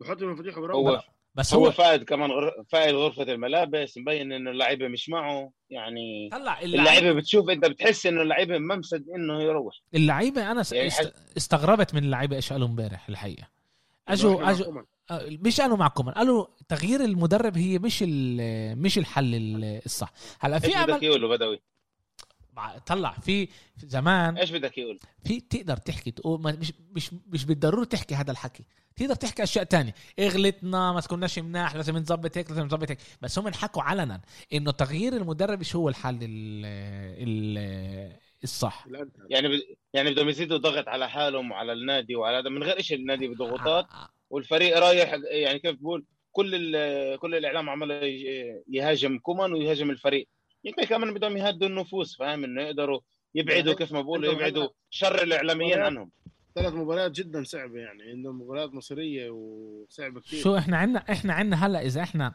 [0.00, 0.76] بحط المفاتيح ويروح.
[0.76, 1.02] هو
[1.34, 2.64] بس هو هو فاقد كمان غر...
[2.68, 5.52] فاقد غرفة الملابس مبين إنه اللعيبة مش معه.
[5.70, 9.74] يعني طلع اللعيبه اللعيبة بتشوف أنت بتحس إنه اللعيبة ما مصدق إنه يروح.
[9.94, 11.12] اللعيبة أنا س- يعني است...
[11.36, 13.48] استغربت من اللعيبة إيش قالوا امبارح الحقيقة.
[14.08, 19.34] اجوا اجوا آه، مش قالوا مع كومان قالوا تغيير المدرب هي مش ال- مش الحل
[19.34, 20.12] ال- الصح.
[20.40, 21.60] هلا في امل يقولوا بدوي؟
[22.86, 23.48] طلع في
[23.78, 28.64] زمان إيش بدك يقول؟ في تقدر تحكي تقول مش مش مش بالضرورة تحكي هذا الحكي.
[28.96, 29.94] تقدر تحكي أشياء تانية.
[30.18, 32.98] اغلطنا ما كناش مناح لازم نظبط هيك لازم نظبط هيك.
[33.22, 34.20] بس هم حكوا علنا
[34.52, 36.64] إنه تغيير المدرب مش هو الحل ال
[37.28, 38.12] ال
[38.44, 38.86] الصح؟
[39.30, 39.60] يعني ب...
[39.92, 42.48] يعني بدهم يزيدوا ضغط على حالهم وعلى النادي وعلى هذا.
[42.48, 47.18] من غير شيء النادي بضغوطات آه، والفريق رايح يعني كيف بقول كل ال...
[47.18, 47.90] كل الإعلام عمال
[48.68, 50.28] يهاجم كومان ويهاجم الفريق.
[50.64, 53.00] يمكن كمان بدهم يهدوا النفوس فاهم؟ إنه يقدروا
[53.34, 56.10] يبعدوا كيف ما بقولوا يبعدوا شر الإعلاميين عنهم.
[56.54, 60.42] ثلاث مباريات جدا صعبة يعني عندهم مباريات مصيرية وصعبة كثير.
[60.42, 62.34] شو إحنا عندنا إحنا عندنا هلأ إذا إحنا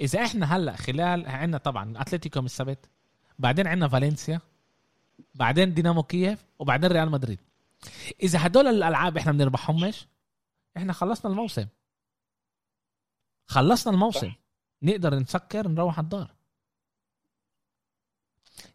[0.00, 2.90] إذا إحنا هلأ خلال عندنا طبعا أتلتيكو من السبت
[3.38, 4.40] بعدين عندنا فالنسيا
[5.34, 7.40] بعدين دينامو كييف وبعدين ريال مدريد.
[8.22, 10.06] إذا هدول الألعاب إحنا بنربحهمش
[10.76, 11.66] إحنا خلصنا الموسم.
[13.46, 14.32] خلصنا الموسم.
[14.82, 16.35] نقدر نسكر نروح على الدار.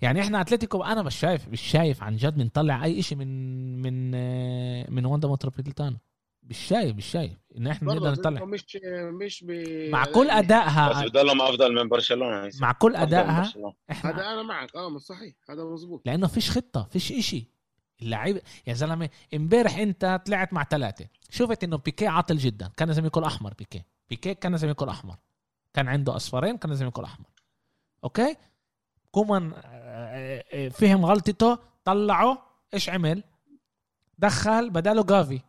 [0.02, 4.12] يعني إحنا أتلتيكو أنا مش شايف مش شايف عن جد بنطلع أي شيء من من
[4.94, 5.98] من واندا متروبوليتانو
[6.44, 8.46] مش شايف مش شايف إن إحنا نقدر نطلع.
[8.46, 8.78] مش
[9.22, 9.52] مش ب...
[9.92, 12.62] مع كل بس ادائها بضلهم أفضل من برشلونة هيثم.
[12.62, 13.54] مع كل أدائها.
[13.92, 14.76] إحنا هذا أنا معك.
[14.76, 15.34] آه مش صحيح.
[15.50, 17.48] هذا مزبوط لأنه فيش خطة فيش إشي.
[18.02, 21.08] اللعيبه يا زلمة إمبارح أنت طلعت مع ثلاثة.
[21.30, 22.72] شفت إنه بيكي عاطل جدا.
[22.78, 23.84] كان لازم يكون أحمر بيكي.
[24.10, 25.16] بيكي كان لازم يكون أحمر.
[25.74, 27.28] كان عنده أصفرين كان لازم يكون أحمر.
[28.04, 28.36] أوكي؟
[29.12, 29.54] كومان
[30.72, 32.42] فهم غلطته طلعه
[32.74, 33.24] إيش عمل؟
[34.18, 35.42] دخل بداله جافي.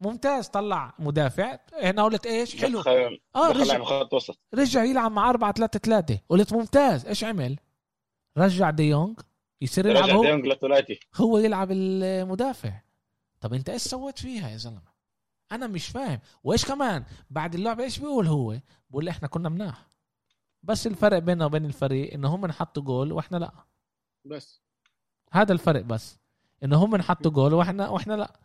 [0.00, 1.58] ممتاز طلع مدافع.
[1.82, 2.80] هنا قلت إيش؟ حلو.
[2.80, 3.84] دخل آه دخل رجع.
[3.84, 4.38] خط وسط.
[4.54, 7.58] رجع يلعب مع 4 3 3 قلت ممتاز إيش عمل؟
[8.38, 9.14] رجع دي يونغ.
[9.60, 12.80] يصير يلعب هو ديونج لثلاثي هو يلعب المدافع.
[13.40, 14.94] طب أنت إيش سويت فيها يا زلمة؟
[15.52, 16.20] أنا مش فاهم.
[16.44, 18.56] وإيش كمان؟ بعد اللعبه إيش بيقول هو؟
[18.90, 19.88] بقول إحنا كنا مناح.
[20.62, 23.52] بس الفرق بيننا وبين الفريق إنه هم حطوا جول وإحنا لا.
[24.24, 24.62] بس.
[25.32, 26.18] هذا الفرق بس
[26.64, 28.40] إنه هم حطوا جول وإحنا وإحنا لا.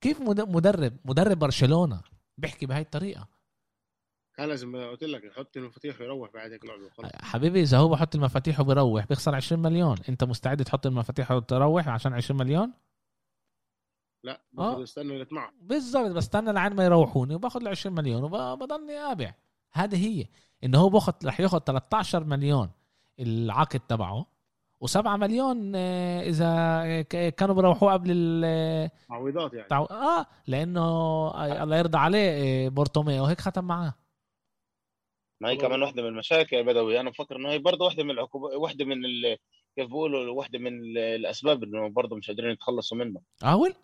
[0.00, 2.02] كيف مد- مدرب مدرب برشلونة
[2.38, 3.28] بيحكي بهاي الطريقة؟
[4.34, 8.14] كان لازم قلت لك يحط المفاتيح ويروح بعد هيك لعبه خلص حبيبي إذا هو بحط
[8.14, 9.96] المفاتيح وبيروح بيخسر 20 مليون.
[10.08, 12.72] أنت مستعد تحط المفاتيح وتروح عشان 20 مليون؟
[14.24, 14.62] لا آه.
[14.62, 15.50] المفروض يستنى يطمع.
[15.60, 19.34] بالضبط بستنى لعند ما يروحوني وباخذ ال 20 مليون وبضلني أبيع.
[19.72, 20.26] هذه هي.
[20.64, 22.70] إنه هو باخذ رح ياخذ 13 مليون
[23.20, 24.26] العقد تبعه.
[24.86, 29.68] و7 مليون آه، إذا ك- كانوا بيروحوه قبل ال تعويضات يعني.
[29.68, 29.84] تعو...
[29.84, 32.30] آه لأنه آه، الله يرضى عليه
[32.66, 33.24] آه، بورتوميو.
[33.24, 33.94] هيك ختم معاه.
[35.40, 37.00] ما هي كمان واحدة من المشاكل يا بدوي.
[37.00, 39.36] أنا بفكر إنه هي برضه واحدة من العقوبات واحدة من ال...
[39.76, 43.74] كيف بيقولوا واحدة من ال- الأسباب إنه برضه مش قادرين يتخلصوا منه اول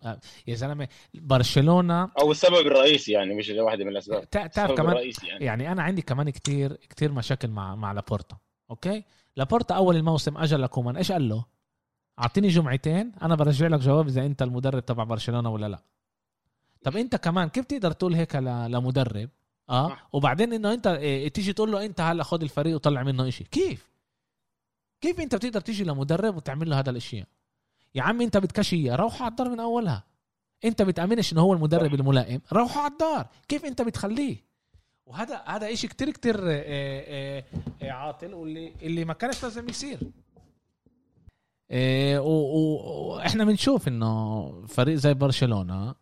[0.47, 4.29] يا زلمة برشلونة أو السبب الرئيسي يعني مش واحدة من الأسباب.
[4.29, 5.45] تع- تعرف السبب كمان الرئيسي يعني.
[5.45, 8.37] يعني أنا عندي كمان كتير كتير مشاكل مع مع لابورتا
[8.71, 9.03] أوكي؟
[9.39, 10.97] لابورتا أول الموسم اجى لكومان.
[10.97, 11.45] إيش قال له؟
[12.19, 15.79] أعطيني جمعتين أنا برجع لك جواب إذا أنت المدرب تبع برشلونة ولا لا.
[16.83, 19.29] طب أنت كمان كيف تقدر تقول هيك لمدرب؟
[19.69, 19.97] آه.
[20.13, 23.43] وبعدين إنه أنت إيه تيجي تقول له أنت هلا خد الفريق وطلع منه إشي.
[23.43, 23.89] كيف؟
[25.01, 27.27] كيف أنت بتقدر تيجي لمدرب وتعمل له هذا الاشياء
[27.95, 30.03] يا عمي أنت بدكش روح على الدار من أولها.
[30.65, 33.27] أنت بتأمنش إنه هو المدرب الملائم روحوا على الدار.
[33.47, 34.48] كيف أنت بتخليه؟
[35.09, 37.43] وهذا هذا شيء كتير كتير آه، آه،
[37.81, 39.99] آه، عاطل واللي اللي ما كانش لازم يصير.
[42.21, 45.95] وإحنا بنشوف إنه فريق زي برشلونة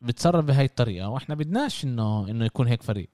[0.00, 3.10] بتصرف بهاي الطريقة وإحنا بدناش انه إنه يكون هيك فريق.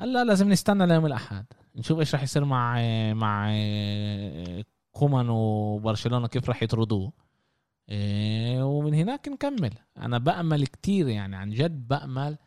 [0.00, 2.82] هلأ لازم نستنى ليوم الأحد نشوف إيش راح يصير مع
[3.12, 3.52] مع
[4.92, 7.12] كومان وبرشلونة كيف راح يطردوه.
[8.60, 9.72] ومن هناك نكمل.
[9.98, 12.38] أنا بأمل كتير يعني عن جد بأمل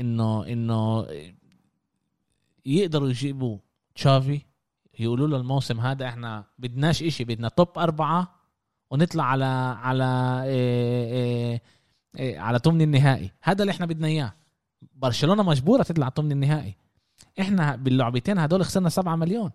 [0.00, 1.06] إنه إنه
[2.66, 3.58] يقدروا يجيبوا
[3.94, 4.40] تشافي
[4.98, 8.34] يقولوا له الموسم هذا إحنا بدناش إشي بدنا توب أربعة
[8.90, 9.44] ونطلع على
[9.82, 11.62] على إيه إيه
[12.18, 13.32] إيه على ثمن النهائي.
[13.42, 14.34] هذا اللي إحنا بدنا إياه.
[14.94, 16.76] برشلونة مجبورة تطلع ثمن النهائي.
[17.40, 19.50] إحنا باللعبتين هدول خسرنا سبعة مليون.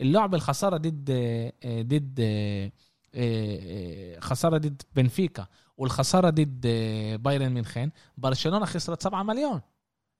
[0.00, 2.72] اللعبة الخسارة ضد إيه، ضد إيه،
[3.14, 5.46] إيه، خسارة ضد بنفيكا.
[5.78, 7.90] والخسارة ضد إيه، بايرن ميونخين.
[8.16, 9.60] برشلونة خسرت سبعة مليون.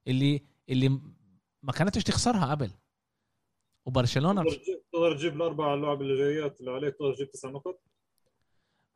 [0.07, 0.89] اللي اللي
[1.63, 2.71] ما كانتش تخسرها قبل.
[3.85, 4.43] وبرشلونة
[4.93, 7.79] تقدر تجيب- الأربع اللعب اللي جايات اللي عليك تقدر تجيب تسع نقط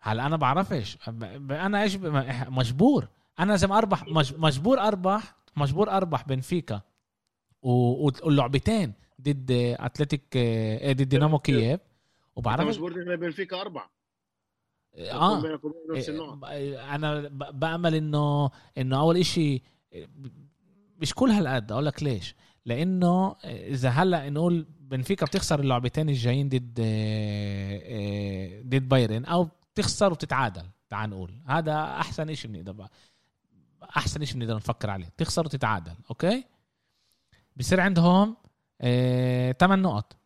[0.02, 0.98] هلا أنا بعرفش.
[1.10, 1.95] ب- ب- أنا إيش
[2.49, 3.07] مجبور.
[3.40, 6.81] أنا لازم اربح مج- مجبور اربح مجبور أربح بنفيكا.
[7.61, 11.72] واللعبتين ضد أتلتيك آه، ضد دينامو كييف.
[11.73, 11.81] انت
[12.35, 13.91] وبعرف مجبور تغلب بنفيكا اربعه
[14.98, 15.60] آه.
[15.90, 19.61] نفس إيه، أنا بأمل إنه إنه أول إشي
[20.98, 22.36] مش كل هالقد أقول لك ليش.
[22.65, 30.11] لإنه إذا هلأ نقول بنفيكا بتخسر اللعبتين الجايين ضد آه، آه، ضد بايرن أو بتخسر
[30.11, 31.41] وتتعادل تعال نقول.
[31.48, 32.88] هذا أحسن إشي بنقدر
[33.98, 35.10] أحسن إشي بنقدر نفكر عليه.
[35.18, 36.44] تخسر وتتعادل أوكي؟
[37.56, 38.36] بصير عندهم
[39.60, 40.18] 8 نقط.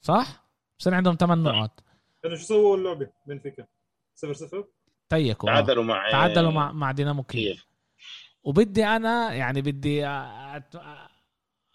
[0.00, 0.44] صح؟
[0.78, 1.56] بصير عندهم 8 صح.
[1.56, 1.80] نقط.
[2.24, 3.66] كانوا شو سووا اللعبة بنفيكا
[4.14, 4.64] 0 0
[5.08, 5.50] تيكوا.
[5.50, 5.52] آه.
[5.52, 7.66] تعادلوا مع تعادلوا مع مع دينامو كييف.
[8.44, 10.06] وبدي أنا يعني بدي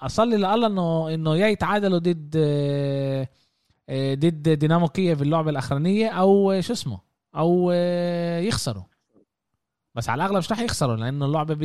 [0.02, 3.30] أصلي لله انه إنه يا يتعادلوا ضد آه،
[3.90, 7.00] آه، ضد دينامو كييف اللعبة الأخرانية أو شو اسمه؟
[7.36, 8.84] أو آه، يخسروا.
[9.96, 11.64] بس على الأغلب مش رح يخسروا لأنه اللعبة ب...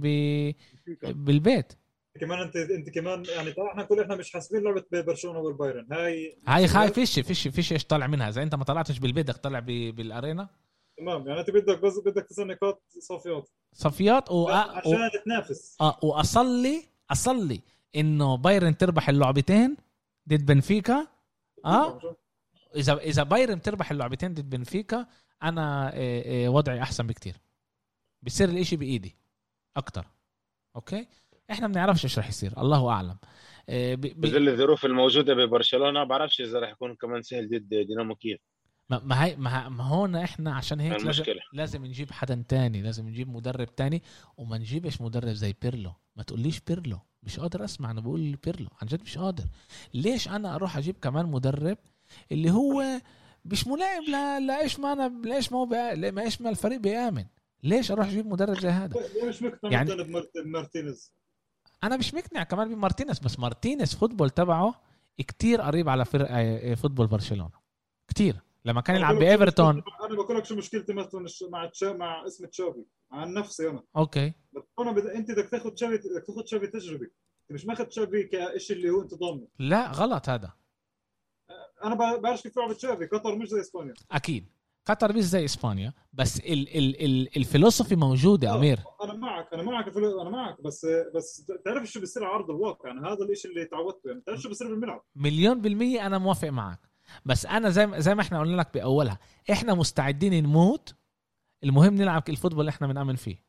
[0.00, 0.54] ب...
[1.02, 1.72] بالبيت.
[2.20, 6.38] كمان انت انت كمان يعني طبعا إحنا كل إحنا مش حاسبين لعبة برشلونة والبايرن هاي
[6.46, 8.28] هاي خايف فيش فيش فيش إيش طالع منها.
[8.28, 9.58] إذا أنت ما طلعتش بالبيت بدك تطلع.
[9.58, 10.48] بالأرينا.
[10.98, 13.48] تمام يعني أنت بدك بس بدك تسع نقاط صافيات.
[13.72, 14.34] صفيات و...
[14.34, 14.48] و...
[14.48, 17.60] عشان تنافس آه وأصلي أصلي
[17.96, 19.76] إنه بايرن تربح اللعبتين
[20.28, 21.06] ضد بنفيكا.
[21.64, 22.16] آه؟
[22.76, 25.06] إذا إذا بايرن تربح اللعبتين ضد بنفيكا
[25.42, 27.36] أنا آه، آه، وضعي أحسن بكتير.
[28.22, 29.16] بصير الإشي بإيدي
[29.76, 30.06] أكتر.
[30.76, 31.06] أوكي؟
[31.50, 33.16] إحنا ما بنعرفش إيش رح يصير الله أعلم.
[33.68, 38.40] آه، بظل الظروف الموجودة ببرشلونة بعرفش إذا راح يكون كمان سهل ضد دينامو كيف
[38.90, 41.22] ما ما هي ما ما هون إحنا عشان هيك لازم,
[41.52, 44.02] لازم نجيب حدا تاني لازم نجيب مدرب تاني
[44.36, 45.92] وما نجيبش مدرب زي بيرلو.
[46.16, 49.44] ما تقوليش بيرلو مش قادر أسمع أنا بقول بيرلو عن جد مش قادر.
[49.94, 51.78] ليش أنا أروح أجيب كمان مدرب
[52.32, 52.84] اللي هو
[53.44, 57.24] مش ملائم ل- لايش ما أنا ليش ما هو ما إيش ما الفريق بيآمن؟
[57.62, 59.90] ليش أروح أجيب مدرب زي هذا؟ ليه مش مقتنع يعني-
[60.44, 61.12] بمارتينيز
[61.84, 64.80] أنا مش مقنع كمان بمارتينيز بس مارتينيز football تبعه
[65.18, 67.64] كتير قريب على فرق آه، football برشلونة.
[68.08, 68.40] كتير.
[68.64, 71.66] لما كان يلعب أنا بقول لك شو بايفرتون أنا بقول لك شو مشكلتي مثلا مع
[71.66, 71.86] تشا...
[71.92, 72.84] مع اسم تشافي.
[73.12, 73.82] عن نفسي أنا.
[73.96, 74.32] أوكي.
[74.78, 75.06] أنا بد...
[75.06, 77.04] أنت بدك تاخذ تشافي بدك تاخذ تشافي تجربة.
[77.04, 80.52] أنت مش ماخذ تشافي كشيء اللي هو أنت ضامنه لا غلط هذا.
[81.84, 83.06] أنا بعرف كيف يلعب تشافي.
[83.06, 83.94] قطر مش زي إسبانيا.
[84.12, 84.48] أكيد.
[84.86, 88.56] قطر مش زي إسبانيا بس ال ال ال الفلسفي موجودة آه.
[88.56, 88.80] أمير.
[89.02, 93.00] أنا معك أنا معك أنا معك بس بس تعرف شو بيصير على أرض الواقع؟ يعني
[93.00, 96.80] هذا الشيء اللي تعودته يعني تعرف شو بيصير بالملعب؟ مليون بالمية أنا موافق معك.
[97.24, 99.18] بس أنا زي ما زي ما إحنا قلنا لك بأولها
[99.52, 100.94] إحنا مستعدين نموت
[101.64, 103.44] المهم نلعب الفوتبول اللي إحنا بنأمن فيه.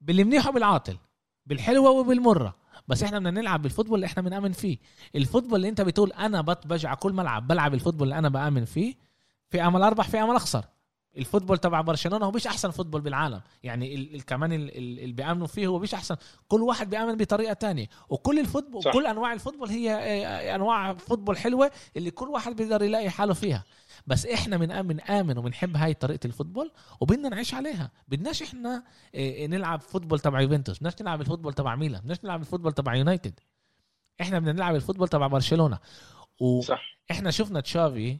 [0.00, 0.98] باللي منيح وبالعاطل
[1.46, 2.56] بالحلوة وبالمرة
[2.88, 4.78] بس إحنا بدنا نلعب بال football اللي إحنا بنأمن فيه.
[5.14, 8.28] ال football اللي أنت بتقول أنا بت بجع كل ملعب بلعب ال football اللي أنا
[8.28, 8.94] بآمن فيه
[9.50, 10.64] في أمل أربح في أمل أخسر.
[11.16, 13.40] ال football تبع برشلونة هو مش أحسن football بالعالم.
[13.62, 16.16] يعني ال ال كمان ال- ال- اللي بيامنوا فيه هو مش أحسن.
[16.48, 17.86] كل واحد بيآمن بطريقة تانية.
[18.08, 18.92] وكل ال football صح.
[18.92, 23.34] كل أنواع ال football هي آه، أنواع football حلوة اللي كل واحد بيقدر يلاقي حاله
[23.34, 23.64] فيها.
[24.06, 27.90] بس إحنا من بنآمن وبنحب هاي طريقة ال football وبدنا نعيش عليها.
[28.08, 28.82] بدناش إحنا
[29.14, 30.78] آه، نلعب football تبع يوفنتوس.
[30.78, 32.00] بدناش نلعب ال football تبع ميلان.
[32.00, 33.40] بدناش نلعب ال football تبع يونايتد.
[34.20, 35.78] إحنا بدنا نلعب ال football تبع برشلونة.
[36.40, 36.60] و...
[36.60, 36.82] صح.
[37.10, 38.18] إحنا شفنا تشافي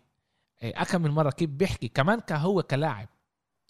[0.62, 1.88] اكم من مرة كيف بيحكي.
[1.88, 3.08] كمان كهو كلاعب.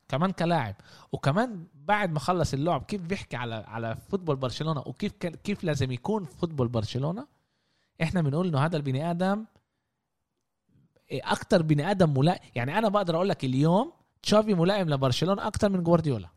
[0.08, 0.74] كمان كلاعب.
[1.12, 6.24] وكمان بعد ما خلص اللعب كيف بيحكي على على football برشلونة؟ وكيف كيف لازم يكون
[6.24, 7.26] football برشلونة؟
[8.02, 9.44] إحنا بنقول إنه هذا البني آدم
[11.10, 13.92] إيه، أكتر بني آدم ملائم يعني أنا بقدر أقول لك اليوم
[14.22, 16.28] تشافي ملائم لبرشلونة أكتر من جوارديولا.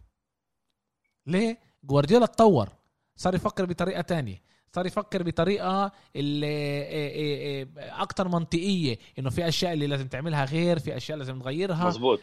[1.28, 2.70] ليه؟ جوارديولا اتطور.
[3.16, 4.42] صار يفكر بطريقة تانية.
[4.76, 10.46] صار يفكر بطريقة اللي إيه إيه إيه أكتر منطقية إنه في أشياء اللي لازم تعملها
[10.46, 11.88] غير في أشياء لازم تغيرها.
[11.88, 12.20] مزبوط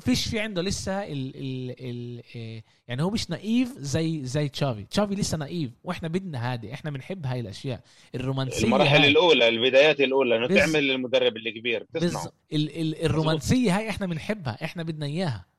[0.00, 4.84] فيش في عنده لسه ال ال ال إيه، يعني هو مش نايف زي زي تشافي.
[4.84, 7.80] تشافي لسه نايف وإحنا بدنا هذه إحنا بنحب هاي الأشياء.
[8.14, 9.08] الرومانسية المراحل هاي.
[9.08, 12.24] الأولى البدايات الأولى إنه بز- تعمل المدرب الكبير تصنعه.
[12.24, 12.28] بز...
[12.52, 12.80] ال...
[12.80, 13.04] ال...
[13.04, 15.49] الرومانسية هاي إحنا بنحبها إحنا بدنا إياها.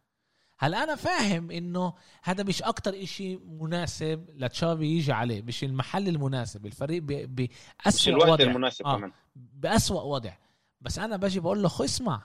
[0.64, 1.94] هلا أنا فاهم إنه
[2.24, 7.42] هذا مش أكتر إشي مناسب لتشافي يجي عليه؟ مش المحل المناسب الفريق ب...
[7.42, 7.50] مش
[7.86, 8.44] بأسوأ الوقت وضع.
[8.44, 8.98] المناسب آه.
[8.98, 9.12] كمان.
[9.36, 10.34] بأسوأ وضع.
[10.82, 12.22] بس أنا باجي بقول له خو اسمع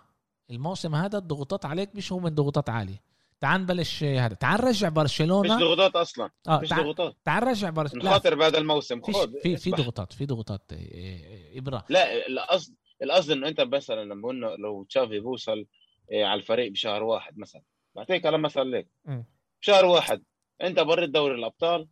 [0.50, 3.02] الموسم هذا الضغوطات عليك مش هو من ضغوطات عاليه
[3.40, 4.34] تعال نبلش هذا.
[4.34, 7.16] تعال نرجع مش برشلونه ضغوطات أصلا آه مش تعال, ضغوطات.
[7.24, 9.02] تعال نرجع برشلونه نخاطر بهذا الموسم.
[9.02, 9.70] خذ في في.
[9.70, 14.84] ضغوطات في ضغوطات إيه، إيه، ابره لا القصد القصد إنه أنت مثلا لما قلنا لو
[14.84, 15.66] تشافي بوصل
[16.12, 17.62] إيه، على الفريق بشهر واحد مثلا
[17.96, 19.24] بعطيك كلام مثلا ليك مم.
[19.62, 20.22] بشهر واحد
[20.62, 21.88] انت بريت دوري الأبطال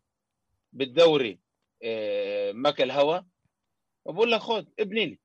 [0.73, 1.39] بالدوري
[1.83, 3.19] إيه، ماكل هوا
[4.05, 5.19] وبقول لك خذ ابني لي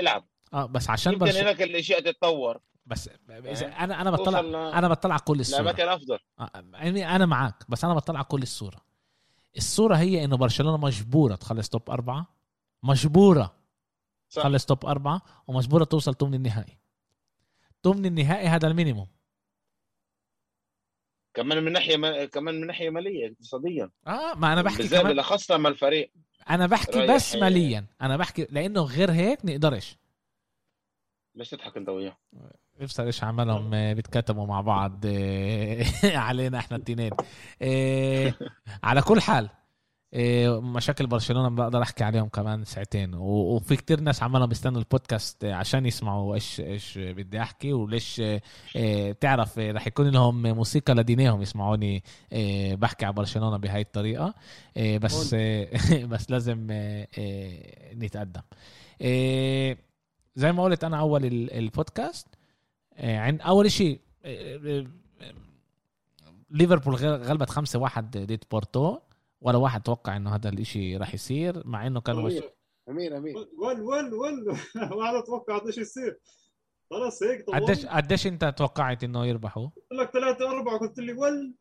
[0.00, 0.24] العب.
[0.54, 2.60] آه بس عشان يمكن هناك الأشياء تتطور.
[2.86, 3.66] بس إيه.
[3.66, 5.58] أنا أنا بطلع ل- أنا بطلع كل الصورة.
[5.60, 8.80] لاماكن افضل آه، يعني أنا معك بس أنا بطلع كل الصورة.
[9.56, 12.26] الصورة هي إنه برشلونة مجبورة تخلص توب أربعة.
[12.82, 13.54] مجبورة
[14.28, 14.42] صح.
[14.42, 16.78] تخلص توب أربعة ومجبورة توصل ثمن النهائي.
[17.84, 19.06] ثمن النهائي هذا المينيموم.
[21.34, 22.24] كمان من ناحية ما...
[22.24, 23.90] كمان من ناحية مالية اقتصاديا.
[24.06, 26.10] آه ما أنا بحكي بالذات كمان بالأخص لما الفريق
[26.50, 27.86] أنا بحكي بس ماليا.
[28.02, 29.96] أنا بحكي لأنه غير هيك نقدرش.
[31.34, 32.16] ليش تضحك أنت وياه.
[32.80, 35.84] بفصل إيش عملهم آه، بيتكتموا مع بعض آه،
[36.26, 37.10] علينا إحنا التنين.
[37.62, 38.34] آه،
[38.82, 39.50] على كل حال آه،
[40.60, 43.14] مشاكل برشلونة بقدر أحكي عليهم كمان ساعتين.
[43.14, 48.22] وفي كتير ناس عمالهم بيستنوا البودكاست عشان يسمعوا إيش إيش بدي أحكي وليش
[48.76, 52.02] آه، تعرف رح يكون لهم موسيقى لدينهم يسمعوني
[52.32, 54.34] آه، بحكي على برشلونة بهاي الطريقة.
[54.76, 55.34] بس
[56.12, 56.66] بس لازم
[57.94, 58.42] نتقدم.
[60.36, 62.26] زي ما قلت أنا أول ال- البودكاست.
[62.98, 64.00] عن أول شيء
[66.50, 68.98] ليفربول غلبت خمسة واحد ضد بورتو.
[69.40, 72.32] ولا واحد توقع إنه هذا الإشي راح يصير مع إنه كانوا مش...
[72.32, 72.50] امير
[72.88, 74.48] امير امير ول ول ول
[74.98, 76.18] واحد أتوقع إيش يصير.
[76.90, 80.78] خلاص هيك طول قديش قلت قديش أنت توقعت إنه يربحوا؟ لك ثلاثة أربعة.
[80.78, 81.54] قلت لي ول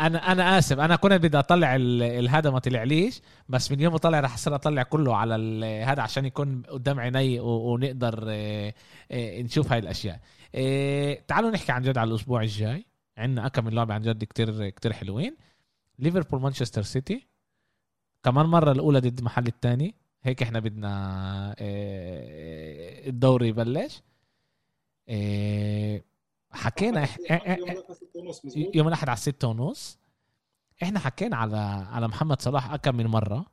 [0.00, 0.78] أنا أنا آسف.
[0.78, 4.54] أنا كنت بدي أطلع ال- الهذا ما طلعليش بس من يوم ما طلع رح أصير
[4.54, 8.74] أطلع كله على ال- هذا عشان يكون قدام عيني ونقدر آه،
[9.10, 10.20] آه، نشوف هاي الأشياء.
[10.54, 12.86] آه، تعالوا نحكي عن جد على الأسبوع الجاي.
[13.20, 15.36] عندنا أكم من لعبه عن جد كتير كتير حلوين.
[15.98, 17.26] ليفربول مانشستر سيتي.
[18.22, 24.02] كمان مرة الأولى ضد المحل الثاني هيك إحنا بدنا آه، الدوري يبلش.
[25.08, 26.02] آه،
[26.52, 27.08] حكينا
[28.74, 29.98] يوم الأحد على ستة ونص.
[30.82, 31.56] إحنا حكينا على
[31.90, 33.46] على محمد صلاح أكم من مرة.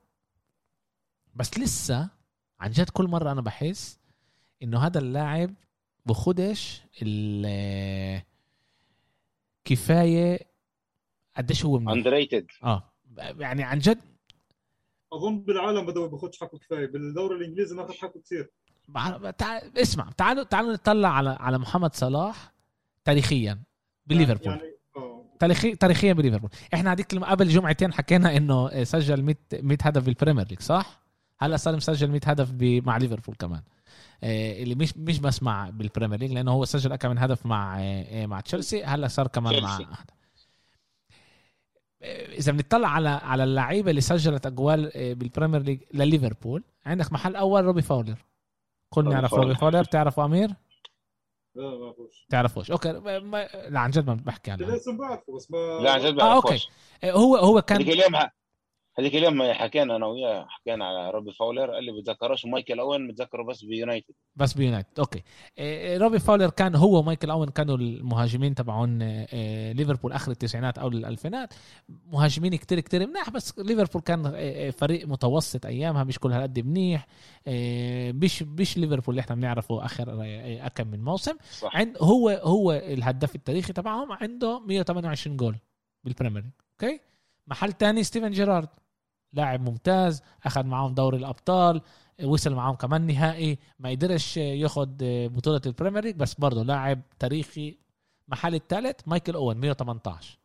[1.35, 2.09] بس لسه
[2.59, 3.99] عن جد كل مرة أنا بحس
[4.63, 5.53] إنه هذا اللاعب
[6.05, 8.21] بخدش ال-
[9.71, 10.39] كفاية
[11.37, 11.91] قديش هو منيح.
[11.93, 12.93] اندريتد آه.
[13.17, 13.99] يعني عن جد
[15.13, 16.07] أظن بالعالم بدأ ما
[16.41, 18.49] حقه كفاية بالدوري الإنجليزي ما أخذ حقه كثير.
[18.89, 19.57] بع- تع...
[19.77, 22.53] اسمع تعالوا تعالوا نطلع على على محمد صلاح
[23.05, 23.59] تاريخيا
[24.05, 24.47] بليفربول.
[24.47, 24.61] يعني
[24.97, 25.25] آه.
[25.39, 26.49] تاريخي تاريخيا بليفربول.
[26.73, 31.01] إحنا هذيك قبل جمعتين حكينا إنه سجل 100 100 هدف بالبريمير ليج صح؟
[31.39, 33.61] هلا صار مسجل 100 هدف مع ليفربول كمان.
[33.61, 33.76] آه،
[34.23, 38.03] اللي مش مش بس مع بالبريمير ليج لأنه هو سجل كم من هدف مع آه،
[38.23, 39.93] آه، مع تشيلسي هلأ صار كمان مع تشيلسي.
[42.01, 47.35] آه، إذا بنطلع على على اللعيبة اللي سجلت أجوال آه، بالبريمير ليج لليفربول عندك محل
[47.35, 48.25] أول روبي فاولر.
[48.89, 49.33] كل نعرف.
[49.33, 49.83] روبي فاولر.
[49.83, 50.49] تعرفه أمير؟
[51.55, 52.71] لا ما بعرفوش تعرفوش.
[52.71, 54.65] أوكي ما- ما- لا عن جد ما بحكي عنه.
[54.65, 56.47] الاسم بعرفه بس ما لا عن جد آه، أوكي.
[56.47, 56.67] بعرفوش
[57.03, 58.15] آه، هو هو كان اليوم
[58.99, 63.43] هذيك اليوم حكينا أنا وياه حكينا على روبي فاولر قال لي بتذكروش مايكل أوين متذكره
[63.43, 64.13] بس بيونايتد.
[64.35, 65.23] بس بيونايتد أوكي.
[65.57, 70.87] إيه، روبي فاولر كان هو ومايكل أوين كانوا المهاجمين تبعون إيه، ليفربول آخر التسعينات أو
[70.87, 71.53] الألفينات.
[71.89, 77.07] مهاجمين كتير كتير منيح بس ليفربول كان إيه، فريق متوسط أيامها مش كل هالقد منيح.
[77.47, 81.37] إيه، مش مش ليفربول اللي إحنا بنعرفه آخر إيه، كم من موسم.
[81.51, 81.75] صح.
[81.75, 85.55] عند هو هو الهداف التاريخي تبعهم عنده 128 جول
[86.03, 86.43] بالبريمير
[86.73, 86.99] أوكي.
[87.47, 88.67] محل تاني ستيفن جيرارد.
[89.33, 91.81] لاعب ممتاز أخذ معاهم دوري الأبطال
[92.23, 94.97] وصل معاهم كمان نهائي ما قدرش ياخد
[95.33, 97.77] بطولة البريمير ليج بس برضه لاعب تاريخي
[98.27, 100.37] محل الثالث مايكل أوين 118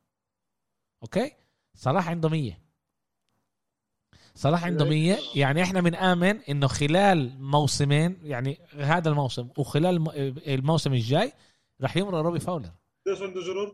[1.03, 1.33] أوكي؟
[1.75, 2.53] صلاح عنده 100
[4.35, 10.11] صلاح عنده 100 يعني إحنا بنآمن إنه خلال موسمين يعني هذا الموسم وخلال الم-
[10.47, 11.33] الموسم الجاي
[11.81, 12.71] راح يمرق روبي فاولر.
[13.07, 13.73] ليش عنده جيرارد؟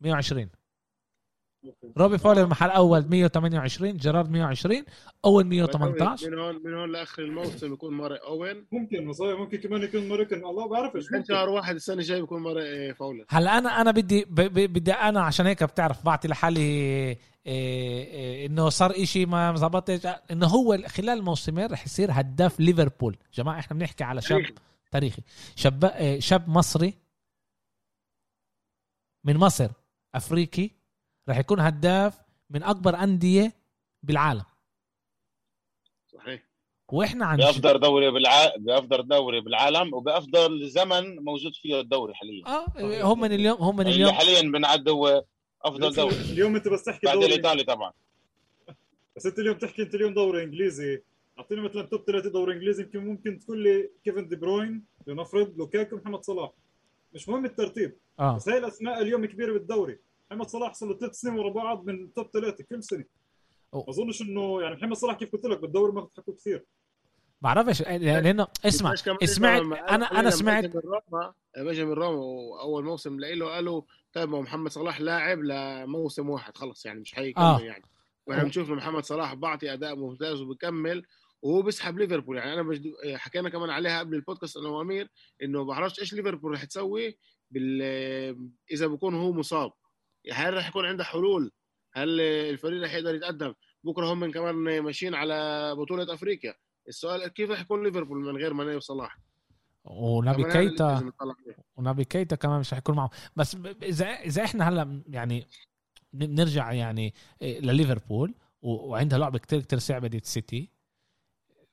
[0.00, 0.56] 120 أوكي.
[1.98, 4.84] روبي فاولر محل أول 128 جيرارد 120
[5.24, 8.66] أول 118 من هون من هون لآخر الموسم يكون ماري أوين.
[8.72, 11.34] ممكن صحيح ممكن كمان يكون ماريكن الله بعرفش من ممكن.
[11.34, 15.20] شهر واحد السنة الجاية بيكون ماري فاولر هلا أنا أنا بدي ب- ب- بدي أنا
[15.22, 21.18] عشان هيك بتعرف بعطي لحالي إيه إيه إنه صار إشي ما زبطش إنه هو خلال
[21.18, 23.16] الموسمين رح يصير هداف ليفربول.
[23.34, 24.54] جماعة إحنا بنحكي على شاب تاريخي.
[24.90, 25.22] تاريخي.
[25.56, 26.94] شاب إيه، شاب مصري
[29.24, 29.70] من مصر
[30.14, 30.70] أفريقي
[31.28, 32.20] رح يكون هداف
[32.50, 33.52] من أكبر أندية
[34.02, 34.44] بالعالم.
[36.06, 36.46] صحيح.
[36.88, 38.56] وإحنا عن بأفضل دوري بالع...
[38.58, 42.46] بأفضل دوري بالعالم وبأفضل زمن موجود فيه الدوري حاليا.
[42.46, 44.12] آه هم من اليوم هم من اللي اليوم.
[44.12, 45.24] حاليا بنعد هو
[45.62, 46.14] أفضل دوري.
[46.14, 47.26] اليوم أنت بس تحكي بعد دوري.
[47.26, 47.92] الايطالي طبعا.
[49.16, 51.02] بس أنت اليوم تحكي أنت اليوم دوري إنجليزي.
[51.38, 55.96] أعطيني مثلا top ثلاثة دوري إنجليزي يمكن ممكن تقول لي كيفن دي بروين لنفرض لوكاكو
[55.96, 56.50] محمد صلاح.
[57.14, 57.96] مش مهم الترتيب.
[58.20, 58.36] آه.
[58.36, 59.98] بس هاي الاسماء اليوم كبيره بالدوري.
[60.30, 63.04] محمد صلاح صار له ثلاث سنين ورا بعض من top ثلاثة كل سنة.
[63.74, 66.64] ما أظنش إنه يعني محمد صلاح كيف قلت لك بالدوري ما حكوا كثير.
[67.40, 68.94] بعرفش لأنه اسمع
[69.24, 73.82] سمعت أنا أنا سمعت من روما اجى من روما وأول موسم له قالوا
[74.12, 77.60] طيب ما هو محمد صلاح لاعب لموسم واحد خلص يعني مش حيكمل آه.
[77.60, 77.84] يعني.
[78.26, 81.02] وإحنا بنشوف محمد صلاح بعطي أداء ممتاز وبكمل
[81.42, 82.36] وهو بيسحب ليفربول.
[82.36, 82.92] يعني أنا بجد...
[83.14, 85.08] حكينا كمان عليها قبل البودكاست أنا وأمير
[85.42, 87.18] إنه بعرفش إيش ليفربول رح تسوي
[87.50, 87.82] بال...
[88.70, 89.72] إذا بكون هو مصاب.
[90.32, 91.52] هل رح يكون عنده حلول؟
[91.92, 93.54] هل الفريق رح يقدر يتقدم؟
[93.84, 96.54] بكرة هم كمان ماشيين على بطولة أفريقيا.
[96.88, 99.18] السؤال كيف رح يكون ليفربول من غير ماني وصلاح؟
[99.84, 101.12] ونبي كيتا.
[101.76, 103.08] ونبي كيتا كمان مش حيكون معهم.
[103.36, 105.46] بس اذا إذا إحنا هلا يعني
[106.14, 110.70] ن- نرجع يعني إيه، لليفربول وعندها لعبة كتير كتير صعبة دي السيتي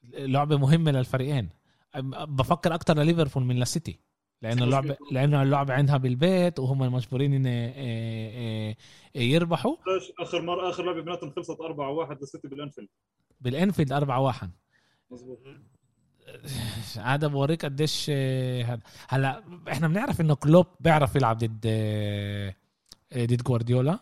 [0.04, 1.50] لعبة مهمة للفريقين.
[2.28, 4.00] بفكر أكتر لليفربول من للسيتي.
[4.44, 8.78] لأنه اللعبه لأنه اللعبة عندها بالبيت وهم مجبورين إن إيه، إيه،
[9.16, 9.76] إيه، يربحوا.
[10.20, 12.90] آخر مره آخر لعبة بيناتهم خلصت 4-1 للسيتي بالأنفيلد.
[13.42, 14.52] بالأنفيلد 4 1
[15.12, 15.40] مظبوط.
[16.98, 18.82] هذا بوريك قديش آه، هذا.
[19.10, 22.54] هلا إحنا بنعرف إنه كلوب بيعرف يلعب ضد آه،
[23.18, 24.00] ضد جوارديولا.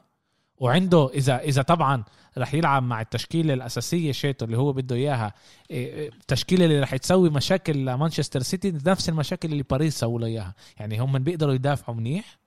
[0.62, 2.04] وعنده اذا إذا طبعا
[2.38, 5.34] رح يلعب مع التشكيلة الأساسية شيتو اللي هو بده إياها
[5.72, 10.56] آه، التشكيلة اللي رح تسوي مشاكل لمانشستر سيتي نفس المشاكل اللي باريس سووا له إياها.
[10.80, 12.38] يعني هم بيقدروا يدافعوا منيح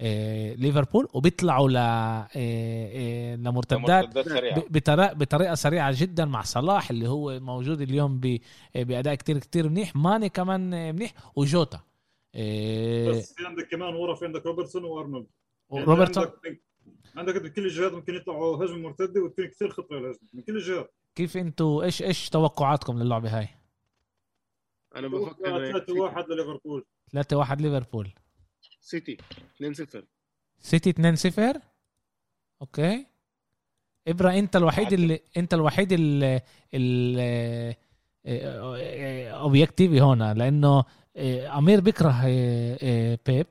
[0.00, 1.74] آه، ليفربول وبيطلعوا ل
[3.42, 4.16] لمرتدات
[4.70, 8.40] بطريقه بطريقة سريعة جدا مع صلاح اللي هو موجود اليوم ب-
[8.74, 9.96] بأداء كتير كتير منيح.
[9.96, 11.80] ماني كمان منيح وجوتا.
[12.34, 15.26] إيه، بس في عندك كمان ورا في عندك روبرتسون وأرنولد.
[15.72, 16.24] يعني روبرتسون
[17.16, 20.94] عندك من كل الجهات ممكن يطلعوا هجمه مرتده وتكون كثير خطره للهجمه من كل الجهات.
[21.14, 23.48] كيف أنتوا إيش إيش توقعاتكم للعبة هاي؟
[24.96, 26.84] أنا بفكر 3 1 لليفربول.
[27.12, 28.10] 3 1 ليفربول.
[28.80, 29.16] سيتي
[29.62, 30.04] 2-0
[30.60, 31.60] سيتي 2 0
[32.62, 33.06] okay.
[34.08, 36.40] ابره أنت الوحيد اللي أنت الوحيد اللي
[36.74, 37.74] اللي
[39.30, 40.84] objective هون لأنه
[41.16, 43.46] آه، أمير بيكره آه، آه، بيب.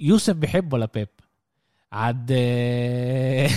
[0.00, 1.08] يوسف بحبه لبيب
[1.92, 3.48] آه،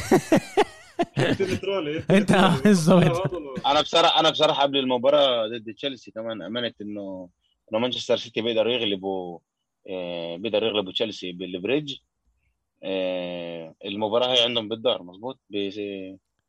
[1.30, 2.32] انت neutral انت
[2.64, 3.34] بالضبط
[3.66, 7.30] أنا بصراحه أنا بصراحة قبل المباراة ضد تشيلسي كمان امنت انه
[7.72, 9.40] انه مانشستر سيتي بيقدروا يغلبوا
[9.90, 11.96] آه، بيقدروا يغلبوا تشيلسي بالبريدج.
[12.84, 15.40] آه، المباراة هي عندهم بالدار مظبوط؟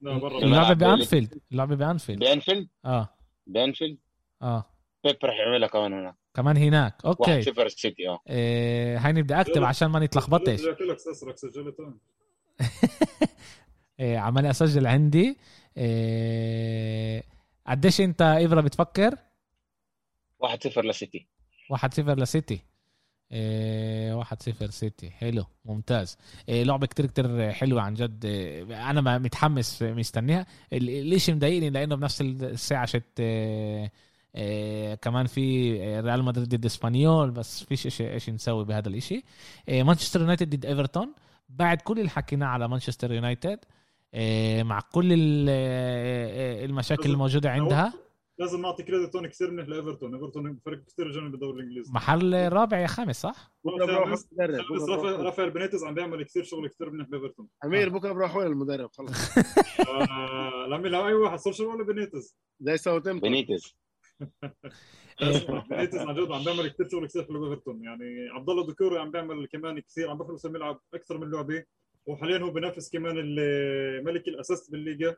[0.02, 1.40] اللعبه بأنفيلد.
[1.52, 2.69] اللعبه بانفيلد بأنفيلد.
[2.85, 3.09] آه
[3.47, 3.98] بأنفيلد؟
[4.43, 4.65] آه.
[5.05, 6.15] بيب راح يعملها كمان هناك.
[6.35, 6.94] كمان هناك.
[7.05, 7.43] 1 okay.
[7.43, 8.19] 0 السيتي آه.
[8.28, 10.61] آه هاي بدي أكتب عشان ما نتلخبطش.
[10.61, 10.97] رجعت لك
[14.01, 15.36] آه عمالي أسجل عندي.
[15.77, 17.23] آه
[17.66, 19.15] قديش أنت ابره بتفكر؟
[20.39, 21.27] 1 0 للسيتي
[21.70, 22.61] 1 0 لسيتي.
[23.32, 25.11] إيه، واحد صفر سيتي.
[25.11, 26.19] حلو ممتاز.
[26.48, 28.24] إيه لعبة كتير كتير حلوة عن جد.
[28.24, 30.47] إيه أنا ما- متحمس مستنيها.
[30.73, 33.20] ال- الإشي مضايقني؟ لأنه بنفس الساعة شت
[34.35, 39.23] إيه كمان في ريال مدريد ضد إسبانيول بس فيش إشي إيش نسوي بهذا الإشي.
[39.69, 41.15] إيه مانشستر يونايتد ضد إيفرتون.
[41.48, 43.59] بعد كل اللي حكيناه على مانشستر يونايتد
[44.15, 45.12] إيه مع كل
[45.48, 47.93] إيه المشاكل الموجودة عندها.
[48.39, 50.15] لازم نعطي credit هون كثير منيح لإيفرتون.
[50.15, 51.93] إيفرتون فريق كثير جامد بالدوري الإنجليزي.
[51.93, 56.90] محل رابع يا خامس صح؟ بكرة بروح المدرب رافائيل بينيتز عم بيعمل كثير شغل كثير
[56.90, 59.12] منيح بايفرتون أمير بكرة بروح وين المدرب خلص.
[59.89, 63.77] آه، لما لو أي واحد سولشر ولا بينيتز زي ساوثامبتون بينيتز
[65.70, 67.85] بينيتز عن جد عم بيعمل كثير شغل كثير حلو بإيفرتون.
[67.85, 71.65] يعني عبد الله دكوري عم بيعمل كمان كثير عم بخلص الملعب أكثر من لعبة.
[72.07, 75.16] وحاليا هو بينافس كمان ال- ملك ال assist بالليجا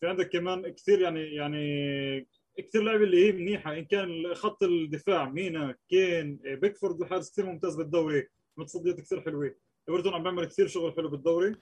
[0.00, 2.28] في عندك كمان كثير يعني يعني
[2.58, 3.78] كثير لعيبه اللي هي منيحة.
[3.78, 8.28] إن كان خط الدفاع مينا كين بيكفورد الحارس كثير ممتاز بالدوري.
[8.56, 9.54] متصديات كثير حلوة.
[9.88, 11.54] إيفرتون عم بيعمل كثير شغل حلو بالدوري.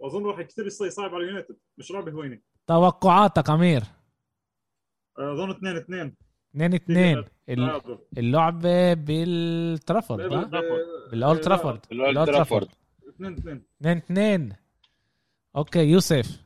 [0.00, 1.56] وأظن راح كثير يصير صعب على اليونايتد.
[1.78, 3.82] مش لعبه هوينه توقعاتك أمير؟
[5.20, 6.14] أظن 2 2
[6.56, 7.24] 2 2
[8.18, 10.44] اللعبة بالترافورد ها؟
[11.10, 12.68] بالاولد ترافورد الأولد ترافورد
[13.08, 14.56] 2 2 2 2
[15.56, 16.44] okay يوسف.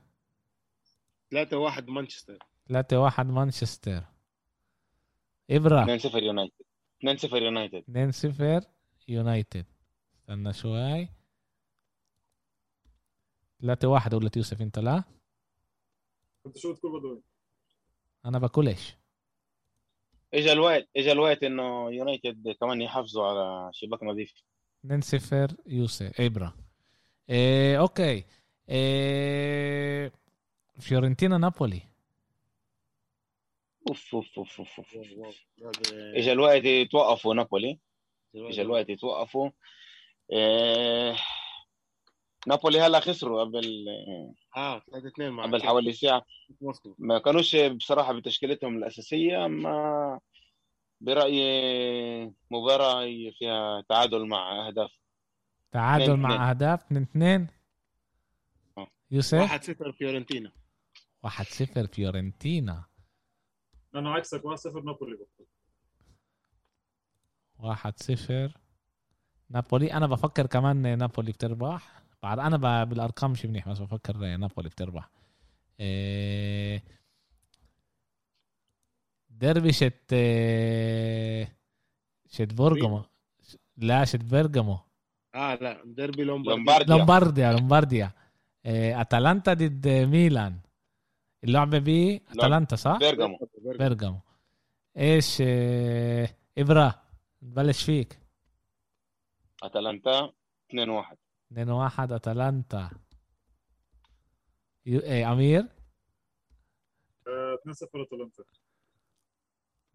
[1.30, 2.38] 3 1 مانشستر.
[2.68, 4.05] 3 1 مانشستر.
[5.51, 5.82] إبرة.
[5.82, 6.64] 2 0 يونايتد.
[7.01, 7.84] 2 0 يونايتد.
[7.90, 8.62] 2 0
[9.09, 9.66] يونايتد.
[10.20, 11.09] استنى شوي.
[13.60, 15.05] 3 1 قلت يوسف انت لا؟
[16.46, 17.22] انت شو تقول بدوي؟
[18.24, 18.96] أنا باكلش
[20.34, 24.32] اجى الوقت اجى الوقت إنه يونايتد كمان يحافظوا على شباك نظيف.
[24.84, 26.55] 2 0 يوسف ابره
[27.30, 28.24] إيه okay.
[28.68, 30.12] إيه
[30.80, 31.82] فيورنتينا نابولي.
[33.88, 35.36] أوف أوف أوف أوف, أوف.
[36.14, 37.78] اجى الوقت يتوقفوا نابولي.
[38.34, 39.51] اجى الوقت يتوقفوا.
[40.32, 41.16] إيه...
[42.46, 43.86] نابولي هلا خسروا قبل
[44.56, 46.22] آه 3 2 مع قبل حوالي ساعة.
[46.98, 50.20] ما كانوش بصراحة بتشكيلتهم الأساسية اما
[51.00, 53.04] برأيي مباراة
[53.38, 54.98] فيها تعادل مع أهداف.
[55.72, 56.50] تعادل اتنين مع.
[56.50, 57.46] أهداف 2 2
[58.78, 58.86] آه.
[59.10, 60.52] يوسف؟ 1 0 فيورنتينا.
[61.22, 62.84] 1 0 فيورنتينا.
[63.94, 65.14] أنا عكسك 1 0 نابولي.
[65.16, 65.46] بكره
[67.58, 68.52] 1 0
[69.50, 69.92] نابولي.
[69.92, 71.93] أنا بفكر كمان نابولي بتربح.
[72.24, 75.10] بعد أنا ب- بالأرقام مش منيح بس بفكر نابولي بتربح.
[75.80, 76.82] إيه،
[79.30, 81.56] ديربي شت إيه،
[82.30, 83.02] شت بورجمو
[83.76, 84.78] لا شت بيرجامو.
[85.34, 86.96] آه لا ديربي لومباردي لومبارديا.
[86.96, 88.10] لومبارديا لومبارديا.
[88.66, 90.59] إيه، أتلانتا ضد ميلان.
[91.44, 91.88] اللعبة ب
[92.30, 93.38] أتلانتا صح؟ بيرجامو.
[93.78, 94.20] بيرجامو.
[94.96, 95.42] إيش
[96.59, 97.02] ابره
[97.42, 98.18] نبلش فيك.
[99.62, 100.32] أتلانتا
[100.70, 101.16] 2 1
[101.55, 102.90] 2 1 أتلانتا.
[104.86, 105.01] يو...
[105.01, 105.60] إيه أمير؟
[107.60, 108.44] 2 0 أتلانتا.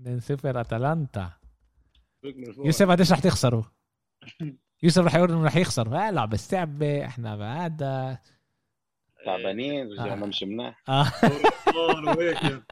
[0.02, 1.32] 2 0 أتلانتا.
[2.58, 3.64] يوسف قديش رح تخسروا؟
[4.84, 7.78] يوسف رح يقول إنه رح يخسر لا لا بس تعبة إحنا بعد.
[9.26, 10.28] تعبانين رجعنا آه.
[10.28, 11.12] مش مناح آه،
[12.44, 12.64] يعني.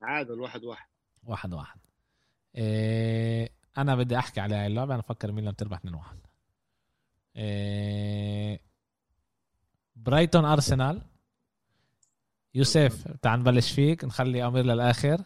[0.00, 0.86] تعادل 1 1
[1.22, 1.80] واحد واحد.
[2.54, 3.48] إيه
[3.78, 4.94] أنا بدي أحكي على هاي اللعبة.
[4.94, 6.27] أنا بفكر ميلان تربح 2 1 إيه
[9.96, 11.02] برايتون ارسنال
[12.54, 15.24] يوسف تعال نبلش فيك نخلي أمير للآخر.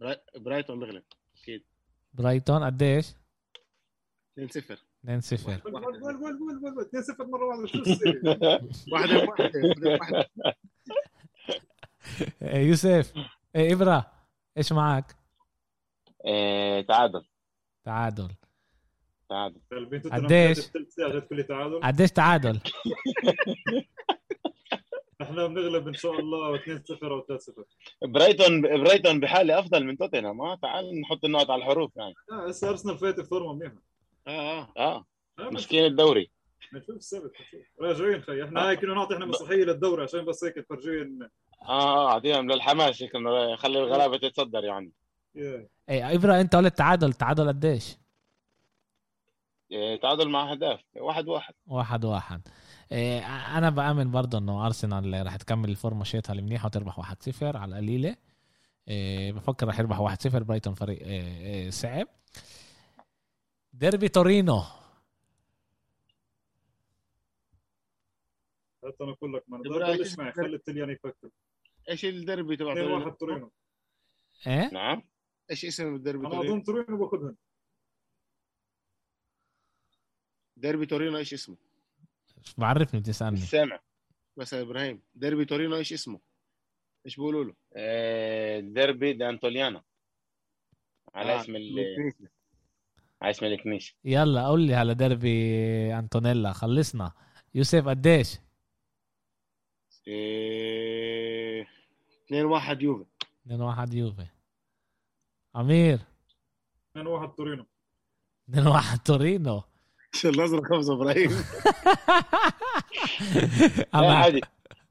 [0.00, 1.02] براي- برايتون بيغلب
[1.42, 1.64] أكيد.
[2.14, 3.06] برايتون قديش؟
[4.38, 6.82] 2 0 2 0 ول- ول- ول- ول- ول- ول- ول.
[6.86, 7.78] 2 0 مرة واحدة شو
[8.92, 9.50] واحدة واحدة
[12.42, 13.12] إيه يوسف
[13.56, 14.12] إيه إبرة
[14.58, 15.16] إيش معك
[16.26, 17.24] إيه، تعادل.
[17.84, 18.34] تعادل.
[19.28, 19.60] تعادل.
[20.12, 20.70] قديش؟
[21.82, 22.60] قديش تعادل؟
[25.22, 26.62] إحنا بنغلب إن شاء الله 2-0
[27.02, 30.40] أو 3-0 برايتون برايتون بحالة أفضل من توتنهام.
[30.40, 32.14] آه تعال نحط النقط على الحروف يعني.
[32.30, 33.74] لا هسه أرسنال فايت بفورمه منيحة.
[34.26, 34.30] آه
[34.60, 35.04] آه آه.
[35.38, 36.30] آه، مسكين الدوري.
[36.72, 37.32] بنشوف السبت.
[37.80, 38.44] راجعين خي.
[38.44, 43.02] إحنا هاي كنا نعطي إحنا مسرحيه للدوري عشان بس هيك تفرجين آه آه اعطيهم للحماس
[43.02, 43.12] هيك
[43.58, 44.92] خلي الغلابة تتصدر يعني.
[45.34, 45.68] يا.
[45.88, 47.12] إيه ابرا أنت قلت تعادل.
[47.12, 47.96] تعادل قديش؟
[50.02, 51.54] تعادل مع اهداف واحد واحد.
[51.66, 52.48] واحد واحد.
[52.92, 53.20] إيه
[53.58, 58.16] أنا بأمن برضه إنه أرسنال رح تكمل الفورمة شيتها المنيحة وتربح 1-0 على القليلة.
[58.88, 62.08] إيه بفكر رح يربح 1-0 برايتون فريق إيه صعب.
[63.72, 64.62] ديربي تورينو.
[68.84, 71.28] حتى أنا أقول لك ما بلش معي خلي التليان يفكر؟
[71.88, 73.50] إيش الدربي تبع 2 تورينو؟ 1 تورينو.
[74.46, 75.02] إيه؟ نعم.
[75.50, 77.36] إيش اسم الدربي أنا تورينو؟ أظن تورينو باخذهم
[80.56, 81.56] ديربي تورينو إيش اسمه؟
[82.58, 83.32] بعرفني بتسألني.
[83.32, 83.80] مش سامع.
[84.36, 86.20] بس يا إبراهيم ديربي تورينو إيش اسمه؟
[87.06, 89.82] إيش بيقولوا له؟ إيه، ديربي دانتوليانا
[91.14, 92.12] على آه، اسم ال-
[93.22, 96.52] على اسم الكنيسه يلا قول لي على ديربي أنطونيلا.
[96.52, 97.12] خلصنا.
[97.54, 98.38] يوسف قديش؟
[100.08, 101.66] إيه...
[102.26, 103.04] 2 1 يوفي.
[103.46, 104.26] 2 1 يوفي.
[105.56, 105.98] أمير.
[106.90, 107.66] 2 1 تورينو.
[108.50, 109.62] 2 1 تورينو.
[110.24, 111.30] الازرق خمسة إبراهيم
[113.94, 114.40] لا عادي.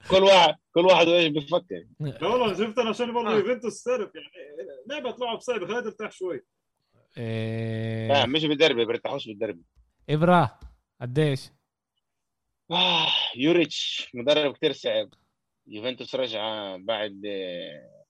[0.10, 2.27] كل واحد كل واحد وإيش بفكر لا.
[2.27, 3.35] والله شفت أنا عشان برضه آه.
[3.35, 4.27] يوفنتوس تعرف يعني
[4.89, 6.35] لعبة تلعب صعبه خليها ترتاح شوي.
[7.18, 9.61] لا إيه مش بالدربي بيرتاحوش بالدربي.
[10.10, 10.60] ابرا
[11.02, 11.49] قديش؟
[12.72, 15.10] آه يوريتش مدرب كتير صعب.
[15.68, 18.03] يوفنتوس رجع بعد آه،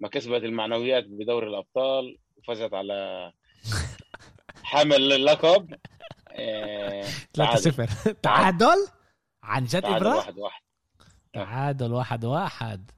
[0.00, 3.32] ما كسبت المعنويات بدوري الأبطال وفازت على
[4.62, 5.74] حامل اللقب
[7.34, 7.86] 3 0
[8.22, 8.86] تعادل.
[9.42, 10.60] عن جد تعادل ابرا؟ واحد واحد.
[11.32, 12.90] تعادل واحد واحد.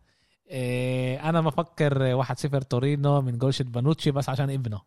[0.51, 4.81] إيه أنا بفكر واحد صفر تورينو من جولشة بانوتشي بس عشان ابنه.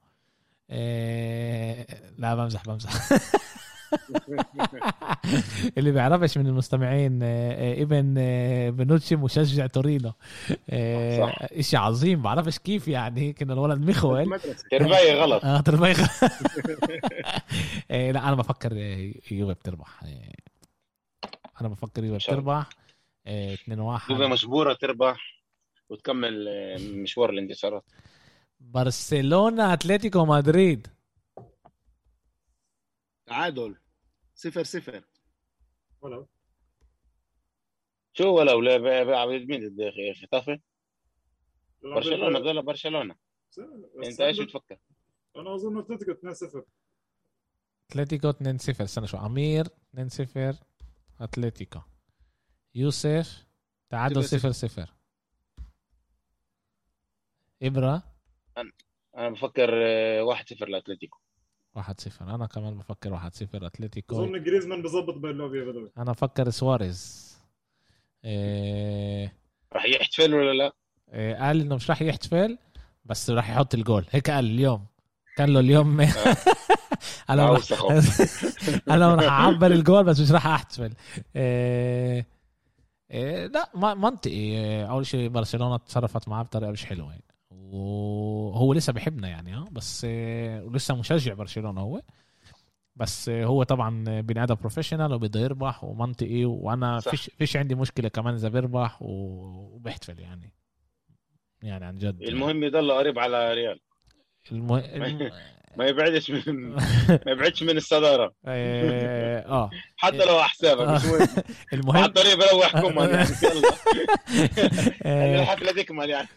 [0.70, 1.88] إيه
[2.18, 2.92] لا بمزح بمزح.
[5.78, 10.10] اللي بيعرفش من المستمعين إيه ابن إيه بانوتشي مشجع تورينو.
[10.10, 11.38] صح.
[11.42, 14.40] إشي عظيم بعرفش كيف يعني كنا الولد مخول
[14.72, 15.46] ترباية غلط.
[15.46, 16.24] آه تربيخ
[17.92, 18.78] إيه لا أنا بفكر
[19.32, 20.04] يوفي بتربح.
[21.62, 22.32] أنا بفكر يوفي.
[22.32, 22.70] بتربح
[23.28, 25.42] إيه 2 1 يوفي مجبورة تربح
[25.90, 27.84] وتكمل آه، مشوار الانتصارات
[28.60, 30.88] برشلونة أتلتيكو مدريد.
[33.36, 33.76] تعادل
[34.36, 35.04] صفر صفر.
[36.02, 36.26] ولا.
[38.14, 39.92] شو ولو لا بقى- بقى عبد مين ضد
[40.24, 40.60] خطافه
[41.84, 43.16] برشلونة بدل برشلونة.
[44.06, 44.78] أنت إيش أنا- بتفكر؟
[45.36, 46.66] أنا أظن أتلتيكو 2 0
[47.90, 50.56] أتلتيكو 2 0 استنى شو أمير 2 0
[51.22, 51.80] أتلتيكو.
[52.76, 53.46] يوسف
[53.90, 54.94] تعادل صفر 0 0
[57.64, 58.02] ابرا
[59.18, 61.20] أنا بفكر آه، 1-0 لأتلتيكو.
[61.76, 64.16] 1 0 أنا كمان بفكر 1 0 أتلتيكو.
[64.16, 65.92] أظن جريزمان بظبط بين بدوي.
[65.98, 67.32] أنا بفكر سواريز.
[68.26, 69.34] إيه
[69.74, 70.74] راح يحتفل ولا لا؟
[71.14, 72.58] إيه قال إنه مش راح يحتفل
[73.06, 74.06] بس راح يحط الجول.
[74.12, 74.86] هيك قال اليوم.
[75.38, 76.02] كان له اليوم
[77.30, 77.86] أنا راح أوسخ
[78.90, 80.94] أنا راح أعبر الجول بس مش راح أحتفل.
[81.36, 82.28] إيه
[83.12, 84.32] إيه لا ما- منطقي.
[84.34, 87.16] إيه، أول شيء برشلونة تصرفت معاه بطريقة مش حلوة.
[87.72, 90.06] وهو لسه بحبنا يعني آه بس
[90.64, 92.02] ولسه مشجع برشلونة هو.
[92.96, 97.12] بس إيه هو طبعا بني آدم professional وبده يربح ومنطقي وأنا صح.
[97.12, 100.54] فيش فيش عندي مشكلة كمان إذا بيربح و- وبيحتفل يعني.
[101.64, 103.80] يعني عن جد المهم يضل قريب على ريال.
[104.52, 104.80] المه...
[105.78, 106.70] ما يبعدش من
[107.26, 108.34] ما يبعدش من الصدارة.
[108.46, 109.70] آه.
[109.98, 111.28] حتى لو حسابك مش مهم.
[111.74, 113.72] المهم الطريق بروح كومان يعني يلا.
[115.04, 116.28] آه، الحفلة تكمل يعني.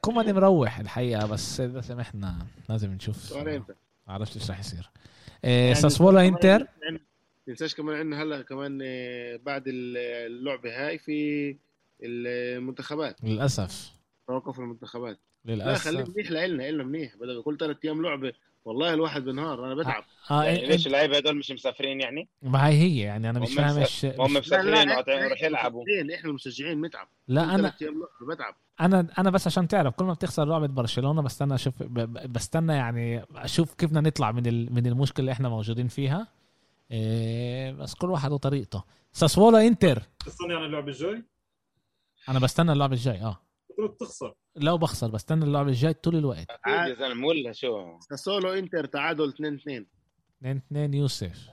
[0.00, 3.36] كومان مروح الحقيقة بس لازم إحنا لازم نشوف.
[3.36, 3.70] انت
[4.08, 4.90] عرفت إيش راح يصير.
[5.44, 6.66] آه، ساسولو إنتر؟
[7.46, 8.78] تنساش كمان عندنا هلا كمان
[9.44, 11.56] بعد اللعبه هاي في
[12.02, 13.16] المنتخبات.
[13.24, 13.92] للأسف.
[14.28, 15.18] توقف المنتخبات.
[15.44, 15.84] لا للأسف.
[15.84, 17.16] خليك منيح لنا لنا منيح.
[17.16, 18.32] بدل كل ثلاث أيام لعبه
[18.64, 20.04] والله الواحد بنهار أنا بتعب.
[20.30, 23.54] آه يعني ليش اللعيبة هدول مش مسافرين يعني؟ ما هي هي يعني أنا مش هم
[23.56, 25.84] فاهم إيش هم مسافرين وقاطعين يلعبوا.
[26.14, 27.72] إحنا المشجعين بنتعب لا أنا
[28.30, 28.54] بتعب.
[28.80, 32.72] أنا أنا بس عشان تعرف كل ما بتخسر لعبة برشلونة بستنى أشوف ب- ب- بستنى
[32.74, 36.26] يعني أشوف كيف بدنا نطلع من ال- من المشكلة اللي إحنا موجودين فيها.
[36.90, 38.84] إيه بس كل واحد وطريقته.
[39.12, 40.02] ساسولو إنتر.
[40.26, 41.22] تستنى يعني اللعبه الجاي؟
[42.28, 43.40] أنا بستنى اللعبه الجاي آه.
[43.88, 46.46] بتروح تخسر لو بخسر بستنى اللعبة الجاي طول الوقت.
[46.66, 49.86] يا زلمة ولا شو؟ ساسولو إنتر تعادل 2 2
[50.40, 51.50] 2 2 يوسف.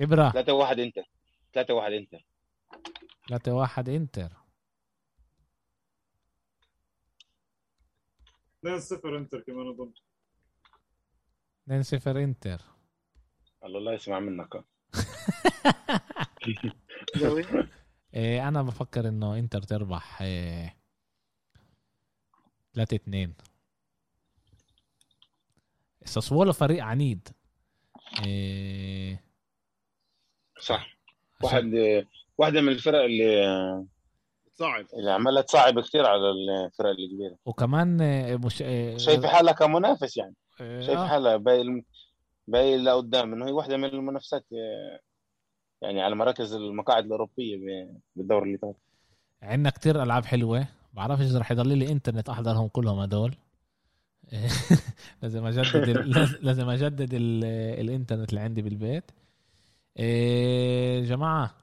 [0.00, 0.94] ابرا 3 1 انت
[1.54, 2.16] 3 1 انت
[3.28, 4.32] 3 1 إنتر.
[8.66, 9.92] 2-0 إنتر كمان أظن.
[11.66, 12.60] 2 0 إنتر.
[13.64, 14.64] الله لا يسمع منك.
[18.14, 20.76] أنا بفكر إنه إنتر تربح إيه
[22.74, 23.34] 3 2
[26.04, 27.28] ساسولو فريق عنيد.
[28.26, 29.24] إيه
[30.60, 30.96] صح.
[31.42, 31.72] واحد
[32.38, 33.86] واحدة من الفرق اللي
[34.54, 34.86] صعب.
[34.94, 37.36] اللي عملت صعب كثير على الفرق الكبيرة.
[37.44, 40.34] وكمان إيه مش إيه شايف حالها كمنافس يعني.
[40.60, 41.06] إيه شايف آه.
[41.06, 41.82] حالها باقي
[42.48, 44.46] باقي لقدام إنه هي واحدة من المنافسات
[45.82, 48.76] يعني على مراكز المقاعد الأوروبية ب- بالدور اللي فات
[49.42, 50.66] عندنا كتير ألعاب حلوة.
[50.92, 53.34] بعرفش إذا رح يضل لي إنترنت أحضرهم كلهم هدول.
[55.22, 55.88] لازم أجدد
[56.46, 57.44] لازم أجدد ال-
[57.80, 59.10] الإنترنت اللي عندي بالبيت.
[59.98, 61.54] إيه جماعة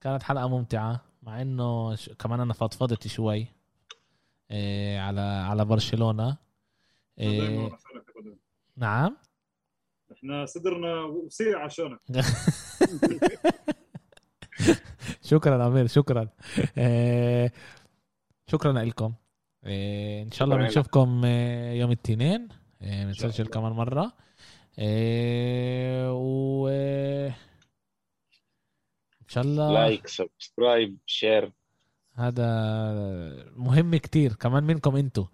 [0.00, 3.46] كانت حلقة ممتعة مع إنه ش- كمان أنا فضفضت شوي
[4.50, 6.36] إيه على على برشلونة.
[7.18, 7.70] إيه.
[8.76, 9.16] نعم؟
[10.12, 12.00] إحنا صدرنا وسيع عشانك.
[15.30, 16.28] شكرا أمير شكرا.
[16.78, 17.52] إيه
[18.46, 19.12] شكرا لكم.
[19.66, 20.56] إيه إن شاء الله.
[20.56, 22.48] بنشوفكم إيه يوم الاثنين.
[22.80, 23.46] بنسجل.
[23.46, 24.12] كمان مرة.
[26.12, 26.68] و
[29.22, 29.72] إن شاء الله.
[29.72, 31.52] لايك subscribe share
[32.14, 32.46] هذا
[33.56, 34.32] مهم كتير.
[34.32, 35.24] كمان منكم أنتوا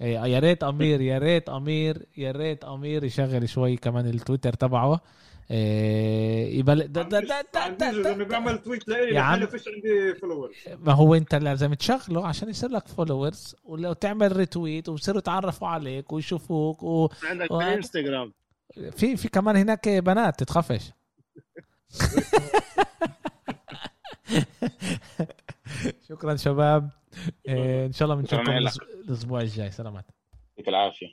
[0.00, 5.00] إيه، يا ريت أمير يا ريت أمير يا ريت أمير يشغل شوي كمان التويتر تبعه.
[5.50, 9.10] إيه، دا دا دا عنديش دا لأنه دا بيعمل tweet لإلي.
[9.12, 14.36] لحالي فيش عندي followers ما هو انت لازم تشغله عشان يصير لك followers ولو تعمل
[14.36, 18.32] retweet وبصيروا يتعرفوا عليك ويشوفوك وفي عندك وهذا- بالانستغرام
[18.90, 20.90] في كمان هناك بنات تتخفش.
[26.08, 26.90] شكرا شباب.
[27.48, 28.50] إيه، إن شاء الله بنشوفكم
[29.08, 29.70] الأسبوع الجاي.
[29.70, 30.04] سلامات.
[30.50, 31.06] يعطيك العافية.